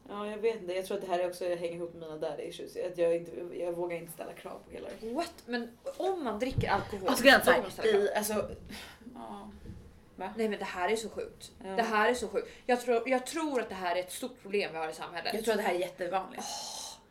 Ja 0.10 0.28
jag 0.28 0.38
vet 0.38 0.62
inte, 0.62 0.74
jag 0.74 0.86
tror 0.86 0.98
att 0.98 1.04
det 1.04 1.10
här 1.10 1.20
är 1.20 1.30
också 1.30 1.46
hänger 1.46 1.66
ihop 1.76 1.94
med 1.94 2.02
mina 2.02 2.18
daddy 2.18 2.44
issues. 2.44 2.76
Att 2.92 2.98
jag, 2.98 3.16
inte, 3.16 3.32
jag 3.60 3.72
vågar 3.74 3.98
inte 3.98 4.12
ställa 4.12 4.34
krav 4.34 4.60
på 4.66 4.72
killar. 4.72 4.92
What? 5.16 5.34
Men 5.46 5.78
om 5.98 6.24
man 6.24 6.40
dricker 6.40 6.70
alkohol. 6.70 7.08
Alltså 7.10 7.24
grejen 7.24 7.42
är 7.42 8.18
alltså, 8.18 8.50
ja. 9.16 9.52
Nej 10.18 10.50
men 10.50 10.60
det 10.60 10.66
här 10.66 10.90
är 10.90 10.96
så 10.96 11.10
sjukt. 11.10 11.52
Ja. 11.64 11.70
Det 11.76 11.84
här 11.84 12.10
är 12.10 12.14
så 12.14 12.28
sjukt. 12.28 12.48
Jag 12.66 12.82
tror, 12.82 13.10
jag 13.10 13.26
tror 13.26 13.62
att 13.62 13.70
det 13.70 13.76
här 13.76 13.96
är 13.96 14.00
ett 14.00 14.12
stort 14.12 14.42
problem 14.42 14.72
vi 14.74 14.78
har 14.78 14.90
i 14.90 14.94
samhället. 14.94 15.34
Jag 15.34 15.44
tror 15.44 15.52
att 15.54 15.58
det 15.60 15.64
här 15.68 15.76
är 15.76 15.80
jättevanligt. 15.80 16.44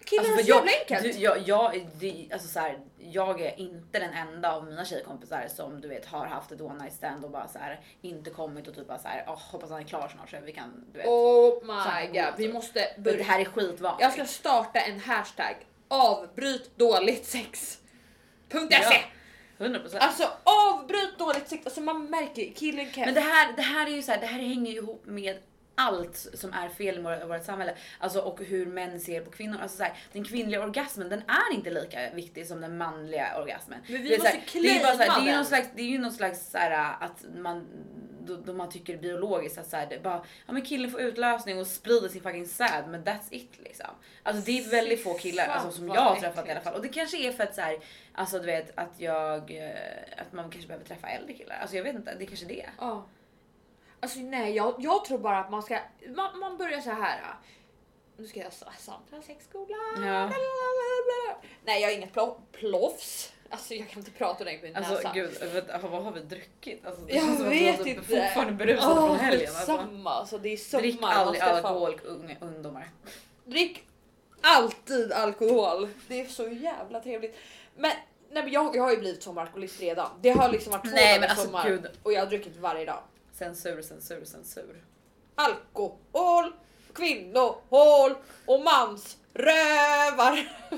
Killar 0.05 0.23
Alltså, 0.25 0.41
är 0.41 0.45
så 0.45 0.51
jag, 0.51 0.57
jävla 0.57 0.73
enkelt. 0.81 1.17
du, 1.17 1.21
jag, 1.21 1.39
jag, 1.39 1.87
det, 2.01 2.29
alltså 2.33 2.49
så 2.49 2.61
här, 2.61 2.79
jag 2.99 3.41
är 3.41 3.61
inte 3.61 3.99
den 3.99 4.13
enda 4.13 4.53
av 4.53 4.65
mina 4.65 4.85
tjejkompisar 4.85 5.49
som 5.49 5.81
du 5.81 5.89
vet 5.89 6.07
har 6.07 6.27
haft 6.27 6.53
ett 6.53 6.61
one 6.61 6.83
night 6.83 6.95
stand 6.95 7.25
och 7.25 7.31
bara 7.31 7.49
så 7.49 7.59
här, 7.59 7.81
inte 8.03 8.31
kommit 8.31 8.69
och 8.69 8.75
typ 8.75 8.89
bara 8.89 8.99
så 8.99 9.09
här, 9.09 9.25
"Åh, 9.29 9.39
hoppas 9.51 9.71
han 9.71 9.81
är 9.81 9.85
klar 9.85 10.09
snart 10.09 10.31
så 10.31 10.37
vi 10.45 10.53
kan 10.53 10.85
du 10.93 10.99
vet. 10.99 11.07
Oh 11.09 11.61
my 11.65 12.07
god, 12.09 12.19
alltså. 12.19 12.43
vi 12.43 12.53
måste 12.53 12.89
Men 12.95 13.03
börja. 13.05 13.17
det 13.19 13.23
här 13.25 13.41
är 13.41 13.45
skitvanligt. 13.45 14.03
Jag 14.03 14.13
ska 14.13 14.25
starta 14.25 14.81
en 14.81 15.01
hashtag. 15.01 15.57
Avbryt 15.89 16.79
dåligt 16.79 17.27
sex. 17.27 17.79
Punkt 18.49 18.69
Ja. 18.83 18.91
.se. 18.91 18.97
100%. 19.59 19.97
Alltså 19.99 20.31
avbryt 20.45 21.19
dåligt 21.19 21.49
sex, 21.49 21.67
alltså 21.67 21.81
man 21.81 22.05
märker 22.11 22.53
killen 22.55 22.91
kan... 22.91 23.05
Men 23.05 23.15
det 23.15 23.21
här, 23.21 23.53
det 23.57 23.63
här 23.63 23.87
är 23.87 23.91
ju 23.91 24.03
så 24.03 24.13
här, 24.13 24.21
det 24.21 24.27
här 24.27 24.39
hänger 24.41 24.73
ju 24.73 24.77
ihop 24.79 25.03
med 25.07 25.37
allt 25.75 26.17
som 26.35 26.53
är 26.53 26.69
fel 26.69 26.99
i 26.99 27.27
vårt, 27.27 27.45
samhälle. 27.45 27.75
Alltså 27.99 28.21
och 28.21 28.41
hur 28.41 28.67
män 28.67 29.01
ser 29.01 29.21
på 29.21 29.31
kvinnor. 29.31 29.59
Alltså 29.63 29.77
så 29.77 29.83
här, 29.83 29.93
den 30.13 30.25
kvinnliga 30.25 30.63
orgasmen 30.63 31.09
den 31.09 31.23
är 31.29 31.55
inte 31.55 31.71
lika 31.71 32.11
viktig 32.15 32.47
som 32.47 32.61
den 32.61 32.79
manliga 32.79 33.39
orgasmen. 33.39 33.79
Men 33.89 34.03
vi 34.03 34.09
det 34.09 34.15
är 34.15 34.21
så 34.21 34.27
här, 34.27 34.37
måste 34.37 34.59
det 34.61 34.69
är 34.69 34.75
ju 34.75 34.83
bara 34.83 34.93
så 34.93 34.99
här, 34.99 35.07
det 35.07 35.13
är 35.13 35.19
ju 35.19 35.23
claima 35.23 35.37
någon 35.37 35.47
slags, 35.47 35.69
det 35.75 35.83
är 35.83 35.87
ju 35.87 35.99
någon 35.99 36.13
slags 36.13 36.51
så 36.51 36.59
här, 36.59 36.97
att 37.01 37.25
man 37.37 37.67
då, 38.27 38.37
då 38.37 38.53
man 38.53 38.71
tycker 38.71 38.97
biologiskt 38.97 39.59
att 39.59 39.71
så 39.71 39.77
här, 39.77 39.87
det 39.87 40.03
bara, 40.03 40.25
ja 40.47 40.53
men 40.53 40.63
killen 40.63 40.91
får 40.91 41.01
utlösning 41.01 41.59
och 41.59 41.67
sprider 41.67 42.09
sin 42.09 42.23
fucking 42.23 42.47
säd 42.47 42.85
men 42.89 43.05
that's 43.05 43.29
it 43.31 43.51
liksom. 43.59 43.87
Alltså 44.23 44.43
det 44.47 44.59
är 44.59 44.71
väldigt 44.71 45.03
få 45.03 45.15
killar 45.15 45.47
alltså, 45.47 45.71
som 45.71 45.89
jag 45.89 46.01
har 46.01 46.17
träffat 46.17 46.49
i 46.49 46.51
alla 46.51 46.61
fall 46.61 46.75
och 46.75 46.83
det 46.83 46.89
kanske 46.89 47.17
är 47.29 47.33
för 47.33 47.45
att 47.45 47.55
så 47.55 47.61
här, 47.61 47.79
alltså 48.13 48.39
du 48.39 48.47
vet 48.47 48.79
att 48.79 49.01
jag, 49.01 49.51
eh, 49.51 49.71
att 50.17 50.33
man 50.33 50.51
kanske 50.51 50.69
behöver 50.69 50.87
träffa 50.87 51.09
äldre 51.09 51.35
killar. 51.35 51.57
Alltså 51.61 51.77
jag 51.77 51.85
vet 51.85 51.95
inte, 51.95 52.15
det 52.15 52.25
är 52.25 52.27
kanske 52.27 52.47
det. 52.47 52.67
Ja. 52.79 53.07
Alltså 54.05 54.19
nej, 54.19 54.55
jag, 54.57 54.75
jag 54.79 55.05
tror 55.05 55.19
bara 55.19 55.39
att 55.39 55.51
man 55.51 55.63
ska, 55.63 55.79
man, 56.17 56.39
man 56.39 56.57
börjar 56.57 56.81
så 56.81 56.91
här. 56.91 57.19
äh, 57.19 57.25
Nu 58.17 58.27
ska 58.27 58.41
jag 58.41 58.53
sa- 58.53 58.73
samla 58.79 59.23
sexskola. 59.27 59.77
Ja. 60.07 60.31
Nej, 61.65 61.83
jag 61.83 61.93
är 61.93 61.97
inget 61.97 62.13
plo- 62.15 62.41
plofs. 62.53 63.33
Alltså 63.51 63.75
jag 63.75 63.89
kan 63.89 63.99
inte 63.99 64.11
prata 64.11 64.45
ordentligt 64.45 64.63
med 64.63 64.71
min 64.71 64.77
Alltså 64.77 64.95
näsa. 64.95 65.13
gud, 65.15 65.53
vet, 65.53 65.83
vad 65.83 66.05
har 66.05 66.13
vi 66.13 66.21
druckit? 66.21 66.87
Alltså, 66.87 67.03
det 67.05 67.13
Jag 67.15 67.23
som 67.25 67.33
att 67.47 67.53
vi 67.53 67.65
vet 67.65 67.79
var 67.79 67.87
inte. 67.87 68.03
fortfarande 68.03 68.53
berusade 68.53 69.01
Åh, 69.01 69.07
från 69.07 69.17
helgen. 69.19 69.49
Alltså. 69.57 69.67
Samma, 69.77 70.11
alltså 70.11 70.39
det 70.39 70.49
är 70.49 70.57
sommar. 70.57 70.83
Drick 70.83 70.99
aldrig 71.03 71.43
alkohol, 71.43 72.01
unga, 72.05 72.37
ungdomar. 72.41 72.89
Drick 73.45 73.85
alltid 74.41 75.13
alkohol. 75.13 75.89
Det 76.09 76.21
är 76.21 76.27
så 76.27 76.49
jävla 76.49 77.01
trevligt. 77.01 77.37
Men, 77.77 77.91
nej, 78.31 78.43
men 78.43 78.53
jag, 78.53 78.77
jag 78.77 78.83
har 78.83 78.91
ju 78.91 78.97
blivit 78.99 79.23
sommaralkoholist 79.23 79.81
redan. 79.81 80.11
Det 80.21 80.31
har 80.31 80.49
liksom 80.49 80.73
varit 80.73 80.85
två 80.85 80.91
Nej, 80.95 81.09
dagar 81.09 81.21
men 81.21 81.31
alltså, 81.31 81.45
sommar 81.47 81.69
gud. 81.69 81.87
och 82.03 82.13
jag 82.13 82.21
har 82.21 82.27
druckit 82.27 82.57
varje 82.57 82.85
dag. 82.85 83.03
Censur, 83.39 83.83
censur, 83.83 84.25
censur. 84.25 84.85
Alkohol, 85.35 86.53
kvinnohål 86.95 88.15
och 88.47 88.61
mansrövar. 88.61 90.35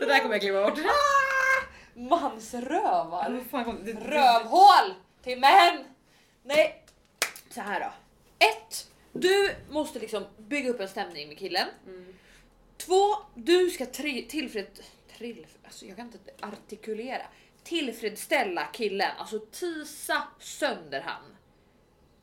Det 0.00 0.06
där 0.06 0.18
kommer 0.18 0.34
jag 0.34 0.40
klippa 0.40 0.70
bort. 0.70 0.78
Ah! 0.78 1.98
Mansrövar? 2.00 3.44
Rövhål 4.00 4.94
till 5.22 5.40
män! 5.40 5.84
Nej, 6.42 6.84
så 7.50 7.60
här 7.60 7.80
då. 7.80 7.92
Ett, 8.46 8.90
du 9.12 9.54
måste 9.70 9.98
liksom 9.98 10.24
bygga 10.38 10.70
upp 10.70 10.80
en 10.80 10.88
stämning 10.88 11.28
med 11.28 11.38
killen. 11.38 11.68
Mm. 11.86 12.14
Två, 12.76 13.16
du 13.34 13.70
ska 13.70 13.84
tri- 13.84 14.28
tillfred... 14.28 14.66
Trill, 15.18 15.46
alltså 15.64 15.86
jag 15.86 15.96
kan 15.96 16.06
inte 16.06 16.18
artikulera. 16.46 17.22
Tillfredsställa 17.64 18.66
killen, 18.66 19.10
alltså 19.18 19.38
tisa 19.38 20.22
sönder 20.38 21.00
han. 21.00 21.36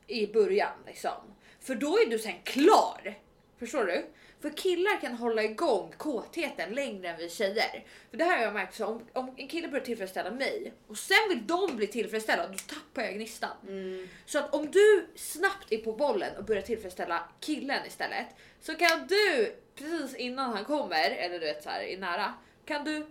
I 0.08 0.28
början 0.28 0.74
liksom. 0.86 1.36
För 1.60 1.76
då 1.76 1.98
är 1.98 2.06
du 2.10 2.20
sen 2.20 2.42
klar. 2.44 3.18
Förstår 3.60 3.86
du? 3.86 4.06
För 4.42 4.50
killar 4.50 5.02
kan 5.02 5.14
hålla 5.14 5.44
igång 5.44 5.94
kåtheten 5.98 6.74
längre 6.74 7.10
än 7.10 7.18
vi 7.18 7.30
tjejer. 7.30 7.86
För 8.10 8.18
det 8.18 8.24
här 8.24 8.38
har 8.38 8.44
jag 8.44 8.54
märkt, 8.54 8.76
så 8.76 8.86
om, 8.86 9.02
om 9.14 9.34
en 9.38 9.48
kille 9.48 9.68
börjar 9.68 9.86
tillfredsställa 9.86 10.32
mig 10.32 10.74
och 10.88 10.98
sen 10.98 11.18
vill 11.30 11.48
de 11.48 11.76
bli 11.76 11.88
tillfredsställda, 11.88 12.48
då 12.48 12.58
tappar 12.58 13.02
jag 13.02 13.14
gnistan. 13.14 13.58
Mm. 13.68 14.08
Så 14.26 14.40
att 14.40 14.54
om 14.54 14.72
du 14.72 15.08
snabbt 15.16 15.72
är 15.72 15.78
på 15.78 15.94
bollen 15.94 16.38
och 16.38 16.44
börjar 16.44 16.62
tillfredsställa 16.62 17.30
killen 17.40 17.86
istället 17.88 18.28
så 18.62 18.76
kan 18.76 19.08
du 19.08 19.56
precis 19.76 20.16
innan 20.16 20.54
han 20.54 20.66
kommer, 20.66 21.12
eller 21.12 21.40
du 21.40 21.46
vet 21.46 21.64
så 21.64 21.70
här 21.70 21.82
är 21.82 21.98
nära, 21.98 22.34
kan 22.66 22.84
du 22.84 23.06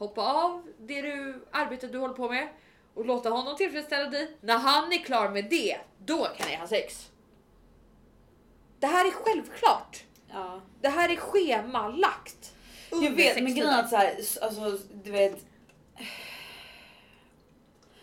hoppa 0.00 0.22
av 0.22 0.62
det 0.78 1.02
du, 1.02 1.44
arbetet 1.50 1.92
du 1.92 1.98
håller 1.98 2.14
på 2.14 2.28
med 2.28 2.48
och 2.94 3.06
låta 3.06 3.30
honom 3.30 3.56
tillfredsställa 3.56 4.10
dig. 4.10 4.36
När 4.40 4.58
han 4.58 4.92
är 4.92 4.98
klar 4.98 5.28
med 5.28 5.44
det, 5.50 5.76
då 5.98 6.24
kan 6.24 6.48
ni 6.48 6.56
ha 6.56 6.66
sex. 6.66 7.10
Det 8.78 8.86
här 8.86 9.06
är 9.06 9.10
självklart. 9.10 10.04
Ja. 10.28 10.60
Det 10.80 10.88
här 10.88 11.08
är 11.08 11.16
schemalagt. 11.16 12.54
Jag 12.90 13.10
vet 13.10 13.42
men 13.42 13.54
grejen 13.54 13.74
är 13.74 13.82
att 13.82 13.90
så 13.90 13.96
här, 13.96 14.16
alltså 14.42 14.78
du 15.04 15.10
vet. 15.10 15.46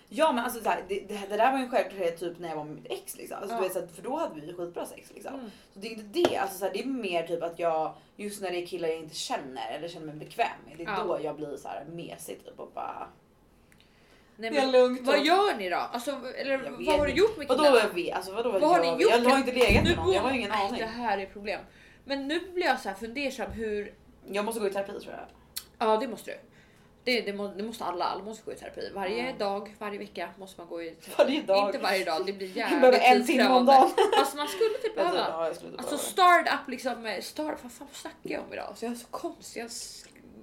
Ja 0.10 0.32
men 0.32 0.44
alltså 0.44 0.64
så 0.64 0.70
här, 0.70 0.84
det, 0.88 1.00
det, 1.00 1.22
det 1.30 1.38
där 1.38 1.52
var 1.52 1.58
ju 1.60 1.64
en 1.66 1.72
självklarhet 1.72 2.20
typ 2.20 2.40
när 2.40 2.50
jag 2.50 2.56
var 2.56 2.64
med 2.64 2.76
mitt 2.76 2.92
ex 2.92 3.18
liksom. 3.18 3.38
Alltså, 3.38 3.56
Ja. 3.56 3.58
du 3.62 3.64
vet, 3.64 3.74
så 3.74 3.80
att, 3.80 3.92
för 3.92 4.02
då 4.02 4.16
hade 4.18 4.42
vi 4.42 4.48
ju 4.48 4.54
skitbra 4.56 4.86
sex 4.86 5.12
liksom. 5.14 5.34
Mm. 5.34 5.52
Så 5.74 5.80
det 5.80 5.88
är 5.88 5.92
inte 5.92 6.20
det, 6.30 6.38
alltså, 6.38 6.58
så 6.58 6.66
här, 6.66 6.74
det 6.74 6.80
är 6.80 6.86
mer 6.86 7.28
typ 7.28 7.44
att 7.44 7.60
jag 7.60 7.94
just 8.16 8.42
när 8.42 8.52
det 8.52 8.58
är 8.64 8.68
killar 8.68 8.88
jag 8.90 8.98
inte 8.98 9.16
känner 9.16 9.72
eller 9.72 9.88
känner 9.88 10.06
mig 10.06 10.16
bekväm 10.16 10.48
med. 10.68 10.78
Det 10.78 10.84
är 10.84 10.88
Ja. 10.88 11.04
då 11.04 11.20
jag 11.24 11.36
blir 11.36 11.58
så 11.58 11.68
här 11.68 11.86
mesig 11.92 12.46
typ 12.46 12.60
och 12.60 12.72
bara. 12.74 13.08
Nej, 14.40 14.50
Det 14.52 14.58
är 14.58 14.62
men, 14.62 14.72
lugnt. 14.72 15.02
vad 15.08 15.26
gör 15.26 15.58
ni 15.58 15.70
då? 15.70 15.78
Alltså, 15.78 16.12
eller 16.36 16.58
vad 16.88 17.00
har 17.00 17.06
du 17.08 17.14
gjort 17.14 17.38
med 17.38 17.48
Vadå 17.48 17.64
killarna? 17.64 17.82
är 17.82 17.94
vi? 17.94 18.12
Alltså 18.12 18.32
vadå 18.34 18.52
Vad 18.52 18.62
har 18.62 18.84
jag, 18.84 18.98
ni 18.98 19.04
gjort? 19.04 19.12
Jag 19.24 19.30
har 19.30 19.38
inte 19.38 19.52
legat 19.52 19.84
med 19.84 19.96
någon, 19.98 20.14
jag 20.14 20.22
har 20.22 20.32
ingen 20.32 20.52
aning. 20.52 20.80
Det 20.80 20.86
här 20.86 21.18
är 21.18 21.26
problem. 21.26 21.62
Men 22.06 22.28
nu 22.28 22.40
blir 22.54 22.66
jag 22.66 22.80
så 22.80 22.90
här 22.90 22.96
fundersam 22.96 23.52
hur... 23.52 23.94
Jag 24.32 24.46
måste 24.46 24.60
gå 24.60 24.68
i 24.68 24.70
terapi 24.70 25.00
tror 25.00 25.14
jag. 25.14 25.26
Ja, 25.80 25.98
det 25.98 26.08
måste 26.08 26.32
du. 26.32 26.38
Det, 27.08 27.22
det, 27.22 27.34
må, 27.34 27.48
det 27.48 27.64
måste 27.64 27.84
alla. 27.84 28.06
Alla 28.06 28.24
måste 28.24 28.44
gå 28.46 28.52
i 28.52 28.56
terapi. 28.56 28.90
Varje 28.94 29.26
Ja. 29.26 29.34
dag, 29.40 29.76
varje 29.80 29.98
vecka 30.00 30.30
måste 30.38 30.62
man 30.62 30.68
gå 30.68 30.82
i 30.82 30.90
terapi. 30.92 31.24
Varje 31.24 31.42
dag. 31.42 31.68
Inte 31.68 31.78
varje 31.78 32.06
dag, 32.06 32.26
det 32.26 32.34
blir 32.34 32.48
jävligt 32.58 33.02
en 33.04 33.26
timme 33.26 33.50
om 33.50 33.66
dagen. 33.66 33.90
Fast 34.18 34.36
man 34.42 34.48
skulle 34.48 34.78
typ 34.82 34.96
behöva. 34.96 35.18
Ja, 35.18 35.50
inte 35.50 35.66
Alltså 35.78 35.98
start 35.98 36.48
up 36.48 36.68
liksom. 36.70 37.06
eh, 37.06 37.22
Start, 37.22 37.58
vad 37.64 37.72
fan 37.72 37.88
snackar 37.94 38.18
jag 38.30 38.42
om 38.44 38.54
idag? 38.54 38.74
Så 38.78 38.86
jag 38.86 38.92
är 38.92 38.96
så 38.96 39.08
konstig. 39.08 39.62
Jag, 39.62 39.70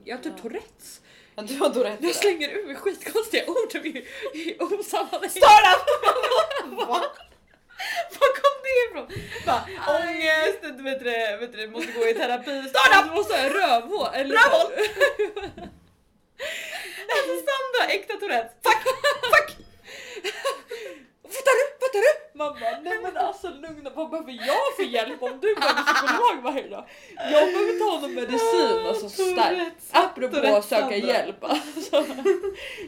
jag 0.05 0.17
har 0.17 0.23
typ 0.23 0.33
Ja. 0.37 0.43
Tourettes. 0.43 1.01
Ja, 1.37 1.43
du 1.43 1.59
har 1.59 1.87
i 1.91 1.97
Jag 2.01 2.15
slänger 2.15 2.49
ur 2.49 2.67
mig 2.67 2.77
skitkonstiga 2.77 3.45
ord 3.47 3.75
i, 3.87 3.89
i 4.35 4.57
osammanhang. 4.61 5.29
Startup! 5.31 5.83
Va? 6.89 7.03
Var 8.21 8.31
kom 8.41 8.57
det 8.65 8.75
ifrån? 8.91 9.07
Bara, 9.47 9.63
ångest, 9.99 10.59
du 10.79 10.83
vet 10.83 11.05
det, 11.05 11.37
vet 11.41 11.53
det, 11.53 11.67
måste 11.69 11.93
gå 11.93 12.07
i 12.09 12.15
terapi. 12.15 12.63
Startup! 12.69 13.11
Du 13.11 13.17
måste 13.17 13.35
ha 13.37 13.49
rövhål. 13.49 14.09
Rövhål! 14.15 14.73
Alltså 17.15 17.35
Sandra, 17.47 17.93
äkta 17.95 18.15
Tourettes. 18.17 18.53
Fuck! 18.63 18.83
Fuck! 19.33 19.57
Fattar 21.35 21.55
du? 21.59 21.65
Fattar 21.81 22.01
du? 22.01 22.39
Bara, 22.39 22.81
nej 22.81 22.99
men 23.03 23.17
alltså 23.17 23.49
lugna, 23.51 23.91
vad 23.91 24.11
behöver 24.11 24.33
jag 24.33 24.77
för 24.77 24.83
hjälp 24.83 25.23
om 25.23 25.41
du 25.41 25.55
behöver 25.55 25.83
psykolog 25.83 26.43
varje 26.43 26.69
dag? 26.69 26.85
Jag 27.17 27.53
behöver 27.53 27.79
ta 27.79 28.01
någon 28.01 28.15
medicin 28.15 28.87
alltså 28.89 29.09
starkt. 29.09 29.77
Apropå 29.91 30.57
att 30.57 30.65
söka 30.65 30.97
hjälp 30.97 31.45
alltså. 31.45 32.05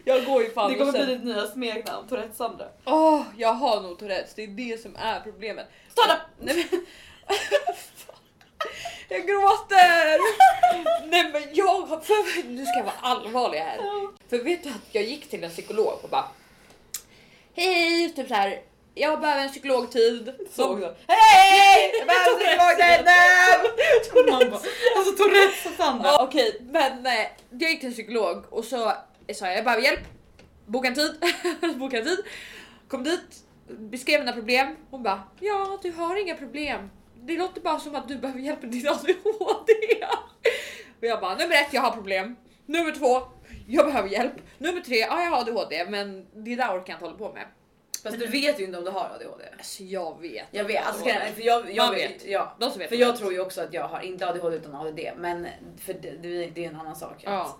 Jag 0.04 0.24
går 0.24 0.42
ju 0.42 0.50
fan 0.50 0.72
Det 0.72 0.78
kommer 0.78 0.92
och 0.92 0.92
bli 0.92 1.06
sen, 1.06 1.24
ditt 1.24 1.24
nya 1.24 1.46
smeknamn, 1.46 2.08
Tourettes 2.08 2.36
Sandra. 2.36 2.66
Åh, 2.84 3.22
jag 3.36 3.52
har 3.52 3.80
nog 3.80 3.98
Tourettes, 3.98 4.34
det 4.34 4.42
är 4.42 4.48
det 4.48 4.82
som 4.82 4.96
är 4.96 5.20
problemet. 5.20 5.66
Startup! 5.92 6.20
Nej, 6.38 6.68
men... 6.70 6.86
Jag 9.08 9.26
gråter! 9.26 10.18
Nej 11.10 11.30
men 11.32 11.42
jag 11.52 11.66
har... 11.86 12.00
För, 12.00 12.48
nu 12.48 12.66
ska 12.66 12.76
jag 12.76 12.84
vara 12.84 12.94
allvarlig 13.00 13.58
här. 13.58 13.78
För 14.30 14.38
vet 14.38 14.62
du 14.62 14.68
att 14.68 14.88
jag 14.92 15.04
gick 15.04 15.30
till 15.30 15.44
en 15.44 15.50
psykolog 15.50 15.98
och 16.02 16.08
bara 16.08 16.24
Hej, 17.54 18.12
typ 18.16 18.28
så 18.28 18.34
här. 18.34 18.60
Jag 18.94 19.20
behöver 19.20 19.42
en 19.42 19.50
psykologtid. 19.50 20.32
Såg 20.50 20.80
du? 20.80 20.94
Hej! 21.06 21.92
Jag 21.98 22.06
behöver 22.06 24.00
psykolog 24.00 24.32
Man 24.32 24.50
bara, 24.50 24.60
Alltså 24.96 25.12
Tourettes 25.16 25.66
och 25.66 25.72
Sandra. 25.76 26.22
Okej, 26.22 26.60
men 26.70 27.06
eh, 27.06 27.12
jag 27.50 27.70
gick 27.70 27.80
till 27.80 27.88
en 27.88 27.92
psykolog 27.92 28.44
och 28.50 28.64
så 28.64 28.92
sa 29.34 29.46
jag 29.46 29.56
jag 29.56 29.64
behöver 29.64 29.82
hjälp. 29.82 30.00
Boka 30.66 30.88
en 30.88 30.94
tid. 30.94 31.14
Boka 31.78 31.98
en 31.98 32.04
tid. 32.04 32.18
Kom 32.88 33.04
dit, 33.04 33.44
beskrev 33.68 34.20
mina 34.20 34.32
problem. 34.32 34.76
Hon 34.90 35.02
bara 35.02 35.22
ja, 35.40 35.78
du 35.82 35.92
har 35.92 36.16
inga 36.16 36.34
problem. 36.34 36.90
Det 37.26 37.36
låter 37.36 37.60
bara 37.60 37.78
som 37.78 37.94
att 37.94 38.08
du 38.08 38.16
behöver 38.16 38.40
hjälp 38.40 38.62
med 38.62 38.70
din 38.70 38.88
ADHD. 38.88 39.72
Och 40.98 41.04
jag 41.04 41.20
bara 41.20 41.34
nummer 41.34 41.54
ett, 41.54 41.72
jag 41.72 41.82
har 41.82 41.90
problem. 41.90 42.36
Nummer 42.66 42.92
två, 42.92 43.22
jag 43.66 43.86
behöver 43.86 44.08
hjälp. 44.08 44.32
Nummer 44.58 44.80
tre, 44.80 44.96
ja 44.96 45.22
jag 45.22 45.30
har 45.30 45.40
ADHD 45.40 45.86
men 45.88 46.26
det 46.34 46.56
där 46.56 46.68
orkar 46.68 46.92
jag 46.92 46.96
inte 46.96 47.04
hålla 47.04 47.16
på 47.18 47.32
med. 47.32 47.44
Fast 48.02 48.18
du 48.18 48.26
vet 48.26 48.60
ju 48.60 48.64
inte 48.64 48.78
om 48.78 48.84
du 48.84 48.90
har 48.90 49.04
ADHD. 49.04 49.44
Alltså 49.58 49.82
jag 49.82 50.20
vet. 50.20 50.46
Jag 50.50 50.64
vet, 50.64 50.86
alltså, 50.86 51.04
för 51.04 51.42
jag, 51.42 51.74
jag 51.74 51.86
Man 51.86 51.94
vet. 51.94 52.10
vet. 52.10 52.26
Ja. 52.26 52.56
De 52.60 52.70
som 52.70 52.78
vet. 52.78 52.88
För 52.88 52.96
jag 52.96 53.08
vet. 53.12 53.18
tror 53.18 53.32
ju 53.32 53.40
också 53.40 53.60
att 53.60 53.74
jag 53.74 53.88
har, 53.88 54.00
inte 54.00 54.28
ADHD 54.28 54.56
utan 54.56 54.74
ADD, 54.74 55.00
men 55.16 55.46
för 55.78 55.92
det, 55.92 56.10
det, 56.10 56.46
det 56.46 56.64
är 56.64 56.68
en 56.68 56.76
annan 56.76 56.96
sak. 56.96 57.16
Ja. 57.24 57.56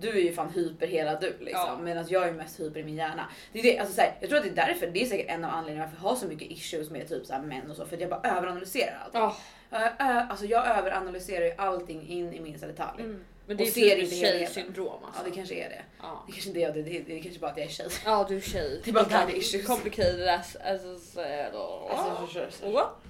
Du 0.00 0.08
är 0.08 0.22
ju 0.22 0.32
fan 0.32 0.50
hyper 0.50 0.86
hela 0.86 1.14
du 1.20 1.26
liksom, 1.40 1.64
Ja. 1.68 1.78
medan 1.82 2.04
jag 2.08 2.28
är 2.28 2.32
mest 2.32 2.60
hyper 2.60 2.80
i 2.80 2.84
min 2.84 2.94
hjärna. 2.96 3.28
Det 3.52 3.58
är 3.58 3.62
det, 3.62 3.78
alltså, 3.78 3.94
så 3.94 4.00
här, 4.00 4.14
jag 4.20 4.28
tror 4.28 4.38
att 4.38 4.44
det 4.44 4.50
är 4.62 4.66
därför, 4.66 4.86
det 4.86 5.02
är 5.02 5.06
säkert 5.06 5.30
en 5.30 5.44
av 5.44 5.50
anledningarna 5.50 5.90
varför 5.90 6.04
jag 6.04 6.10
har 6.10 6.16
så 6.16 6.26
mycket 6.26 6.50
issues 6.50 6.90
med 6.90 7.08
typ 7.08 7.26
så 7.26 7.32
här, 7.32 7.42
män 7.42 7.70
och 7.70 7.76
så, 7.76 7.86
för 7.86 7.94
att 7.96 8.00
jag 8.00 8.10
bara 8.10 8.20
överanalyserar 8.36 8.98
allt. 9.04 9.14
Ja, 9.14 9.36
Ö, 9.72 9.88
ö, 9.98 10.26
alltså 10.30 10.44
jag 10.46 10.66
överanalyserar 10.78 11.44
ju 11.44 11.52
allting 11.58 12.08
in 12.08 12.32
i 12.32 12.40
minsta 12.40 12.66
detalj. 12.66 13.02
mm. 13.02 13.24
Men 13.50 13.56
det 13.56 13.64
är 13.64 13.70
ser 13.70 13.94
typ 13.94 14.04
inte 14.04 14.16
tjejsyndrom 14.16 14.86
Ja 14.86 15.00
alltså. 15.06 15.24
det 15.24 15.30
kanske 15.30 15.54
är 15.54 15.68
det. 15.68 15.82
Ja. 16.00 16.24
Det 16.26 16.32
kanske 16.32 16.48
inte 16.48 16.60
är 16.60 16.72
det, 16.72 16.82
det, 16.82 16.98
det 16.98 17.18
är 17.18 17.22
kanske 17.22 17.40
bara 17.40 17.50
att 17.50 17.56
jag 17.56 17.66
är 17.66 17.70
tjej. 17.70 17.88
Ja 18.04 18.26
du 18.28 18.36
är 18.36 18.40
tjej. 18.40 18.80
Det 18.84 18.90
är 18.90 18.94
bara 18.94 19.04
daddy 19.04 19.32
issues. 19.32 19.66
Complicated 19.66 20.28
as... 20.28 20.56
as, 20.56 20.84
as. 20.84 21.16
What? 22.62 23.02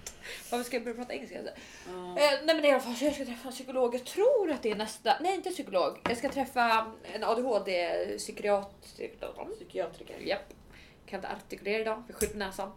Varför 0.50 0.64
ska 0.64 0.76
jag 0.76 0.84
börja 0.84 0.96
prata 0.96 1.12
engelska? 1.12 1.38
Alltså? 1.38 1.54
Ja. 1.86 1.92
Eh, 1.92 2.40
nej 2.44 2.56
men 2.56 2.64
i 2.64 2.70
alla 2.70 2.80
fall, 2.80 2.96
så 2.96 3.04
jag 3.04 3.14
ska 3.14 3.24
träffa 3.24 3.48
en 3.48 3.54
psykolog. 3.54 3.94
Jag 3.94 4.04
tror 4.04 4.50
att 4.50 4.62
det 4.62 4.70
är 4.70 4.76
nästa... 4.76 5.16
Nej 5.20 5.34
inte 5.34 5.50
psykolog. 5.50 6.00
Jag 6.08 6.16
ska 6.16 6.28
träffa 6.28 6.92
en 7.14 7.24
ADHD-psykiater. 7.24 9.54
Psykiatriker. 9.56 10.18
Japp. 10.20 10.52
Kan 11.06 11.18
inte 11.18 11.28
artikulera 11.28 11.80
idag, 11.80 12.02
jag 12.08 12.16
skjuter 12.16 12.36
näsan. 12.36 12.72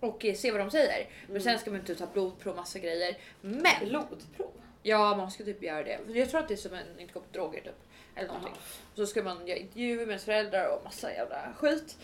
Och 0.00 0.24
eh, 0.24 0.34
se 0.34 0.50
vad 0.50 0.60
de 0.60 0.70
säger. 0.70 1.08
Men 1.28 1.42
sen 1.42 1.58
ska 1.58 1.70
man 1.70 1.80
inte 1.80 1.94
ta 1.94 2.06
blodprov 2.06 2.56
massa 2.56 2.78
grejer. 2.78 3.16
Men 3.40 3.88
Blodprov? 3.88 4.50
Ja, 4.82 5.16
man 5.16 5.30
ska 5.30 5.44
typ 5.44 5.62
göra 5.62 5.84
det. 5.84 6.00
För 6.06 6.14
Jag 6.14 6.30
tror 6.30 6.40
att 6.40 6.48
det 6.48 6.54
är 6.54 6.56
som 6.56 6.74
en 6.74 7.00
inte 7.00 7.12
kopp 7.12 7.32
droger 7.32 7.60
typ. 7.60 7.74
Eller 8.14 8.28
någonting. 8.28 8.52
Jaha. 8.54 8.96
Så 8.96 9.06
ska 9.06 9.22
man 9.22 9.46
göra 9.46 9.58
intervjuer 9.58 9.96
med 9.96 10.08
ens 10.08 10.24
föräldrar 10.24 10.76
och 10.76 10.84
massa 10.84 11.12
jävla 11.12 11.52
skit. 11.56 11.96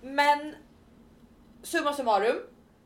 Men 0.00 0.54
summa 1.62 1.92
summarum 1.92 2.36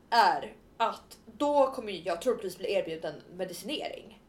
är 0.09 0.53
att 0.77 1.17
då 1.25 1.71
kommer 1.71 2.07
jag 2.07 2.21
troligtvis 2.21 2.57
bli 2.57 2.73
erbjuden 2.73 3.21
medicinering 3.33 4.21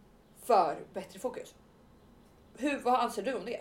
för 0.44 0.78
bättre 0.92 1.18
fokus. 1.18 1.54
Hur, 2.56 2.78
vad 2.78 3.00
anser 3.00 3.22
du 3.22 3.34
om 3.34 3.44
det? 3.44 3.60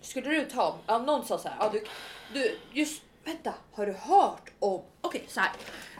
Skulle 0.00 0.30
du 0.30 0.44
ta, 0.44 0.78
ja, 0.86 0.98
någon 0.98 1.24
sa 1.24 1.38
så 1.38 1.48
här, 1.48 1.56
ja, 1.60 1.70
du, 1.72 1.84
du, 2.32 2.58
just 2.72 3.02
vänta, 3.24 3.54
har 3.72 3.86
du 3.86 3.92
hört 3.92 4.52
om, 4.58 4.82
okej 5.00 5.24
så 5.28 5.40
här. 5.40 5.52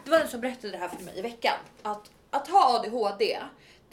Det 0.03 0.11
var 0.11 0.19
den 0.19 0.27
som 0.27 0.41
berättade 0.41 0.71
det 0.71 0.77
här 0.77 0.87
för 0.87 1.03
mig 1.03 1.19
i 1.19 1.21
veckan. 1.21 1.57
Att, 1.81 2.11
att 2.29 2.47
ha 2.47 2.79
ADHD, 2.79 3.37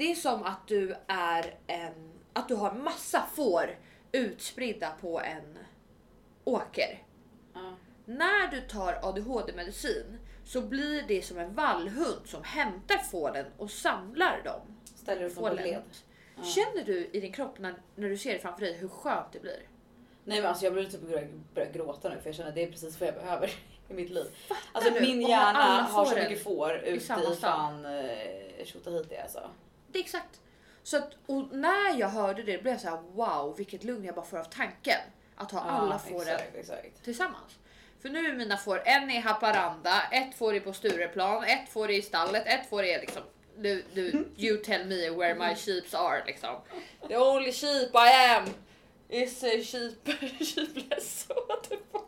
det 0.02 0.10
är 0.10 0.14
som 0.14 0.42
att 0.42 0.68
du 0.68 0.94
är 1.06 1.54
en, 1.66 2.12
att 2.32 2.48
du 2.48 2.54
har 2.54 2.72
massa 2.72 3.26
får 3.34 3.78
utspridda 4.12 4.90
på 5.00 5.20
en 5.20 5.58
åker. 6.44 7.02
Ja. 7.54 7.74
När 8.04 8.50
du 8.50 8.60
tar 8.60 8.98
ADHD-medicin 9.02 10.18
så 10.44 10.60
blir 10.60 11.02
det 11.08 11.22
som 11.22 11.38
en 11.38 11.54
vallhund 11.54 12.20
som 12.24 12.44
hämtar 12.44 12.98
fåren 12.98 13.46
och 13.58 13.70
samlar 13.70 14.42
dem. 14.44 14.60
Ställer 14.84 15.24
upp 15.24 15.34
dem 15.34 15.48
på 15.48 15.62
led. 15.62 15.82
Ja. 16.36 16.42
Känner 16.42 16.84
du 16.84 17.10
i 17.12 17.20
din 17.20 17.32
kropp 17.32 17.58
när, 17.58 17.74
när 17.94 18.08
du 18.08 18.16
ser 18.16 18.32
det 18.32 18.38
framför 18.38 18.60
dig 18.60 18.76
hur 18.76 18.88
skönt 18.88 19.32
det 19.32 19.40
blir? 19.40 19.62
Nej 20.24 20.40
men 20.40 20.48
alltså 20.48 20.64
jag 20.64 20.72
blir 20.72 20.84
typ 20.84 21.00
börja, 21.00 21.28
börja 21.54 21.70
gråta 21.70 22.08
nu 22.08 22.18
för 22.20 22.28
jag 22.28 22.34
känner 22.34 22.48
att 22.48 22.54
det 22.54 22.62
är 22.62 22.70
precis 22.70 23.00
vad 23.00 23.08
jag 23.08 23.14
behöver 23.14 23.50
i 23.88 23.94
mitt 23.94 24.10
liv. 24.10 24.26
Alltså 24.72 24.94
du? 24.94 25.00
min 25.00 25.20
hjärna 25.20 25.82
har 25.82 26.04
så 26.04 26.14
mycket 26.14 26.42
får 26.42 26.74
ute 26.74 27.14
i 27.32 27.36
fan 27.40 27.84
eh, 27.84 28.64
Tjotahejti 28.64 29.16
alltså. 29.16 29.50
Det 29.92 29.98
är 29.98 30.02
exakt. 30.02 30.40
Så 30.82 30.96
att, 30.96 31.10
och 31.26 31.48
när 31.52 31.98
jag 31.98 32.08
hörde 32.08 32.42
det 32.42 32.62
blev 32.62 32.74
jag 32.74 32.80
så 32.80 32.88
här: 32.88 33.00
wow 33.12 33.56
vilket 33.56 33.84
lugn 33.84 34.04
jag 34.04 34.14
bara 34.14 34.24
får 34.26 34.38
av 34.38 34.44
tanken. 34.44 35.00
Att 35.36 35.50
ha 35.50 35.60
alla 35.60 35.98
fåren 35.98 36.20
Exakt, 36.28 36.56
exakt. 36.56 37.04
tillsammans. 37.04 37.58
För 38.02 38.08
nu 38.08 38.26
är 38.26 38.34
mina 38.34 38.56
får, 38.56 38.82
en 38.84 39.10
i 39.10 39.18
Haparanda, 39.18 40.02
ett 40.12 40.34
får 40.34 40.54
är 40.54 40.60
på 40.60 40.72
Stureplan, 40.72 41.44
ett 41.44 41.68
får 41.68 41.90
i 41.90 42.02
stallet, 42.02 42.42
ett 42.46 42.68
får 42.68 42.82
är 42.82 43.00
liksom 43.00 43.22
du, 43.58 43.84
du, 43.94 44.28
you 44.36 44.56
tell 44.56 44.86
me 44.86 45.10
where 45.10 45.34
my 45.34 45.54
sheeps 45.54 45.94
are 45.94 46.24
liksom. 46.26 46.56
The 47.08 47.16
only 47.16 47.52
sheep 47.52 47.90
I 47.94 48.34
am 48.36 48.44
is 49.08 49.44
a 49.44 49.62
sheep, 49.62 50.08
sheepless. 50.40 51.26
What 51.28 51.62
the 51.68 51.76
fuck? 51.92 52.01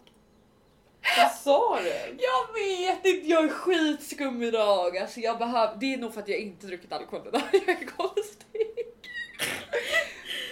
Vad 1.19 1.31
sa 1.33 1.79
du? 1.83 2.17
Jag 2.19 2.55
vet 2.55 3.07
inte, 3.07 3.29
jag 3.29 3.45
är 3.45 3.49
skitskum 3.49 4.43
idag. 4.43 4.99
Alltså 4.99 5.21
jag 5.21 5.39
behöver, 5.39 5.77
det 5.81 5.95
är 5.95 5.99
nog 5.99 6.15
för 6.15 6.21
att 6.21 6.29
jag 6.29 6.39
inte 6.39 6.67
druckit 6.67 6.93
alkohol 6.93 7.29
idag. 7.29 7.43
Jag 7.53 7.69
är 7.69 7.87
konstig. 7.87 8.69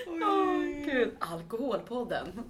Åh 0.06 0.58
gud. 0.84 1.16
Alkoholpodden. 1.18 2.42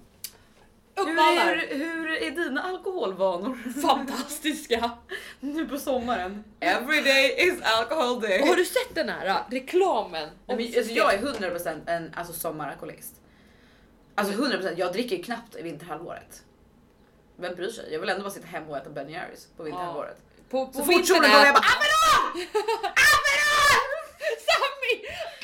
Uppmanar. 0.95 1.55
Hur, 1.55 1.77
hur 1.77 2.23
är 2.23 2.31
dina 2.31 2.61
alkoholvanor 2.61 3.81
Fantastiska. 3.81 4.91
nu 5.39 5.67
på 5.67 5.77
sommaren? 5.77 6.43
Every 6.59 7.01
day 7.01 7.35
is 7.37 7.61
alcohol 7.61 8.21
day. 8.21 8.41
Och 8.41 8.47
har 8.47 8.55
du 8.55 8.65
sett 8.65 8.95
den 8.95 9.09
här 9.09 9.25
äh, 9.25 9.35
reklamen? 9.49 10.29
Nej, 10.45 10.57
men, 10.57 10.65
alltså, 10.77 10.93
jag 10.93 11.13
är 11.13 11.17
100% 11.17 11.89
en 11.89 12.11
alltså, 12.15 12.33
sommaralkoholist. 12.33 13.13
Alltså 14.15 14.33
100%, 14.33 14.73
jag 14.77 14.93
dricker 14.93 15.23
knappt 15.23 15.55
i 15.55 15.61
vinterhalvåret. 15.61 16.43
Vem 17.37 17.55
bryr 17.55 17.69
sig? 17.71 17.93
Jag 17.93 17.99
vill 17.99 18.09
ändå 18.09 18.23
bara 18.23 18.33
sitta 18.33 18.47
hemma 18.47 18.67
och 18.67 18.77
äta 18.77 18.89
Ben 18.89 19.09
Jerrys 19.09 19.47
på 19.57 19.63
vinterhalvåret. 19.63 20.17
På, 20.49 20.67
på 20.67 20.73
Så 20.73 20.83
fort 20.85 21.07
solen 21.07 21.31
går 21.31 21.45
jag 21.45 21.53
bara 21.55 21.65
Aperol! 21.73 22.25
Aperol! 23.13 23.89
Sammy! 24.47 24.93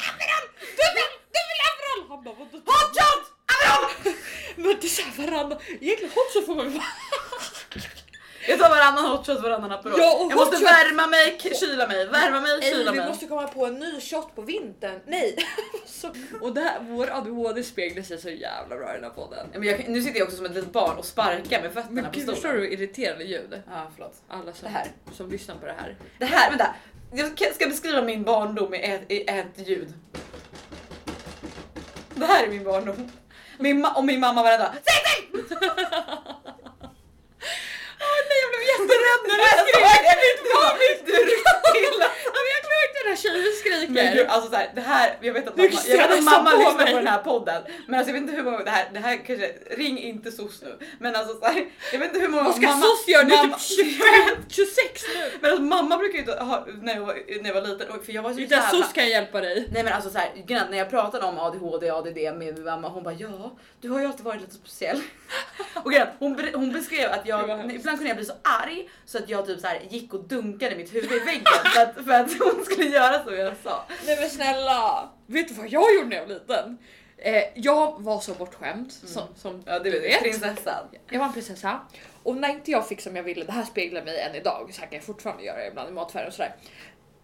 Aperol! 0.09 0.45
Du 0.79 0.85
vill, 0.95 1.09
du 1.35 1.41
vill 1.49 1.61
Aperol! 1.71 1.99
Han 2.09 2.23
bara 2.23 2.35
vadå? 2.39 2.57
Hot 2.71 2.89
shot! 2.97 3.25
Aperol! 3.53 4.13
Men 4.55 4.77
det 4.81 4.87
är 4.87 4.89
såhär 4.89 5.13
varannan, 5.17 5.59
egentligen 5.81 6.11
hot 6.15 6.33
shot 6.33 6.45
får 6.45 6.55
man 6.55 6.65
ju 6.65 6.71
Jag 8.49 8.59
tar 8.59 8.69
varannan 8.69 9.05
hot 9.05 9.25
shot, 9.25 9.41
varannan 9.43 9.71
Aperol. 9.71 9.95
Ja, 9.99 10.15
och 10.25 10.31
jag 10.31 10.35
måste 10.37 10.55
hot 10.55 10.63
shot- 10.65 10.71
värma 10.71 11.07
mig, 11.07 11.37
kyla 11.59 11.87
mig, 11.87 12.05
värma 12.07 12.41
mig, 12.41 12.61
kyla 12.61 12.91
vi 12.91 12.97
mig. 12.97 13.07
måste 13.09 13.25
komma 13.25 13.47
på 13.47 13.65
en 13.65 13.73
ny 13.75 14.01
shot 14.01 14.35
på 14.35 14.41
vintern. 14.41 14.99
Nej! 15.07 15.35
så, 15.85 16.09
och 16.41 16.53
det 16.53 16.61
här, 16.61 16.79
vår 16.81 17.09
ADHD 17.11 17.63
speglar 17.63 18.03
sig 18.03 18.17
så 18.21 18.29
jävla 18.29 18.75
bra 18.75 18.91
i 18.91 18.95
den 18.95 19.03
här 19.03 19.09
podden. 19.11 19.47
Ja, 19.53 19.59
Men 19.59 19.67
jag, 19.67 19.89
nu 19.89 20.01
sitter 20.01 20.19
jag 20.19 20.25
också 20.25 20.37
som 20.37 20.45
ett 20.45 20.53
litet 20.55 20.71
barn 20.73 20.97
och 20.97 21.05
sparkar 21.05 21.61
med 21.61 21.73
fötterna 21.73 22.01
Men 22.01 22.05
på 22.11 22.11
stolen. 22.19 22.35
förstår 22.35 22.53
du 22.53 22.59
hur 22.59 22.67
irriterande 22.73 23.23
ljud? 23.23 23.61
Ja, 23.71 23.91
förlåt. 23.95 24.15
Alla 24.29 24.53
som, 24.53 24.67
Det 24.67 24.69
här. 24.69 24.87
som 25.13 25.29
lyssnar 25.31 25.55
på 25.55 25.65
det 25.65 25.75
här. 25.79 25.95
Det 26.19 26.25
här, 26.25 26.49
vänta. 26.49 26.75
Jag 27.13 27.55
ska- 27.55 27.67
beskriva 27.67 28.01
min 28.01 28.23
barndom 28.23 28.73
i 28.73 28.81
ett, 28.83 29.11
i 29.11 29.29
ett 29.29 29.67
ljud. 29.67 29.93
Det 32.15 32.25
här 32.25 32.43
är 32.43 32.47
min 32.49 32.63
barndom. 32.63 33.11
Min 33.59 33.85
ma- 33.85 33.93
och 33.95 34.03
min 34.05 34.19
mamma 34.19 34.43
varenda. 34.43 34.73
Säg 34.73 35.29
säg! 35.49 35.57
Jag 39.09 39.19
blev 39.23 39.39
jätterädd 39.39 40.03
när 40.09 40.15
Jag 40.15 40.21
du 40.21 40.29
skrek! 40.39 40.73
det, 40.79 41.11
du 41.11 41.17
ryckte 41.29 41.55
till. 41.73 41.97
När 43.09 43.15
tjejen 43.15 43.53
skriker. 43.59 43.93
Men 43.93 44.15
gud, 44.15 44.27
alltså 44.27 44.49
så 44.49 44.55
här, 44.55 44.71
det 44.75 44.81
här, 44.81 45.17
jag 45.21 45.33
vet 45.33 45.47
att 45.47 45.57
mamma, 45.57 45.69
jag 45.87 45.97
vet 45.97 46.17
att 46.17 46.23
mamma 46.23 46.51
på 46.51 46.57
lyssnar 46.57 46.85
på 46.85 46.97
den 46.97 47.07
här 47.07 47.23
podden. 47.23 47.63
Men 47.87 47.99
alltså 47.99 48.13
jag 48.13 48.13
vet 48.13 48.29
inte 48.29 48.35
hur 48.35 48.43
många, 48.43 48.63
det 48.63 48.69
här, 48.69 48.89
det 48.93 48.99
här 48.99 49.15
kanske, 49.27 49.47
ring 49.71 49.99
inte 49.99 50.31
SOS 50.31 50.61
nu. 50.61 50.77
Men 50.99 51.15
alltså 51.15 51.39
så 51.39 51.45
här, 51.45 51.65
jag 51.91 51.99
vet 51.99 52.07
inte 52.07 52.19
hur 52.19 52.27
många 52.27 52.43
Vad 52.43 52.55
ska 52.55 52.67
mamma, 52.67 52.81
SOS 52.81 53.07
göra? 53.07 53.23
Det 53.23 53.35
är 53.35 53.43
typ 53.43 53.61
25, 53.61 54.43
26 54.49 55.03
nu. 55.15 55.31
Men 55.41 55.51
alltså 55.51 55.63
mamma 55.63 55.97
brukar 55.97 56.13
ju 56.13 56.19
inte 56.19 56.43
ha, 56.43 56.65
när 56.81 56.95
jag 56.95 57.01
var, 57.01 57.41
när 57.41 57.49
jag 57.49 57.61
var 57.61 57.67
liten, 57.67 57.87
för 58.05 58.13
jag 58.13 58.23
var 58.23 58.33
så 58.33 58.39
jävla... 58.39 58.69
SOS 58.69 58.93
kan 58.93 59.09
hjälpa 59.09 59.41
dig. 59.41 59.67
Nej 59.71 59.83
men 59.83 59.93
alltså 59.93 60.09
så 60.09 60.17
här, 60.17 60.67
när 60.69 60.77
jag 60.77 60.89
pratade 60.89 61.25
om 61.25 61.39
ADHD 61.39 61.91
och 61.91 61.97
ADD 61.97 62.17
med 62.17 62.37
min 62.37 62.63
mamma, 62.63 62.89
hon 62.89 63.03
bara 63.03 63.13
ja, 63.13 63.51
du 63.81 63.89
har 63.89 63.99
ju 63.99 64.05
alltid 64.05 64.25
varit 64.25 64.41
lite 64.41 64.55
speciell. 64.55 65.01
Och 65.83 65.91
grejen 65.91 66.07
hon, 66.19 66.39
hon 66.53 66.71
beskrev 66.71 67.11
att 67.11 67.27
jag, 67.27 67.71
ibland 67.75 67.97
kunde 67.97 68.07
jag 68.07 68.17
bli 68.17 68.25
så 68.25 68.33
arg 68.43 68.89
så 69.05 69.17
att 69.17 69.29
jag 69.29 69.45
typ 69.45 69.59
så 69.59 69.67
här 69.67 69.81
gick 69.89 70.13
och 70.13 70.23
dunkade 70.23 70.75
mitt 70.75 70.95
huvud 70.95 71.11
i 71.11 71.19
väggen 71.19 71.43
för 71.75 71.81
att, 71.81 72.05
för 72.05 72.11
att 72.11 72.39
hon 72.39 72.65
skulle 72.65 72.89
göra 72.99 73.23
så 73.23 73.33
jag 73.33 73.53
sa. 73.63 73.83
Nej 74.05 74.17
men 74.19 74.29
snälla! 74.29 75.09
Vet 75.25 75.47
du 75.47 75.53
vad 75.53 75.67
jag 75.67 75.95
gjorde 75.95 76.07
när 76.07 76.15
jag 76.15 76.27
var 76.27 76.33
liten? 76.33 76.77
Eh, 77.17 77.43
jag 77.55 78.01
var 78.01 78.19
så 78.19 78.33
bortskämd 78.33 78.91
som, 78.91 79.27
som 79.35 79.51
Mm. 79.51 79.63
Ja 79.65 79.79
du 79.79 79.99
vet, 79.99 80.21
prinsessan. 80.21 80.85
Jag 81.09 81.19
var 81.19 81.25
en 81.25 81.33
prinsessa 81.33 81.79
och 82.23 82.37
när 82.37 82.49
inte 82.49 82.71
jag 82.71 82.87
fick 82.87 83.01
som 83.01 83.15
jag 83.15 83.23
ville, 83.23 83.45
det 83.45 83.51
här 83.51 83.63
speglar 83.63 84.03
mig 84.03 84.19
än 84.19 84.35
idag, 84.35 84.69
så 84.73 84.81
här 84.81 84.87
kan 84.87 84.95
jag 84.95 85.03
fortfarande 85.03 85.43
göra 85.43 85.67
ibland 85.67 85.89
i 85.89 85.91
matfärg 85.91 86.27
och 86.27 86.33
sådär. 86.33 86.55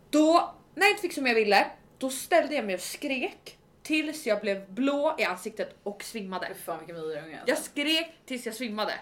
Då, 0.10 0.54
när 0.76 0.84
jag 0.84 0.92
inte 0.92 1.02
fick 1.02 1.14
som 1.14 1.28
jag 1.28 1.36
ville, 1.36 1.68
då 1.98 2.10
ställde 2.10 2.56
jag 2.56 2.66
mig 2.66 2.76
och 2.76 2.82
skrek 2.82 3.58
tills 3.84 4.26
jag 4.26 4.42
blev 4.42 4.70
blå 4.70 5.16
i 5.20 5.24
ansiktet 5.24 5.76
och 5.84 6.04
svimmade. 6.04 6.48
Fan 6.66 6.80
vilken 6.80 6.96
Jag 6.96 7.50
alltså. 7.50 7.64
skrek 7.64 8.16
tills 8.26 8.46
jag 8.46 8.56
svimmade. 8.56 8.94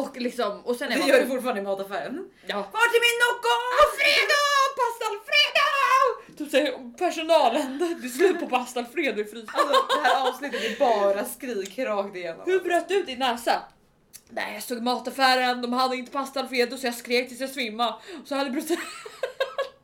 Och 0.00 0.16
liksom, 0.16 0.60
och 0.64 0.76
sen 0.76 0.88
när 0.88 0.96
Det 0.96 1.00
jag 1.00 1.08
gör 1.08 1.18
var... 1.18 1.24
du 1.24 1.30
fortfarande 1.30 1.60
i 1.60 1.64
mataffären. 1.64 2.30
Ja. 2.46 2.56
Vart 2.56 2.92
är 2.96 3.00
min 3.06 3.18
Nocco? 3.24 3.52
Alfredo! 3.82 4.40
Pasta 4.80 5.04
Alfredo! 5.12 5.66
Typ 6.38 6.50
säger 6.50 6.98
personalen, 6.98 7.78
det 7.78 8.06
är 8.06 8.10
slut 8.10 8.40
på 8.40 8.46
pasta 8.46 8.80
Alfredo 8.80 9.20
i 9.20 9.24
frysen. 9.24 9.48
Alltså 9.52 9.96
det 9.96 10.08
här 10.08 10.28
avsnittet 10.28 10.64
är 10.64 10.78
bara 10.78 11.24
skrik 11.24 11.78
rakt 11.78 12.16
igenom. 12.16 12.42
Hur 12.46 12.60
bröt 12.60 12.88
du 12.88 12.94
ut 12.94 13.06
din 13.06 13.18
näsa? 13.18 13.62
Nej, 14.30 14.54
jag 14.54 14.62
stod 14.62 14.78
i 14.78 14.80
mataffären, 14.80 15.62
de 15.62 15.72
hade 15.72 15.96
inte 15.96 16.12
pasta 16.12 16.40
Alfredo 16.40 16.76
så 16.76 16.86
jag 16.86 16.94
skrek 16.94 17.28
tills 17.28 17.40
jag 17.40 17.50
svimmade. 17.50 17.94
Så 18.24 18.34
hade 18.34 18.50
brutit... 18.50 18.78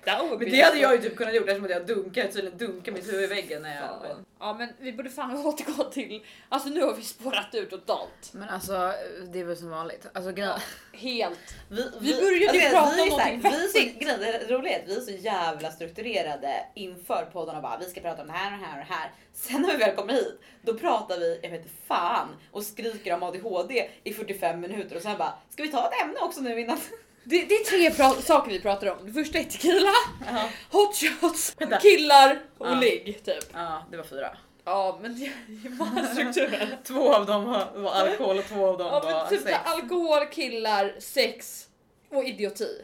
That 0.04 0.20
would 0.20 0.38
be 0.38 0.44
Men 0.44 0.54
det 0.54 0.60
hade 0.60 0.78
jag 0.78 0.94
ju 0.94 1.02
typ 1.02 1.16
kunnat 1.16 1.34
gjort 1.34 1.48
eftersom 1.48 1.64
att 1.64 1.70
jag 1.70 1.86
dunkar, 1.86 2.26
tydligen 2.26 2.58
dunkar 2.58 2.92
mitt 2.92 3.08
huvud 3.08 3.24
i 3.24 3.26
väggen 3.26 3.62
när 3.62 3.74
jag... 3.74 3.88
Fan. 3.88 4.24
Ja 4.40 4.54
men 4.58 4.68
vi 4.80 4.92
borde 4.92 5.10
fan 5.10 5.36
återgå 5.46 5.84
till, 5.84 6.24
alltså 6.48 6.68
nu 6.68 6.82
har 6.82 6.94
vi 6.94 7.02
spårat 7.02 7.54
ut 7.54 7.70
totalt. 7.70 8.32
Men 8.32 8.48
alltså 8.48 8.92
det 9.32 9.40
är 9.40 9.44
väl 9.44 9.56
som 9.56 9.70
vanligt. 9.70 10.06
Alltså 10.12 10.32
grejen 10.32 10.58
Helt. 10.92 11.54
Vi, 11.68 11.90
Vi 12.00 12.14
började 12.14 12.58
ju 12.58 12.64
alltså, 12.64 12.70
prata 12.70 12.96
vi 12.96 13.02
om 13.02 13.08
någonting 13.08 13.40
vi 13.40 13.48
är 13.48 13.68
så, 13.68 13.98
grejen, 13.98 14.20
Det 14.20 14.54
roliga 14.54 14.78
är 14.78 14.82
att 14.82 14.88
vi 14.88 14.96
är 14.96 15.00
så 15.00 15.10
jävla 15.10 15.70
strukturerade 15.70 16.66
inför 16.74 17.28
podden 17.32 17.56
och 17.56 17.62
bara 17.62 17.78
vi 17.78 17.84
ska 17.84 18.00
prata 18.00 18.22
om 18.22 18.28
det 18.28 18.32
här 18.32 18.52
och 18.52 18.58
det 18.58 18.66
här 18.66 18.80
och 18.80 18.86
det 18.88 18.94
här. 18.94 19.10
Sen 19.32 19.62
när 19.62 19.70
vi 19.70 19.76
väl 19.76 19.96
kommer 19.96 20.12
hit, 20.12 20.40
då 20.62 20.74
pratar 20.74 21.18
vi, 21.18 21.40
jag 21.42 21.50
vet 21.50 21.66
fan, 21.86 22.28
och 22.50 22.62
skriker 22.62 23.14
om 23.14 23.22
ADHD 23.22 23.88
i 24.04 24.12
45 24.12 24.60
minuter 24.60 24.96
och 24.96 25.02
sen 25.02 25.18
bara 25.18 25.34
ska 25.50 25.62
vi 25.62 25.68
ta 25.68 25.88
ett 25.88 26.02
ämne 26.04 26.18
också 26.20 26.40
nu 26.40 26.60
innan? 26.60 26.78
Det, 27.24 27.44
det 27.44 27.54
är 27.54 27.64
tre 27.64 27.90
pra- 27.90 28.20
saker 28.22 28.50
vi 28.50 28.60
pratar 28.60 28.86
om. 28.86 29.06
Det 29.06 29.12
första 29.12 29.38
är 29.38 29.44
tequila, 29.44 29.90
Ja, 30.26 30.48
hot 30.70 30.96
shots, 30.96 31.54
Vänta. 31.58 31.78
killar 31.80 32.40
och 32.58 32.66
Ja. 32.66 32.74
ligg 32.74 33.20
typ. 33.24 33.44
ja 33.54 33.86
det 33.90 33.96
var 33.96 34.04
fyra. 34.04 34.36
Ja 34.64 34.98
men 35.02 35.18
det 35.20 35.26
är 35.26 35.70
bara 35.70 36.06
strukturen. 36.12 36.68
Två 36.86 37.14
av 37.14 37.26
dem 37.26 37.44
var, 37.44 37.70
var 37.74 37.92
alkohol 37.92 38.38
och 38.38 38.44
två 38.48 38.66
av 38.68 38.78
dem 38.78 38.86
Ja 38.86 39.00
var 39.00 39.26
typ 39.26 39.42
sex. 39.42 39.58
alkohol, 39.64 40.26
killar, 40.26 40.94
sex 40.98 41.64
och 42.12 42.24
idioti. 42.24 42.82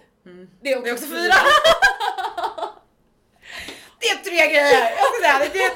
Det 0.62 0.72
är 0.72 0.78
också, 0.78 0.84
Det 0.84 0.90
är 0.90 0.94
också 0.94 1.06
fyra. 1.06 1.34
Det 4.00 4.06
är 4.06 4.16
tre 4.16 4.36
grejer! 4.54 4.90
Jag 4.90 5.14
ska 5.14 5.22
säga 5.22 5.38
det, 5.38 5.50
det 5.52 5.64
är 5.64 5.70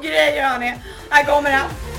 tre 0.00 0.08
grejer 0.08 0.42
hörni. 0.48 0.74
Här 1.10 1.24
kommer 1.24 1.50
den. 1.50 1.91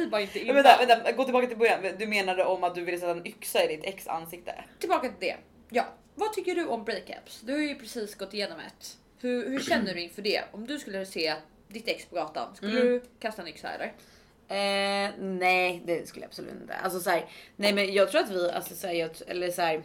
Säg 0.00 0.10
bara 0.10 0.20
inte 0.20 0.40
innan. 0.40 0.54
vänta, 0.56 0.86
vänta, 0.86 1.12
gå 1.12 1.24
tillbaka 1.24 1.46
till 1.46 1.56
början. 1.56 1.80
Du 1.98 2.06
menade 2.06 2.44
om 2.44 2.64
att 2.64 2.74
du 2.74 2.84
ville 2.84 2.98
sätta 2.98 3.10
en 3.12 3.26
yxa 3.26 3.64
i 3.64 3.76
ditt 3.76 3.84
ex 3.84 4.08
ansikte? 4.08 4.54
Tillbaka 4.78 5.08
till 5.08 5.16
det. 5.28 5.36
Ja, 5.68 5.84
vad 6.14 6.32
tycker 6.32 6.54
du 6.54 6.66
om 6.66 6.84
breakups? 6.84 7.40
Du 7.40 7.52
har 7.52 7.60
ju 7.60 7.74
precis 7.74 8.14
gått 8.14 8.34
igenom 8.34 8.58
ett. 8.60 8.96
Hur, 9.20 9.50
hur 9.50 9.60
känner 9.60 9.94
du 9.94 10.00
inför 10.00 10.22
det? 10.22 10.42
Om 10.52 10.66
du 10.66 10.78
skulle 10.78 11.06
se 11.06 11.34
ditt 11.68 11.88
ex 11.88 12.04
på 12.06 12.14
gatan, 12.16 12.56
skulle 12.56 12.72
Mm. 12.80 12.86
du 12.86 13.02
kasta 13.18 13.42
en 13.42 13.48
yxa 13.48 13.68
eller? 13.68 13.92
Eh, 14.48 15.10
nej, 15.18 15.82
det 15.84 16.08
skulle 16.08 16.24
jag 16.24 16.28
absolut 16.28 16.54
inte. 16.62 16.74
Alltså 16.74 17.00
så 17.00 17.10
här, 17.10 17.24
nej, 17.56 17.72
men 17.72 17.92
jag 17.92 18.10
tror 18.10 18.20
att 18.20 18.30
vi, 18.30 18.50
alltså 18.50 18.74
så 18.74 18.86
här, 18.86 18.94
jag, 18.94 19.10
eller 19.26 19.50
så 19.50 19.62
här, 19.62 19.82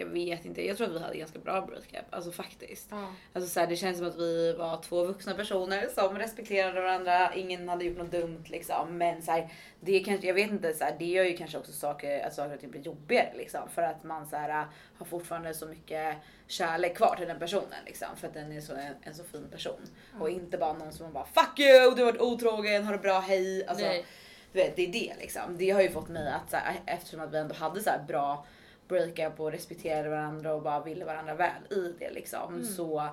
jag 0.00 0.06
vet 0.06 0.44
inte. 0.44 0.66
Jag 0.66 0.76
tror 0.76 0.86
att 0.86 0.94
vi 0.94 0.98
hade 0.98 1.16
ganska 1.16 1.38
bra 1.38 1.60
breakup, 1.60 2.06
alltså 2.10 2.32
faktiskt. 2.32 2.88
Ja. 2.90 3.12
Alltså 3.32 3.50
så 3.50 3.60
här, 3.60 3.66
det 3.66 3.76
känns 3.76 3.98
som 3.98 4.06
att 4.06 4.18
vi 4.18 4.52
var 4.52 4.82
två 4.82 5.04
vuxna 5.04 5.34
personer 5.34 5.88
som 5.94 6.18
respekterade 6.18 6.80
varandra. 6.80 7.34
Ingen 7.34 7.68
hade 7.68 7.84
gjort 7.84 7.98
något 7.98 8.10
dumt 8.10 8.44
liksom, 8.46 8.98
men 8.98 9.22
så 9.22 9.30
här, 9.30 9.52
det 9.80 10.00
kanske, 10.00 10.26
jag 10.26 10.34
vet 10.34 10.50
inte, 10.50 10.74
så 10.74 10.84
här, 10.84 10.96
det 10.98 11.04
gör 11.04 11.24
ju 11.24 11.36
kanske 11.36 11.58
också 11.58 11.72
saker, 11.72 12.26
att 12.26 12.34
saker 12.34 12.54
och 12.54 12.60
ting 12.60 12.70
blir 12.70 12.80
jobbigare 12.80 13.32
liksom 13.36 13.68
för 13.74 13.82
att 13.82 14.04
man 14.04 14.26
så 14.26 14.36
här, 14.36 14.66
har 14.98 15.06
fortfarande 15.06 15.54
så 15.54 15.66
mycket 15.66 16.16
kärlek 16.46 16.96
kvar 16.96 17.16
till 17.16 17.28
den 17.28 17.38
personen 17.38 17.84
liksom 17.86 18.08
för 18.16 18.28
att 18.28 18.34
den 18.34 18.52
är 18.52 18.60
så 18.60 18.72
en, 18.72 18.94
en 19.02 19.14
så 19.14 19.24
fin 19.24 19.48
person 19.50 19.80
och 20.20 20.30
inte 20.30 20.58
bara 20.58 20.72
någon 20.72 20.92
som 20.92 21.04
man 21.04 21.12
bara 21.12 21.26
fuck 21.26 21.58
you, 21.58 21.94
du 21.94 22.04
har 22.04 22.12
varit 22.12 22.20
otrogen, 22.20 22.84
ha 22.84 22.92
det 22.92 22.98
bra, 22.98 23.20
hej. 23.20 23.66
Alltså, 23.66 23.84
Nej. 23.84 24.06
du 24.52 24.58
vet, 24.58 24.76
det 24.76 24.86
är 24.86 24.92
det 24.92 25.14
liksom. 25.20 25.56
Det 25.58 25.70
har 25.70 25.80
ju 25.80 25.90
fått 25.90 26.08
mig 26.08 26.32
att 26.32 26.50
så 26.50 26.56
här, 26.56 26.80
eftersom 26.86 27.20
att 27.20 27.32
vi 27.32 27.38
ändå 27.38 27.54
hade 27.54 27.80
så 27.80 27.90
här 27.90 28.02
bra 28.08 28.46
breakup 28.90 29.40
och 29.40 29.52
respekterade 29.52 30.08
varandra 30.08 30.54
och 30.54 30.62
bara 30.62 30.80
ville 30.84 31.04
varandra 31.04 31.34
väl 31.34 31.62
i 31.70 31.94
det 31.98 32.10
liksom. 32.10 32.54
Mm. 32.54 32.66
Så 32.66 33.08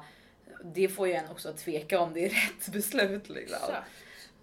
det 0.64 0.88
får 0.88 1.08
ju 1.08 1.14
en 1.14 1.30
också 1.32 1.50
att 1.50 1.58
tveka 1.58 2.00
om 2.00 2.14
det 2.14 2.26
är 2.26 2.30
rätt 2.50 2.68
beslut 2.74 3.30
liksom. 3.30 3.58
Exakt. 3.70 3.88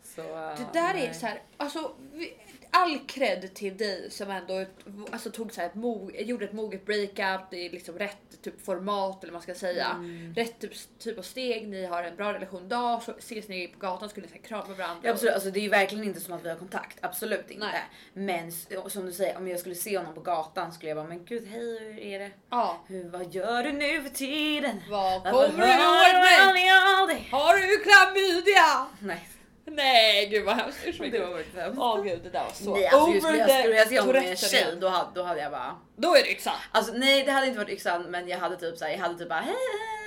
Så, 0.03 0.23
Det 0.23 0.67
där 0.81 0.95
är 0.95 1.13
så 1.13 1.27
här, 1.27 1.43
alltså 1.57 1.93
vi- 2.13 2.37
all 2.75 2.99
cred 3.07 3.55
till 3.55 3.77
dig 3.77 4.11
som 4.11 4.31
ändå 4.31 4.65
alltså, 5.11 5.31
tog 5.31 5.53
så 5.53 5.61
här 5.61 5.69
ett 5.69 5.75
mo, 5.75 6.11
gjorde 6.15 6.45
ett 6.45 6.53
moget 6.53 6.87
breakup. 6.87 7.55
Är 7.55 7.71
liksom 7.71 7.99
rätt 7.99 8.43
typ 8.43 8.65
format 8.65 9.25
eller 9.25 9.33
vad 9.33 9.39
man 9.39 9.43
ska 9.43 9.55
säga. 9.55 9.87
Mm. 9.87 10.35
Rätt 10.35 10.61
typ, 10.61 10.73
typ 10.99 11.19
av 11.19 11.23
steg. 11.23 11.69
Ni 11.69 11.87
har 11.87 12.03
en 12.03 12.17
bra 12.17 12.33
relation 12.33 12.65
idag. 12.67 13.03
Så 13.03 13.13
ses 13.19 13.49
ni 13.49 13.69
på 13.69 13.79
gatan 13.79 14.09
skulle 14.09 14.27
ni 14.33 14.39
krama 14.39 14.75
varandra. 14.75 15.01
Ja, 15.03 15.11
absolut, 15.11 15.35
alltså, 15.35 15.51
det 15.51 15.61
är 15.61 15.63
ju 15.63 15.69
verkligen 15.69 16.05
inte 16.05 16.21
som 16.21 16.35
att 16.35 16.45
vi 16.45 16.49
har 16.49 16.57
kontakt, 16.57 16.99
absolut 17.01 17.51
inte. 17.51 17.67
Nej. 17.67 17.83
Men 18.13 18.53
som 18.91 19.07
du 19.07 19.13
säger, 19.13 19.37
om 19.37 19.49
jag 19.49 19.61
skulle 19.61 19.75
se 19.75 19.99
honom 19.99 20.15
på 20.15 20.21
gatan 20.21 20.73
skulle 20.73 20.89
jag 20.91 20.97
bara, 20.97 21.09
men 21.09 21.25
gud 21.25 21.47
hej 21.47 21.61
hur 21.61 21.99
är 21.99 22.19
det? 22.19 22.31
Ja. 22.51 22.85
Hur, 22.87 23.09
vad 23.09 23.35
gör 23.35 23.63
du 23.63 23.73
nu 23.73 24.03
för 24.03 24.11
tiden? 24.11 24.81
Vad 24.91 25.23
kommer 25.23 25.43
du 25.43 25.49
ihåg 25.49 27.09
mig? 27.09 27.29
Har 27.31 27.55
du 27.57 27.85
klamydia? 27.85 28.87
Nej, 28.99 29.29
Nej 29.77 30.27
gud 30.27 30.45
vad 30.45 30.57
hemskt. 30.57 30.87
Usch, 30.87 31.01
vad 31.01 31.11
det 31.13 31.19
var 31.19 31.31
verkligen. 31.35 31.79
Åh 31.79 32.03
gud 32.03 32.21
det 32.23 32.31
där 32.31 32.45
var 32.45 32.53
så 32.53 32.75
Nej, 32.75 32.87
alltså, 32.87 33.11
just, 33.15 33.27
over 33.27 33.37
jag, 33.39 33.59
skulle 33.61 33.77
jag 33.77 33.89
se 33.89 33.99
honom 34.01 34.13
med 34.13 34.17
en 34.17 34.23
Tourettes 34.25 34.51
tjej 34.51 34.63
igen. 34.63 34.81
då 34.81 34.89
hade, 34.89 35.11
då 35.15 35.23
hade 35.23 35.41
jag 35.41 35.53
bara 35.53 35.77
Då 35.97 36.17
är 36.17 36.23
det 36.23 36.31
yxa. 36.31 36.53
Alltså 36.71 36.93
nej 36.93 37.23
det 37.25 37.33
hade 37.33 37.47
inte 37.47 37.59
varit 37.59 37.71
yxan 37.71 38.03
men 38.03 38.29
jag 38.29 38.39
hade 38.39 38.57
typ 38.57 38.79
såhär, 38.79 38.93
jag 38.93 38.99
hade 38.99 39.19
typ 39.19 39.29
bara 39.29 39.41
hej 39.41 39.55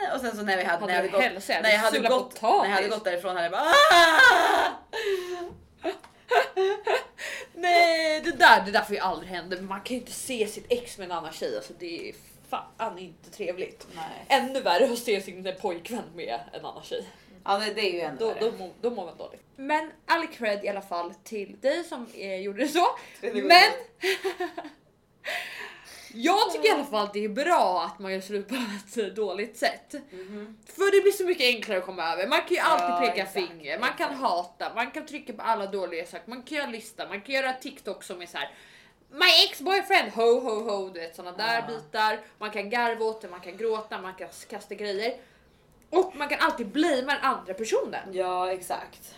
hej 0.02 0.12
och 0.16 0.22
sen 0.22 0.38
så 0.38 0.44
när 0.44 0.58
vi 0.58 0.64
hade, 0.64 0.86
när 0.86 0.94
jag 0.94 0.98
hade 0.98 1.10
gått, 1.10 1.22
hälsat? 1.22 1.62
när 1.64 1.70
jag 1.72 1.80
hade 1.80 2.00
gått, 2.00 2.42
när 2.42 2.50
jag 2.66 2.76
hade 2.76 2.88
gått 2.88 3.04
därifrån 3.04 3.36
hade 3.36 3.44
jag 3.46 3.52
bara 3.52 3.62
"Ah!" 3.62 4.72
Nej 7.54 8.22
det 8.22 8.32
där, 8.32 8.62
det 8.66 8.72
där 8.72 8.82
får 8.82 8.96
ju 8.96 9.02
aldrig 9.02 9.30
hända. 9.30 9.62
Man 9.62 9.82
kan 9.82 9.96
ju 9.96 10.00
inte 10.00 10.12
se 10.12 10.48
sitt 10.48 10.66
ex 10.70 10.98
med 10.98 11.06
en 11.06 11.12
annan 11.12 11.32
tjej. 11.34 11.56
Alltså 11.58 11.74
det 11.80 12.10
är 12.10 12.16
fan 12.50 12.98
inte 13.00 13.30
trevligt. 13.30 13.88
Nej. 13.96 14.26
Ännu 14.28 14.62
värre 14.62 14.84
att 14.94 15.00
se 15.00 15.22
sin 15.22 15.56
pojkvän 15.62 16.04
med 16.16 16.40
en 16.54 16.66
annan 16.66 16.84
tjej. 16.84 17.06
Ja 17.46 17.58
det, 17.58 17.74
det 17.74 17.82
är 17.82 17.94
ju 17.94 18.02
ändå 18.02 18.26
Då, 18.26 18.34
värre. 18.34 18.52
då, 18.52 18.58
mår, 18.58 18.72
då 18.82 18.90
mår 18.90 19.06
man 19.06 19.18
dåligt. 19.18 19.42
Men 19.60 19.92
all 20.06 20.28
cred 20.28 20.64
i 20.66 20.68
alla 20.70 20.82
fall 20.82 21.14
till 21.24 21.60
dig 21.62 21.84
som 21.84 22.08
eh, 22.16 22.36
gjorde 22.42 22.60
det 22.60 22.68
så. 22.68 22.86
Men 23.22 23.72
jag 26.14 26.52
tycker 26.52 26.68
i 26.68 26.72
alla 26.72 26.84
fall 26.86 27.04
att 27.06 27.14
det 27.14 27.24
är 27.26 27.30
bra 27.30 27.84
att 27.86 28.00
man 28.00 28.14
gör 28.14 28.22
slut 28.22 28.48
på 28.48 28.56
ett 29.02 29.16
dåligt 29.16 29.58
sätt. 29.58 29.94
Mhm. 30.12 30.58
För 30.66 30.92
det 30.98 31.02
blir 31.02 31.12
så 31.12 31.24
mycket 31.26 31.56
enklare 31.56 31.80
att 31.80 31.86
komma 31.86 32.14
över. 32.14 32.28
Man 32.28 32.40
kan 32.40 32.48
ju 32.50 32.58
alltid 32.60 32.90
Ja, 32.90 33.00
peka 33.00 33.14
exakt, 33.24 33.34
finger, 33.34 33.80
man 33.80 33.90
kan 33.90 34.08
exakt. 34.12 34.22
hata, 34.22 34.74
man 34.76 34.92
kan 34.92 35.06
trycka 35.06 35.34
på 35.34 35.42
alla 35.42 35.66
dåliga 35.66 36.06
saker, 36.06 36.30
man 36.30 36.44
kan 36.44 36.58
göra 36.58 36.70
lista, 36.70 37.08
man 37.08 37.22
kan 37.22 37.36
göra 37.36 37.54
TikTok 37.54 38.04
som 38.04 38.22
är 38.22 38.26
så 38.26 38.38
här. 38.38 38.50
My 39.10 39.26
ex-boyfriend, 39.50 40.12
ho 40.12 40.40
ho 40.40 40.70
ho, 40.70 40.90
du 40.90 41.00
vet 41.00 41.16
sådana 41.16 41.38
där 41.38 41.56
Ja. 41.56 41.68
bitar. 41.76 42.20
Man 42.38 42.52
kan 42.52 42.70
garva 42.70 43.06
åt 43.06 43.22
det, 43.22 43.28
man 43.30 43.40
kan 43.40 43.58
gråta, 43.58 44.02
man 44.02 44.14
kan 44.14 44.28
kasta 44.50 44.76
grejer. 44.76 45.14
Och 45.90 46.16
man 46.16 46.30
kan 46.30 46.40
alltid 46.40 46.68
blamea 46.68 47.02
den 47.16 47.22
andra 47.22 47.54
personen. 47.54 48.10
Ja 48.14 48.52
exakt. 48.52 49.16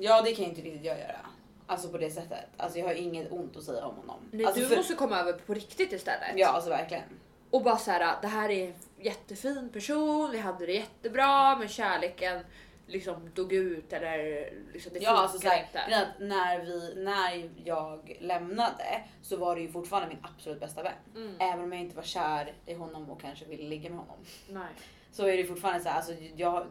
Ja 0.00 0.22
det 0.22 0.34
kan 0.34 0.44
ju 0.44 0.50
inte 0.50 0.62
riktigt 0.62 0.84
jag 0.84 0.98
göra. 0.98 1.20
Alltså 1.66 1.88
på 1.88 1.98
det 1.98 2.10
sättet. 2.10 2.44
Alltså 2.56 2.78
jag 2.78 2.86
har 2.86 2.94
inget 2.94 3.32
ont 3.32 3.56
att 3.56 3.62
säga 3.64 3.86
om 3.86 3.96
honom. 3.96 4.16
Nej, 4.30 4.46
alltså, 4.46 4.60
du 4.60 4.66
för- 4.68 4.76
måste 4.76 4.94
komma 4.94 5.18
över 5.18 5.32
på 5.32 5.54
riktigt 5.54 5.92
istället. 5.92 6.32
Ja 6.36 6.48
alltså 6.48 6.70
verkligen. 6.70 7.02
Och 7.50 7.62
bara 7.62 7.76
så 7.76 7.90
här, 7.90 8.16
det 8.22 8.28
här 8.28 8.50
är 8.50 8.66
en 8.66 8.74
jättefin 9.00 9.68
person, 9.72 10.30
vi 10.30 10.38
hade 10.38 10.66
det 10.66 10.72
jättebra 10.72 11.56
men 11.56 11.68
kärleken 11.68 12.40
liksom 12.86 13.30
dog 13.34 13.52
ut 13.52 13.92
eller 13.92 14.50
liksom 14.72 14.92
det 14.92 14.98
Ja 14.98 15.10
alltså 15.10 15.38
såhär, 15.38 15.60
inte. 15.62 16.06
när, 16.24 16.58
vi, 16.64 16.94
när 16.96 17.50
jag 17.64 18.16
lämnade 18.20 19.04
så 19.22 19.36
var 19.36 19.54
det 19.56 19.60
ju 19.62 19.68
fortfarande 19.72 20.08
min 20.08 20.24
absolut 20.36 20.60
bästa 20.60 20.82
vän. 20.82 20.92
Mm. 21.16 21.34
Även 21.40 21.64
om 21.64 21.72
jag 21.72 21.80
inte 21.80 21.96
var 21.96 22.02
kär 22.02 22.52
i 22.66 22.74
honom 22.74 23.10
och 23.10 23.20
kanske 23.20 23.44
ville 23.44 23.68
ligga 23.68 23.90
med 23.90 23.98
honom. 23.98 24.18
Nej. 24.48 24.68
Så 25.12 25.26
är 25.26 25.36
det 25.36 25.44
fortfarande 25.44 25.80
såhär, 25.80 25.96
alltså 25.96 26.12
jag, 26.36 26.66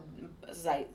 alltså 0.48 0.62
så 0.62 0.68
här, 0.68 0.86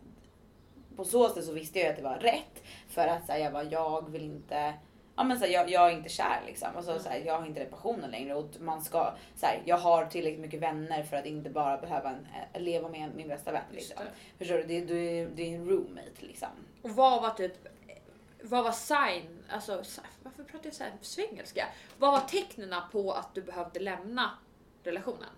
på 0.95 1.03
så 1.05 1.29
sätt 1.29 1.45
så 1.45 1.51
visste 1.51 1.79
jag 1.79 1.89
att 1.89 1.95
det 1.95 2.01
var 2.03 2.19
rätt. 2.19 2.63
För 2.87 3.07
att 3.07 3.25
så 3.25 3.31
här, 3.31 3.39
jag 3.39 3.53
bara, 3.53 3.63
jag 3.63 4.09
vill 4.09 4.23
inte, 4.23 4.73
ja 5.15 5.23
men 5.23 5.39
så 5.39 5.45
här, 5.45 5.51
jag, 5.51 5.69
jag 5.69 5.87
är 5.91 5.97
inte 5.97 6.09
kär 6.09 6.41
liksom. 6.45 6.67
Alltså, 6.75 6.99
så 6.99 7.09
här, 7.09 7.19
jag 7.25 7.39
har 7.39 7.45
inte 7.47 7.59
den 7.59 7.69
passionen 7.69 8.11
längre 8.11 8.35
och 8.35 8.49
man 8.59 8.81
ska, 8.81 9.13
så 9.35 9.45
här, 9.45 9.61
jag 9.65 9.77
har 9.77 10.05
tillräckligt 10.05 10.41
mycket 10.41 10.59
vänner 10.59 11.03
för 11.03 11.17
att 11.17 11.25
inte 11.25 11.49
bara 11.49 11.77
behöva 11.77 12.09
en, 12.09 12.27
eh, 12.53 12.61
leva 12.61 12.89
med 12.89 13.15
min 13.15 13.27
bästa 13.27 13.51
vän. 13.51 13.61
Liksom. 13.71 13.97
det. 14.05 14.37
Förstår 14.37 14.55
du? 14.57 14.63
Det, 14.63 14.85
det, 14.85 15.19
är- 15.19 15.27
det 15.35 15.41
är 15.43 15.55
en 15.55 15.69
roommate 15.69 16.11
liksom. 16.19 16.49
Och 16.81 16.89
vad 16.89 17.21
var 17.21 17.29
typ, 17.29 17.53
vad 18.41 18.63
var 18.63 18.71
sign, 18.71 19.43
alltså 19.49 19.83
varför 20.23 20.43
pratar 20.43 20.65
jag 20.65 20.73
så 20.73 20.83
här 20.83 20.93
svengelska? 21.01 21.65
Vad 21.97 22.11
var 22.11 22.19
tecknen 22.19 22.81
på 22.91 23.11
att 23.11 23.35
du 23.35 23.41
behövde 23.41 23.79
lämna 23.79 24.29
relationen? 24.83 25.29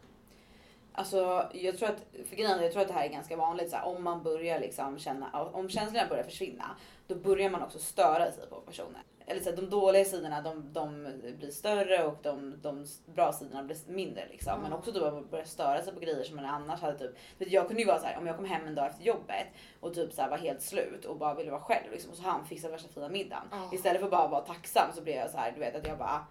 Alltså 0.97 1.49
jag 1.53 1.77
tror 1.77 1.89
att, 1.89 2.05
för 2.29 2.35
grejen 2.35 2.63
jag 2.63 2.71
tror 2.71 2.81
att 2.81 2.87
det 2.87 2.93
här 2.93 3.05
är 3.05 3.09
ganska 3.09 3.35
vanligt 3.37 3.69
så 3.69 3.75
här, 3.75 3.85
om 3.85 4.03
man 4.03 4.23
börjar 4.23 4.59
liksom 4.59 4.99
känna, 4.99 5.43
om 5.53 5.69
känslorna 5.69 6.07
börjar 6.09 6.23
försvinna, 6.23 6.65
då 7.07 7.15
börjar 7.15 7.49
man 7.49 7.61
också 7.63 7.79
störa 7.79 8.31
sig 8.31 8.47
på 8.49 8.55
personen. 8.55 9.01
Eller 9.27 9.41
så 9.41 9.49
här, 9.49 9.55
de 9.57 9.69
dåliga 9.69 10.05
sidorna 10.05 10.41
de, 10.41 10.73
de 10.73 11.03
blir 11.39 11.51
större 11.51 12.03
och 12.05 12.17
de, 12.21 12.61
de 12.61 12.85
bra 13.05 13.33
sidorna 13.33 13.63
blir 13.63 13.77
mindre 13.87 14.27
liksom. 14.29 14.61
Men 14.61 14.71
Ja. 14.71 14.77
också 14.77 14.91
då 14.91 15.11
man 15.11 15.27
börjar 15.27 15.45
störa 15.45 15.81
sig 15.83 15.93
på 15.93 15.99
grejer 15.99 16.23
som 16.23 16.35
man 16.35 16.45
annars 16.45 16.81
hade 16.81 16.97
typ, 16.99 17.11
vet, 17.37 17.51
jag 17.51 17.67
kunde 17.67 17.81
ju 17.81 17.87
vara 17.87 17.99
så 17.99 18.05
här, 18.05 18.17
om 18.17 18.27
jag 18.27 18.35
kom 18.35 18.45
hem 18.45 18.67
en 18.67 18.75
dag 18.75 18.85
efter 18.85 19.03
jobbet 19.03 19.47
och 19.79 19.93
typ 19.93 20.13
så 20.13 20.21
här, 20.21 20.29
var 20.29 20.37
helt 20.37 20.61
slut 20.61 21.05
och 21.05 21.17
bara 21.17 21.33
ville 21.33 21.51
vara 21.51 21.61
själv 21.61 21.91
liksom, 21.91 22.11
och 22.11 22.17
så 22.17 22.23
han 22.23 22.45
fixat 22.45 22.71
värsta 22.71 22.89
fina 22.89 23.09
middagen. 23.09 23.43
Ja. 23.51 23.69
Istället 23.73 23.99
för 23.99 24.05
att 24.07 24.11
bara 24.11 24.27
vara 24.27 24.41
tacksam 24.41 24.89
så 24.95 25.01
blir 25.01 25.15
jag 25.15 25.29
så 25.31 25.37
här, 25.37 25.51
du 25.51 25.59
vet 25.59 25.75
att 25.75 25.87
jag 25.87 25.97
bara, 25.97 26.25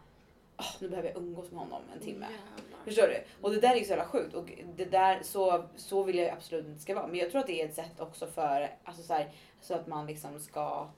"Åh, 0.59 0.67
nu 0.81 0.89
behöver 0.89 1.09
jag 1.09 1.19
umgås 1.19 1.51
med 1.51 1.61
honom 1.61 1.83
en 1.95 2.01
timme. 2.01 2.27
Jävlar. 2.31 2.74
Förstår 2.85 3.09
du? 3.09 3.25
Och 3.41 3.51
det 3.51 3.61
där 3.61 3.71
är 3.71 3.77
ju 3.77 3.85
så 3.85 3.91
jävla 3.91 4.05
sjukt 4.05 4.35
och 4.35 4.51
det 4.77 4.85
där 4.85 5.23
så, 5.23 5.65
så 5.77 6.03
vill 6.03 6.19
jag 6.19 6.29
absolut 6.29 6.67
inte 6.67 6.81
ska 6.81 6.95
vara. 6.95 7.07
Men 7.07 7.17
jag 7.17 7.31
tror 7.31 7.41
att 7.41 7.47
det 7.47 7.63
är 7.63 7.69
ett 7.69 7.75
sätt 7.75 8.01
också 8.01 8.27
för, 8.27 8.71
alltså 8.85 9.03
så, 9.03 9.15
här, 9.15 9.33
så 9.61 9.75
att 9.75 9.87
man 9.87 10.07
liksom 10.07 10.41
ska, 10.41 10.89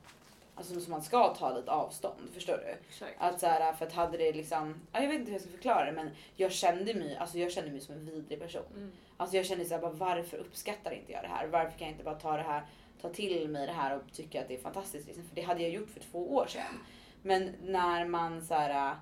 alltså 0.55 0.81
så 0.81 0.91
man 0.91 1.03
ska 1.03 1.35
ta 1.35 1.57
lite 1.57 1.71
avstånd. 1.71 2.21
Förstår 2.35 2.57
du? 2.57 2.71
Exakt. 2.89 3.13
Att 3.19 3.41
så 3.41 3.47
här, 3.47 3.73
för 3.73 3.87
att 3.87 3.93
hade 3.93 4.19
det 4.19 4.33
liksom, 4.33 4.81
ja, 4.93 5.01
jag 5.01 5.09
vet 5.09 5.19
inte 5.19 5.31
hur 5.31 5.39
jag 5.39 5.43
ska 5.43 5.51
förklara 5.51 5.85
det 5.85 5.93
men 5.93 6.11
jag 6.37 6.53
kände 6.53 6.95
mig, 6.95 7.17
alltså 7.17 7.39
jag 7.39 7.53
kände 7.53 7.71
mig 7.71 7.81
som 7.81 7.95
en 7.95 8.05
vidrig 8.05 8.41
person. 8.41 8.63
Mm. 8.77 8.93
Alltså 9.17 9.37
jag 9.37 9.47
kände 9.47 9.65
så 9.65 9.75
här, 9.75 9.81
bara, 9.81 9.93
varför 9.93 10.37
uppskattar 10.37 10.91
inte 10.91 11.13
jag 11.13 11.23
det 11.23 11.29
här? 11.29 11.47
Varför 11.47 11.79
kan 11.79 11.87
jag 11.87 11.95
inte 11.95 12.05
bara 12.05 12.15
ta 12.15 12.37
det 12.37 12.43
här, 12.43 12.63
ta 13.01 13.09
till 13.09 13.49
mig 13.49 13.67
det 13.67 13.73
här 13.73 13.97
och 13.97 14.13
tycka 14.13 14.41
att 14.41 14.49
det 14.49 14.55
är 14.55 14.59
fantastiskt? 14.59 15.07
Liksom? 15.07 15.25
För 15.25 15.35
det 15.35 15.43
hade 15.43 15.63
jag 15.63 15.71
gjort 15.71 15.91
för 15.91 16.01
två 16.01 16.35
år 16.35 16.47
sedan. 16.47 16.81
Men 17.23 17.53
när 17.63 18.05
man 18.05 18.43
så 18.43 18.55
här, 18.55 18.95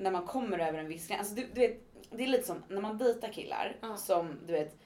när 0.00 0.10
man 0.10 0.26
kommer 0.26 0.58
över 0.58 0.78
en 0.78 0.88
viss 0.88 1.08
gräns, 1.08 1.18
alltså 1.20 1.34
du, 1.34 1.46
du 1.54 1.60
vet, 1.60 1.80
det 2.10 2.22
är 2.22 2.26
lite 2.28 2.46
som 2.46 2.62
när 2.68 2.80
man 2.80 2.98
dejtar 2.98 3.28
killar 3.28 3.76
Ja. 3.80 3.96
som 3.96 4.38
du 4.46 4.52
vet, 4.52 4.76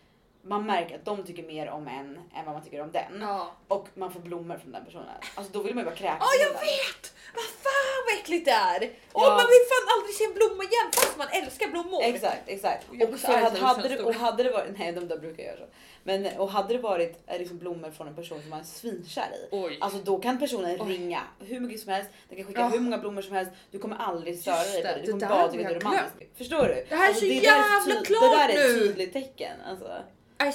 man 0.42 0.66
märker 0.66 0.94
att 0.94 1.04
de 1.04 1.24
tycker 1.24 1.42
mer 1.42 1.68
om 1.68 1.88
en 1.88 2.18
än 2.34 2.44
vad 2.44 2.54
man 2.54 2.64
tycker 2.64 2.80
om 2.80 2.92
den. 2.92 3.20
Ja. 3.20 3.52
Och 3.68 3.88
man 3.94 4.12
får 4.12 4.20
blommor 4.20 4.56
från 4.58 4.72
den 4.72 4.84
personen. 4.84 5.06
Alltså 5.34 5.52
då 5.52 5.62
vill 5.62 5.74
man 5.74 5.84
ju 5.84 5.90
bara 5.90 5.96
kräkas. 5.96 6.18
Ja, 6.20 6.44
jag 6.44 6.52
vet! 6.52 7.14
Vad 7.34 7.44
fan 7.44 8.00
vad 8.06 8.14
äckligt 8.20 8.44
det 8.44 8.50
är! 8.50 8.80
Ja. 9.14 9.20
man 9.20 9.46
vill 9.54 9.64
fan 9.72 9.86
aldrig 9.96 10.14
se 10.14 10.24
en 10.24 10.34
blomma 10.34 10.62
igen 10.64 10.88
fast 10.92 11.18
man 11.18 11.28
älskar 11.32 11.68
blommor. 11.68 12.02
Exakt, 12.02 12.42
exakt. 12.46 12.88
Och, 12.88 12.94
arg 12.94 13.42
hade, 13.42 13.58
hade, 13.58 13.88
det 13.88 14.02
och 14.02 14.14
hade 14.14 14.42
det 14.42 14.50
varit, 14.50 14.78
nej 14.78 14.92
de 14.92 15.08
där 15.08 15.18
brukar 15.18 15.42
göra 15.42 15.56
så. 15.56 15.66
Men 16.06 16.26
och 16.38 16.50
hade 16.50 16.74
det 16.74 16.78
varit 16.80 17.18
eh, 17.26 17.38
liksom 17.38 17.58
blommor 17.58 17.90
från 17.90 18.08
en 18.08 18.14
person 18.14 18.40
som 18.40 18.50
man 18.50 18.60
är 18.60 18.64
svinkär 18.64 19.28
i. 19.42 19.48
Oj. 19.50 19.78
Alltså 19.80 19.98
då 19.98 20.18
kan 20.18 20.38
personen 20.38 20.76
Oj. 20.80 20.92
ringa 20.92 21.20
hur 21.40 21.60
mycket 21.60 21.80
som 21.80 21.92
helst, 21.92 22.10
den 22.28 22.36
kan 22.38 22.46
skicka 22.46 22.60
Ja. 22.60 22.68
hur 22.68 22.80
många 22.80 22.98
blommor 22.98 23.22
som 23.22 23.34
helst. 23.36 23.52
Du 23.70 23.78
kommer 23.78 23.96
aldrig 23.96 24.38
störa 24.40 24.56
dig 24.64 24.82
på 24.82 24.88
det. 24.88 25.00
Du 25.04 25.12
kommer 25.12 25.28
bara 25.28 25.48
tycka 25.48 25.68
det 25.68 25.74
är 25.74 25.80
romantiskt. 25.80 26.38
Förstår 26.38 26.62
du? 26.68 26.86
Det 26.88 26.94
här 26.96 27.10
är 27.10 27.14
så 27.14 27.20
där 27.24 27.32
jävla 27.32 27.94
ty- 27.94 28.04
klart 28.04 28.20
Det 28.48 28.54
där 28.54 28.62
är 28.64 28.68
ett 28.70 28.76
nu. 28.80 28.86
tydligt 28.86 29.12
tecken. 29.12 29.56
Alltså. 29.66 29.88